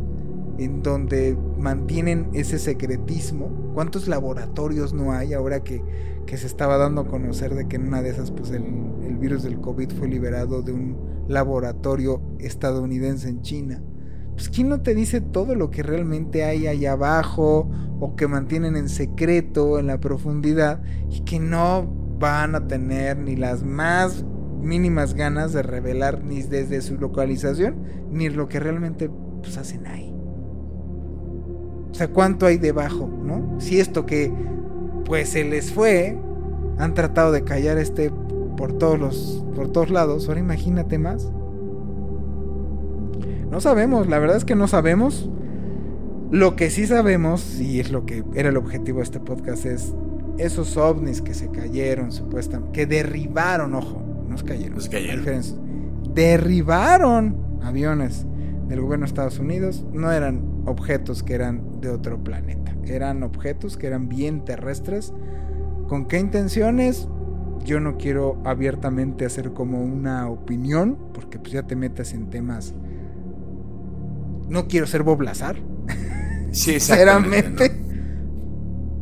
en 0.59 0.83
donde 0.83 1.37
mantienen 1.63 2.29
ese 2.35 2.59
secretismo. 2.59 3.73
¿Cuántos 3.73 4.09
laboratorios 4.09 4.93
no 4.93 5.13
hay 5.13 5.33
ahora 5.33 5.65
que 5.65 5.83
que 6.27 6.37
se 6.37 6.47
estaba 6.47 6.77
dando 6.77 7.03
a 7.03 7.07
conocer 7.07 7.55
de 7.55 7.69
que 7.69 7.77
en 7.77 7.89
una 7.89 8.03
de 8.03 8.11
esas 8.11 8.31
pues 8.31 8.51
el, 8.51 8.91
virus 9.19 9.45
del 9.45 9.61
COVID 9.61 9.93
fue 9.93 10.09
liberado 10.09 10.63
de 10.63 10.73
un 10.73 10.97
laboratorio 11.29 12.21
estadounidense 12.41 13.29
en 13.29 13.41
China. 13.43 13.81
Pues 14.35 14.49
quién 14.49 14.69
no 14.69 14.81
te 14.81 14.97
dice 14.97 15.21
todo 15.21 15.55
lo 15.55 15.71
que 15.71 15.85
realmente 15.85 16.43
hay 16.43 16.67
allá 16.67 16.93
abajo 16.93 17.71
o 18.01 18.17
que 18.17 18.27
mantienen 18.27 18.75
en 18.75 18.89
secreto 18.89 19.79
en 19.79 19.87
la 19.87 20.01
profundidad 20.01 20.83
y 21.09 21.21
que 21.21 21.39
no 21.39 21.87
van 22.19 22.57
a 22.57 22.67
tener 22.67 23.17
ni 23.17 23.37
las 23.37 23.63
más 23.63 24.25
mínimas 24.61 25.15
ganas 25.15 25.53
de 25.53 25.63
revelar 25.63 26.25
ni 26.25 26.43
desde 26.43 26.81
su 26.81 26.97
localización 26.97 27.77
ni 28.11 28.29
lo 28.29 28.49
que 28.49 28.59
realmente 28.59 29.09
pues, 29.41 29.57
hacen 29.57 29.87
ahí. 29.87 30.12
O 31.93 31.95
sea, 31.95 32.09
cuánto 32.09 32.47
hay 32.47 32.57
debajo, 32.57 33.09
¿no? 33.23 33.61
Si 33.61 33.79
esto 33.79 34.07
que 34.07 34.33
pues 35.05 35.29
se 35.29 35.45
les 35.45 35.73
fue. 35.73 36.19
Han 36.79 36.95
tratado 36.95 37.33
de 37.33 37.45
callar 37.45 37.77
este 37.79 38.11
por 38.57 38.73
todos 38.73 38.99
los 38.99 39.45
por 39.55 39.71
todos 39.71 39.91
lados. 39.91 40.27
Ahora 40.29 40.41
imagínate 40.41 40.99
más. 40.99 41.31
No 43.51 43.61
sabemos, 43.61 44.09
la 44.09 44.19
verdad 44.19 44.39
es 44.39 44.47
que 44.47 44.55
no 44.55 44.67
sabemos. 44.67 45.29
Lo 46.31 46.57
que 46.57 46.71
sí 46.71 46.87
sabemos, 46.87 47.61
y 47.61 47.79
es 47.79 47.93
lo 47.93 48.07
que 48.07 48.25
era 48.35 48.49
el 48.49 48.57
objetivo 48.57 48.99
de 48.99 49.05
este 49.05 49.21
podcast, 49.21 49.67
es 49.67 49.93
esos 50.39 50.79
ovnis 50.79 51.21
que 51.21 51.35
se 51.35 51.51
cayeron, 51.51 52.11
supuestamente, 52.11 52.73
que 52.73 52.87
derribaron, 52.87 53.75
ojo, 53.75 54.03
no 54.27 54.39
se 54.39 54.45
cayeron. 54.47 54.77
Nos 54.77 54.89
cayeron. 54.89 55.43
Derribaron 56.15 57.37
aviones 57.63 58.25
del 58.67 58.81
gobierno 58.81 59.05
de 59.05 59.09
Estados 59.09 59.39
Unidos. 59.39 59.85
No 59.93 60.11
eran 60.11 60.63
objetos 60.65 61.23
que 61.23 61.35
eran 61.35 61.72
de 61.83 61.91
otro 61.91 62.25
planeta 62.25 62.73
eran 62.87 63.23
objetos 63.23 63.77
que 63.77 63.87
eran 63.87 64.09
bien 64.09 64.45
terrestres. 64.45 65.13
¿Con 65.89 66.07
qué 66.07 66.19
intenciones? 66.19 67.09
Yo 67.65 67.81
no 67.81 67.97
quiero 67.97 68.41
abiertamente 68.45 69.25
hacer 69.25 69.53
como 69.53 69.83
una 69.83 70.29
opinión, 70.29 70.99
porque 71.13 71.39
pues 71.39 71.53
ya 71.53 71.63
te 71.65 71.77
metes 71.77 72.13
en 72.13 72.31
temas... 72.31 72.75
No 74.49 74.67
quiero 74.67 74.87
ser 74.87 75.03
boblazar. 75.03 75.57
Sí, 76.51 76.73
sinceramente. 76.81 77.73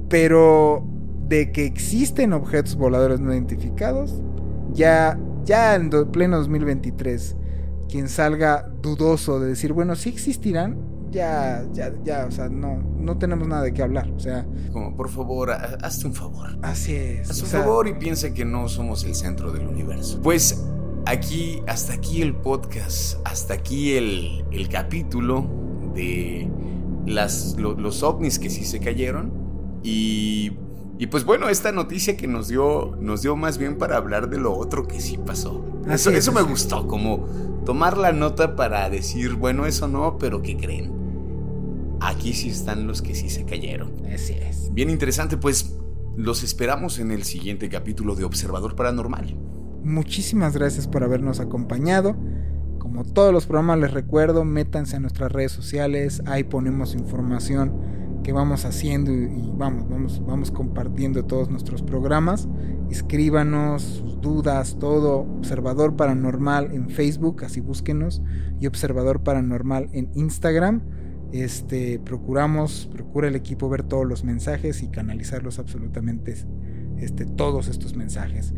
Pero 0.08 0.86
de 1.28 1.52
que 1.52 1.64
existen 1.64 2.32
objetos 2.32 2.76
voladores 2.76 3.20
no 3.20 3.32
identificados, 3.32 4.20
ya, 4.72 5.18
ya 5.44 5.74
en 5.74 5.90
pleno 6.10 6.38
2023, 6.38 7.36
quien 7.88 8.08
salga 8.08 8.68
dudoso 8.82 9.40
de 9.40 9.48
decir, 9.48 9.72
bueno, 9.72 9.94
sí 9.94 10.10
existirán, 10.10 10.89
ya, 11.10 11.64
ya, 11.72 11.92
ya, 12.04 12.26
o 12.26 12.30
sea, 12.30 12.48
no, 12.48 12.82
no 12.98 13.18
tenemos 13.18 13.46
nada 13.48 13.62
de 13.62 13.72
qué 13.72 13.82
hablar. 13.82 14.10
O 14.10 14.20
sea. 14.20 14.46
Como, 14.72 14.96
por 14.96 15.08
favor, 15.08 15.50
hazte 15.50 16.06
un 16.06 16.14
favor. 16.14 16.58
Así 16.62 16.94
es. 16.94 17.30
Hazte 17.30 17.44
un 17.44 17.48
favor 17.48 17.88
y 17.88 17.94
piensa 17.94 18.32
que 18.32 18.44
no 18.44 18.68
somos 18.68 19.04
el 19.04 19.14
centro 19.14 19.52
del 19.52 19.66
universo. 19.66 20.20
Pues 20.22 20.64
aquí, 21.06 21.62
hasta 21.66 21.94
aquí 21.94 22.22
el 22.22 22.34
podcast, 22.34 23.18
hasta 23.24 23.54
aquí 23.54 23.92
el, 23.92 24.44
el 24.50 24.68
capítulo 24.68 25.46
de 25.94 26.48
las, 27.06 27.56
los 27.56 28.02
ovnis 28.02 28.38
que 28.38 28.50
sí 28.50 28.64
se 28.64 28.80
cayeron. 28.80 29.32
Y, 29.82 30.52
y 30.98 31.06
pues 31.06 31.24
bueno, 31.24 31.48
esta 31.48 31.72
noticia 31.72 32.16
que 32.16 32.26
nos 32.26 32.48
dio, 32.48 32.96
nos 33.00 33.22
dio 33.22 33.34
más 33.36 33.58
bien 33.58 33.78
para 33.78 33.96
hablar 33.96 34.28
de 34.28 34.38
lo 34.38 34.54
otro 34.54 34.86
que 34.86 35.00
sí 35.00 35.18
pasó. 35.18 35.64
Eso, 35.88 36.10
eso 36.10 36.32
me 36.32 36.42
gustó, 36.42 36.86
como 36.86 37.26
tomar 37.64 37.96
la 37.96 38.12
nota 38.12 38.54
para 38.54 38.88
decir, 38.90 39.34
bueno, 39.34 39.66
eso 39.66 39.88
no, 39.88 40.18
pero 40.18 40.42
¿qué 40.42 40.56
creen? 40.56 40.99
Aquí 42.00 42.32
sí 42.32 42.48
están 42.48 42.86
los 42.86 43.02
que 43.02 43.14
sí 43.14 43.28
se 43.28 43.44
cayeron. 43.44 43.92
Así 44.12 44.34
es. 44.34 44.72
Bien 44.72 44.90
interesante, 44.90 45.36
pues 45.36 45.76
los 46.16 46.42
esperamos 46.42 46.98
en 46.98 47.10
el 47.10 47.24
siguiente 47.24 47.68
capítulo 47.68 48.14
de 48.14 48.24
Observador 48.24 48.74
Paranormal. 48.74 49.36
Muchísimas 49.84 50.56
gracias 50.56 50.88
por 50.88 51.04
habernos 51.04 51.40
acompañado. 51.40 52.16
Como 52.78 53.04
todos 53.04 53.32
los 53.32 53.46
programas 53.46 53.78
les 53.78 53.92
recuerdo, 53.92 54.44
métanse 54.44 54.96
a 54.96 55.00
nuestras 55.00 55.30
redes 55.30 55.52
sociales, 55.52 56.22
ahí 56.26 56.44
ponemos 56.44 56.94
información 56.94 57.72
que 58.22 58.32
vamos 58.32 58.64
haciendo 58.64 59.12
y, 59.12 59.50
vamos, 59.54 59.88
vamos, 59.88 60.22
vamos 60.26 60.50
compartiendo 60.50 61.24
todos 61.24 61.48
nuestros 61.48 61.82
programas. 61.82 62.48
Escríbanos 62.90 63.82
sus 63.82 64.20
dudas, 64.20 64.76
todo. 64.78 65.20
Observador 65.20 65.96
Paranormal 65.96 66.72
en 66.72 66.90
Facebook, 66.90 67.44
así 67.44 67.60
búsquenos. 67.60 68.20
Y 68.58 68.66
Observador 68.66 69.22
Paranormal 69.22 69.88
en 69.92 70.10
Instagram. 70.14 70.82
Este, 71.32 72.00
procuramos, 72.00 72.88
procura 72.92 73.28
el 73.28 73.36
equipo 73.36 73.68
ver 73.68 73.82
todos 73.84 74.06
los 74.06 74.24
mensajes 74.24 74.82
y 74.82 74.88
canalizarlos 74.88 75.58
absolutamente 75.58 76.34
este, 76.98 77.24
todos 77.24 77.68
estos 77.68 77.94
mensajes. 77.96 78.52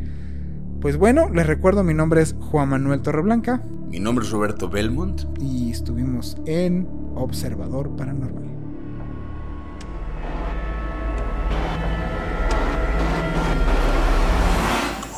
Pues 0.80 0.96
bueno, 0.96 1.28
les 1.28 1.46
recuerdo, 1.46 1.84
mi 1.84 1.94
nombre 1.94 2.22
es 2.22 2.34
Juan 2.40 2.70
Manuel 2.70 3.02
Torreblanca. 3.02 3.62
Mi 3.88 4.00
nombre 4.00 4.24
es 4.24 4.32
Roberto 4.32 4.68
Belmont. 4.68 5.22
Y 5.38 5.70
estuvimos 5.70 6.36
en 6.46 6.88
Observador 7.14 7.94
Paranormal. 7.94 8.50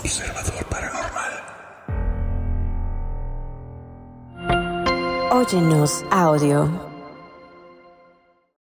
Observador 0.03 0.67
Paranormal. 0.69 1.33
Óyenos 5.33 6.05
audio. 6.11 6.84